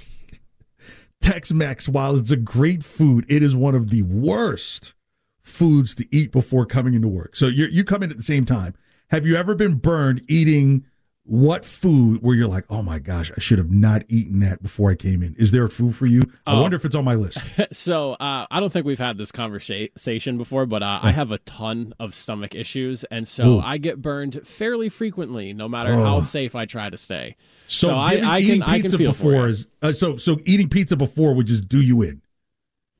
Tex 1.21 1.51
Mex, 1.51 1.87
while 1.87 2.17
it's 2.17 2.31
a 2.31 2.35
great 2.35 2.83
food, 2.83 3.27
it 3.29 3.43
is 3.43 3.55
one 3.55 3.75
of 3.75 3.91
the 3.91 4.01
worst 4.01 4.95
foods 5.43 5.93
to 5.95 6.07
eat 6.09 6.31
before 6.31 6.65
coming 6.65 6.95
into 6.95 7.07
work. 7.07 7.35
So 7.35 7.45
you 7.45 7.67
you 7.67 7.83
come 7.83 8.01
in 8.01 8.09
at 8.09 8.17
the 8.17 8.23
same 8.23 8.43
time. 8.43 8.73
Have 9.11 9.27
you 9.27 9.35
ever 9.35 9.53
been 9.53 9.75
burned 9.75 10.23
eating 10.27 10.87
what 11.27 11.65
food 11.65 12.21
where 12.21 12.35
you're 12.35 12.47
like, 12.47 12.63
oh 12.69 12.81
my 12.81 12.99
gosh, 12.99 13.31
I 13.35 13.39
should 13.39 13.57
have 13.57 13.69
not 13.69 14.03
eaten 14.07 14.39
that 14.39 14.61
before 14.63 14.89
I 14.91 14.95
came 14.95 15.21
in? 15.21 15.35
Is 15.37 15.51
there 15.51 15.65
a 15.65 15.69
food 15.69 15.93
for 15.95 16.05
you? 16.05 16.21
I 16.45 16.53
Oh. 16.53 16.61
wonder 16.61 16.77
if 16.77 16.85
it's 16.85 16.95
on 16.95 17.03
my 17.03 17.15
list. 17.15 17.39
so 17.73 18.13
uh, 18.13 18.47
I 18.49 18.59
don't 18.59 18.71
think 18.71 18.85
we've 18.85 18.97
had 18.97 19.17
this 19.17 19.31
conversation 19.31 20.37
before, 20.37 20.65
but 20.65 20.81
uh, 20.83 20.99
I 21.01 21.11
have 21.11 21.31
a 21.31 21.37
ton 21.39 21.93
of 21.99 22.13
stomach 22.13 22.55
issues, 22.55 23.03
and 23.05 23.27
so 23.27 23.55
Ooh. 23.55 23.59
I 23.59 23.77
get 23.77 24.01
burned 24.01 24.39
fairly 24.47 24.89
frequently, 24.89 25.53
no 25.53 25.67
matter 25.67 25.93
Oh. 25.93 26.03
how 26.03 26.21
safe 26.21 26.55
I 26.55 26.65
try 26.65 26.89
to 26.89 26.97
stay. 26.97 27.35
So, 27.67 27.95
I, 27.97 28.13
I 28.23 28.39
eating 28.39 28.61
can 28.61 28.69
I 28.69 28.73
can 28.75 28.81
pizza 28.83 28.97
feel 28.97 29.11
for 29.13 29.23
before 29.31 29.47
it. 29.47 29.51
is 29.51 29.67
uh, 29.81 29.91
so 29.93 30.15
so 30.15 30.39
eating 30.45 30.69
pizza 30.69 30.95
before 30.95 31.33
would 31.35 31.47
just 31.47 31.67
do 31.67 31.81
you 31.81 32.01
in. 32.01 32.21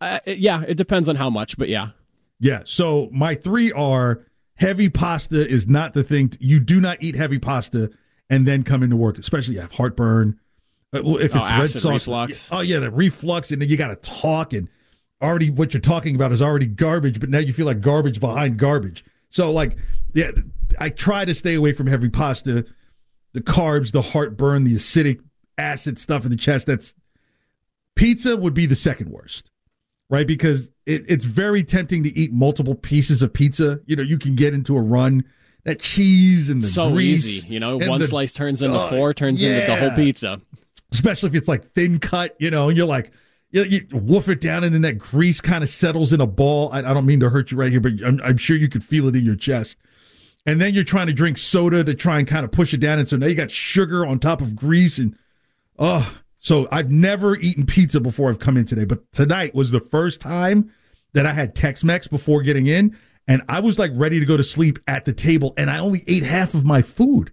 Uh, 0.02 0.20
yeah, 0.28 0.64
it 0.68 0.76
depends 0.76 1.08
on 1.08 1.16
how 1.16 1.30
much, 1.30 1.58
but 1.58 1.70
yeah. 1.70 1.92
Yeah. 2.40 2.64
So 2.66 3.08
my 3.14 3.34
three 3.36 3.72
are 3.72 4.26
heavy 4.56 4.90
pasta 4.90 5.48
is 5.48 5.68
not 5.68 5.94
the 5.94 6.04
thing. 6.04 6.32
you 6.42 6.60
do 6.60 6.82
not 6.82 6.98
eat 7.02 7.16
heavy 7.16 7.40
pasta 7.40 7.90
and 8.30 8.48
then 8.48 8.64
come 8.64 8.84
into 8.84 8.96
work, 8.96 9.18
especially 9.18 9.54
if 9.54 9.56
you 9.56 9.62
have 9.62 9.72
heartburn. 9.72 10.40
Uh, 10.94 11.02
well, 11.04 11.18
if 11.18 11.36
Oh, 11.36 11.40
it's 11.40 11.50
red 11.50 11.62
acid 11.62 11.82
sauce, 11.82 12.08
reflux. 12.08 12.50
oh 12.52 12.62
yeah, 12.62 12.80
the 12.80 12.92
reflux, 12.92 13.52
and 13.52 13.62
then 13.62 13.70
you 13.70 13.78
got 13.78 13.88
to 13.90 13.96
talk, 14.10 14.54
and 14.54 14.68
already 15.22 15.50
what 15.50 15.74
you're 15.74 15.82
talking 15.82 16.16
about 16.16 16.32
is 16.32 16.42
already 16.42 16.66
garbage, 16.66 17.20
but 17.20 17.30
now 17.30 17.40
you 17.40 17.54
feel 17.54 17.66
like 17.66 17.82
garbage 17.82 18.20
behind 18.20 18.58
garbage. 18.58 19.04
So 19.30 19.52
like, 19.52 19.78
yeah, 20.14 20.32
I 20.80 20.90
try 20.90 21.26
to 21.26 21.34
stay 21.34 21.56
away 21.56 21.74
from 21.74 21.88
heavy 21.88 22.10
pasta, 22.10 22.66
the 23.34 23.42
carbs, 23.42 23.92
the 23.92 24.02
heartburn, 24.02 24.64
the 24.64 24.76
acidic 24.76 25.20
acid 25.58 26.00
stuff 26.00 26.24
in 26.24 26.32
the 26.32 26.38
chest. 26.38 26.68
That's 26.68 26.96
pizza 27.96 28.38
would 28.38 28.54
be 28.54 28.66
the 28.66 28.76
second 28.76 29.10
worst 29.12 29.50
right? 30.10 30.26
Because 30.26 30.72
it, 30.86 31.04
it's 31.10 31.26
very 31.26 31.64
tempting 31.64 32.02
to 32.04 32.18
eat 32.18 32.32
multiple 32.32 32.76
pieces 32.76 33.22
of 33.22 33.34
pizza. 33.34 33.82
You 33.88 33.98
know, 33.98 34.04
you 34.04 34.18
can 34.18 34.36
get 34.36 34.54
into 34.54 34.78
a 34.78 34.82
run. 34.82 35.26
That 35.68 35.82
cheese 35.82 36.50
and 36.50 36.62
the 36.62 36.68
so 36.68 36.90
grease, 36.92 37.26
easy, 37.26 37.48
you 37.50 37.60
know. 37.60 37.78
One 37.78 38.00
the- 38.00 38.08
slice 38.08 38.32
turns 38.32 38.62
into 38.62 38.78
uh, 38.80 38.90
four, 38.90 39.14
turns 39.14 39.44
into 39.44 39.68
the 39.68 39.76
whole 39.76 39.92
pizza. 39.92 40.40
Especially 40.94 41.28
if 41.28 41.36
it's 41.36 41.50
like 41.50 41.74
thin 41.74 42.00
cut, 42.00 42.38
you 42.40 42.50
know, 42.50 42.70
and 42.70 42.78
you're 42.78 42.88
like, 42.88 43.12
you, 43.52 43.64
you 43.64 43.86
woof 43.92 44.30
it 44.30 44.40
down, 44.40 44.64
and 44.64 44.74
then 44.74 44.84
that 44.84 44.98
grease 44.98 45.42
kind 45.42 45.66
of 45.66 45.70
settles 45.70 46.14
in 46.14 46.22
a 46.22 46.26
ball. 46.26 46.70
I, 46.72 46.80
I 46.80 46.94
don't 46.94 47.06
mean 47.06 47.20
to 47.20 47.30
hurt 47.30 47.52
you 47.52 47.58
right 47.58 47.70
here, 47.70 47.82
but 47.82 47.92
I'm, 48.06 48.22
I'm 48.24 48.38
sure 48.38 48.56
you 48.56 48.70
could 48.70 48.82
feel 48.82 49.10
it 49.10 49.16
in 49.18 49.26
your 49.26 49.36
chest. 49.36 49.78
And 50.46 50.62
then 50.62 50.74
you're 50.74 50.86
trying 50.86 51.08
to 51.08 51.14
drink 51.14 51.38
soda 51.38 51.84
to 51.84 51.94
try 51.94 52.18
and 52.18 52.26
kind 52.26 52.46
of 52.46 52.52
push 52.52 52.74
it 52.74 52.80
down, 52.80 52.98
and 52.98 53.10
so 53.10 53.18
now 53.18 53.28
you 53.28 53.36
got 53.36 53.52
sugar 53.52 54.06
on 54.06 54.20
top 54.20 54.40
of 54.40 54.56
grease, 54.56 54.98
and 54.98 55.18
oh, 55.78 56.18
so 56.40 56.70
I've 56.72 56.90
never 56.90 57.36
eaten 57.36 57.66
pizza 57.66 58.00
before 58.00 58.30
I've 58.30 58.40
come 58.40 58.56
in 58.56 58.64
today, 58.64 58.86
but 58.86 59.12
tonight 59.12 59.54
was 59.54 59.72
the 59.72 59.82
first 59.82 60.22
time 60.22 60.72
that 61.12 61.26
I 61.26 61.34
had 61.34 61.56
Tex-Mex 61.56 62.08
before 62.08 62.42
getting 62.42 62.68
in, 62.68 62.98
and 63.28 63.42
I 63.50 63.60
was 63.60 63.78
like 63.78 63.92
ready 63.96 64.20
to 64.20 64.26
go 64.26 64.38
to 64.38 64.44
sleep 64.44 64.80
at 64.88 65.06
the 65.06 65.14
table, 65.14 65.54
and 65.58 65.70
I 65.70 65.80
only 65.80 66.04
ate 66.08 66.24
half 66.24 66.54
of 66.54 66.66
my 66.66 66.82
food. 66.82 67.32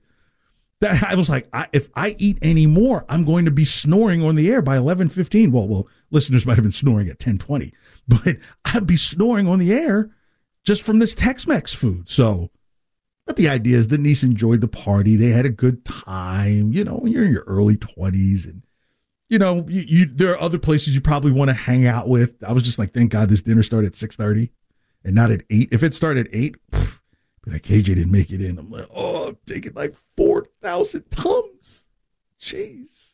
That 0.81 1.03
I 1.09 1.15
was 1.15 1.29
like, 1.29 1.49
I, 1.53 1.69
if 1.73 1.89
I 1.95 2.17
eat 2.19 2.39
any 2.43 2.67
more, 2.67 3.05
I'm 3.09 3.25
going 3.25 3.45
to 3.45 3.51
be 3.51 3.65
snoring 3.65 4.23
on 4.23 4.35
the 4.35 4.51
air 4.51 4.61
by 4.61 4.77
11:15. 4.77 5.53
Well, 5.53 5.69
well, 5.69 5.89
listeners 6.11 6.45
might 6.45 6.57
have 6.57 6.65
been 6.65 6.73
snoring 6.73 7.09
at 7.09 7.19
10:20, 7.19 7.73
but 8.09 8.37
I'd 8.65 8.87
be 8.87 8.97
snoring 8.97 9.49
on 9.49 9.59
the 9.61 9.73
air 9.73 10.11
just 10.65 10.83
from 10.83 10.99
this 10.99 11.15
Tex-Mex 11.15 11.75
food. 11.75 12.09
So, 12.09 12.51
but 13.27 13.37
the 13.37 13.49
idea 13.49 13.77
is 13.77 13.89
the 13.89 13.99
niece 13.99 14.23
enjoyed 14.23 14.63
the 14.63 14.69
party. 14.69 15.15
They 15.17 15.29
had 15.29 15.47
a 15.47 15.51
good 15.51 15.85
time. 15.85 16.73
You 16.73 16.85
know, 16.85 17.03
you're 17.05 17.25
in 17.25 17.33
your 17.33 17.45
early 17.47 17.77
20s 17.77 18.45
and 18.45 18.63
you 19.31 19.39
know, 19.39 19.65
you, 19.69 19.81
you 19.87 20.07
there 20.07 20.33
are 20.33 20.41
other 20.41 20.59
places 20.59 20.95
you 20.95 21.01
probably 21.01 21.33
want 21.33 21.49
to 21.49 21.55
hang 21.55 21.87
out 21.87 22.09
with. 22.09 22.43
I 22.45 22.53
was 22.53 22.63
just 22.63 22.79
like, 22.79 22.93
thank 22.93 23.11
God 23.11 23.29
this 23.29 23.43
dinner 23.43 23.63
started 23.63 23.89
at 23.89 23.93
6:30 23.95 24.51
and 25.05 25.15
not 25.15 25.31
at 25.31 25.43
8. 25.51 25.69
If 25.73 25.83
it 25.83 25.95
started 25.95 26.27
at 26.29 26.35
8, 26.35 26.57
pff, 26.73 26.99
like, 27.47 27.63
KJ 27.63 27.85
didn't 27.85 28.11
make 28.11 28.31
it 28.31 28.41
in. 28.41 28.59
I'm 28.59 28.71
like, 28.71 28.89
oh, 28.95 29.29
I'm 29.29 29.39
taking 29.47 29.75
like 29.75 29.95
4,000 30.17 31.05
tums. 31.11 31.85
Jeez. 32.41 33.11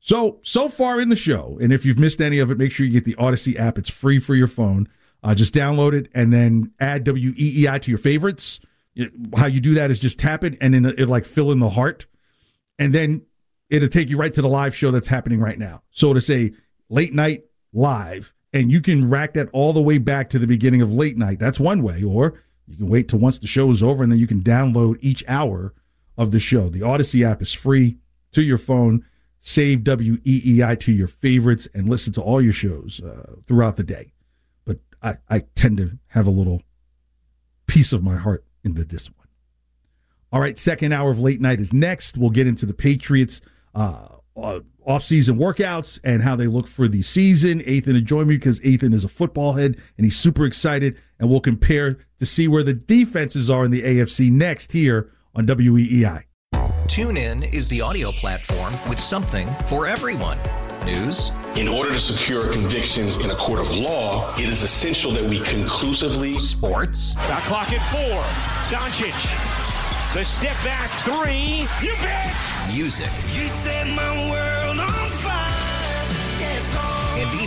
So, 0.00 0.40
so 0.42 0.68
far 0.68 1.00
in 1.00 1.08
the 1.08 1.16
show, 1.16 1.58
and 1.60 1.72
if 1.72 1.84
you've 1.84 1.98
missed 1.98 2.20
any 2.20 2.38
of 2.38 2.50
it, 2.50 2.58
make 2.58 2.72
sure 2.72 2.86
you 2.86 2.92
get 2.92 3.04
the 3.04 3.14
Audacy 3.14 3.58
app. 3.58 3.78
It's 3.78 3.90
free 3.90 4.18
for 4.18 4.34
your 4.34 4.46
phone. 4.46 4.88
Uh, 5.22 5.34
just 5.34 5.52
download 5.54 5.92
it 5.92 6.08
and 6.14 6.32
then 6.32 6.72
add 6.80 7.04
WEEI 7.04 7.80
to 7.82 7.90
your 7.90 7.98
favorites. 7.98 8.60
It- 8.94 9.12
how 9.36 9.46
you 9.46 9.60
do 9.60 9.74
that 9.74 9.90
is 9.90 9.98
just 9.98 10.18
tap 10.18 10.42
it 10.44 10.56
and 10.60 10.72
then 10.74 10.84
it'll 10.86 11.08
like 11.08 11.26
fill 11.26 11.52
in 11.52 11.58
the 11.60 11.70
heart. 11.70 12.06
And 12.78 12.94
then 12.94 13.22
it'll 13.68 13.88
take 13.88 14.08
you 14.08 14.16
right 14.16 14.32
to 14.32 14.40
the 14.42 14.48
live 14.48 14.74
show 14.74 14.90
that's 14.90 15.08
happening 15.08 15.38
right 15.38 15.58
now. 15.58 15.82
So 15.90 16.14
to 16.14 16.20
say 16.20 16.52
late 16.88 17.12
night 17.12 17.44
live, 17.74 18.32
and 18.52 18.70
you 18.70 18.80
can 18.80 19.08
rack 19.08 19.34
that 19.34 19.48
all 19.52 19.72
the 19.72 19.82
way 19.82 19.98
back 19.98 20.30
to 20.30 20.38
the 20.38 20.46
beginning 20.46 20.82
of 20.82 20.92
late 20.92 21.16
night. 21.16 21.38
That's 21.38 21.60
one 21.60 21.82
way. 21.82 22.02
Or 22.02 22.34
you 22.66 22.76
can 22.76 22.88
wait 22.88 23.08
till 23.08 23.18
once 23.18 23.38
the 23.38 23.46
show 23.46 23.70
is 23.70 23.82
over 23.82 24.02
and 24.02 24.10
then 24.10 24.18
you 24.18 24.26
can 24.26 24.42
download 24.42 24.96
each 25.00 25.24
hour 25.28 25.72
of 26.16 26.32
the 26.32 26.40
show. 26.40 26.68
The 26.68 26.80
Audacy 26.80 27.28
app 27.28 27.42
is 27.42 27.52
free 27.52 27.98
to 28.32 28.42
your 28.42 28.58
phone. 28.58 29.04
Save 29.40 29.80
WEEI 29.80 30.78
to 30.80 30.92
your 30.92 31.08
favorites 31.08 31.66
and 31.74 31.88
listen 31.88 32.12
to 32.14 32.20
all 32.20 32.42
your 32.42 32.52
shows 32.52 33.00
uh, 33.00 33.36
throughout 33.46 33.76
the 33.76 33.84
day. 33.84 34.12
But 34.64 34.78
I, 35.02 35.16
I 35.28 35.38
tend 35.54 35.78
to 35.78 35.98
have 36.08 36.26
a 36.26 36.30
little 36.30 36.62
piece 37.66 37.92
of 37.92 38.02
my 38.02 38.16
heart 38.16 38.44
into 38.64 38.84
this 38.84 39.08
one. 39.08 39.28
All 40.32 40.40
right, 40.40 40.58
second 40.58 40.92
hour 40.92 41.10
of 41.10 41.18
late 41.18 41.40
night 41.40 41.60
is 41.60 41.72
next. 41.72 42.18
We'll 42.18 42.30
get 42.30 42.46
into 42.46 42.66
the 42.66 42.74
Patriots 42.74 43.40
uh, 43.74 44.08
uh, 44.36 44.60
off-season 44.86 45.36
workouts 45.38 45.98
and 46.04 46.22
how 46.22 46.36
they 46.36 46.46
look 46.46 46.66
for 46.66 46.88
the 46.88 47.02
season. 47.02 47.60
Ethan 47.62 47.94
to 47.94 48.00
join 48.00 48.26
me 48.26 48.36
because 48.36 48.60
Ethan 48.62 48.92
is 48.92 49.04
a 49.04 49.08
football 49.08 49.52
head 49.54 49.76
and 49.96 50.04
he's 50.04 50.18
super 50.18 50.44
excited. 50.44 50.96
And 51.18 51.28
we'll 51.28 51.40
compare 51.40 51.98
to 52.18 52.26
see 52.26 52.48
where 52.48 52.62
the 52.62 52.74
defenses 52.74 53.50
are 53.50 53.64
in 53.64 53.70
the 53.70 53.82
AFC 53.82 54.30
next 54.30 54.72
here 54.72 55.10
on 55.34 55.48
E 55.48 56.06
Tune 56.88 57.16
in 57.16 57.42
is 57.44 57.68
the 57.68 57.80
audio 57.80 58.10
platform 58.10 58.74
with 58.88 58.98
something 58.98 59.46
for 59.66 59.86
everyone. 59.86 60.38
News, 60.84 61.30
In 61.56 61.68
order 61.68 61.90
to 61.90 62.00
secure 62.00 62.50
convictions 62.50 63.18
in 63.18 63.30
a 63.30 63.36
court 63.36 63.60
of 63.60 63.74
law, 63.74 64.34
it 64.36 64.48
is 64.48 64.62
essential 64.62 65.12
that 65.12 65.22
we 65.22 65.40
conclusively. 65.40 66.38
Sports. 66.38 67.12
Shot 67.12 67.42
clock 67.42 67.72
at 67.72 67.82
four. 67.92 68.22
Doncic. 68.76 69.12
The 70.14 70.24
step 70.24 70.56
back 70.64 70.88
three. 71.04 71.66
You 71.86 71.94
bet. 72.02 72.34
music, 72.74 73.06
You 73.34 73.46
set 73.48 73.86
my 73.88 74.30
world 74.30 74.49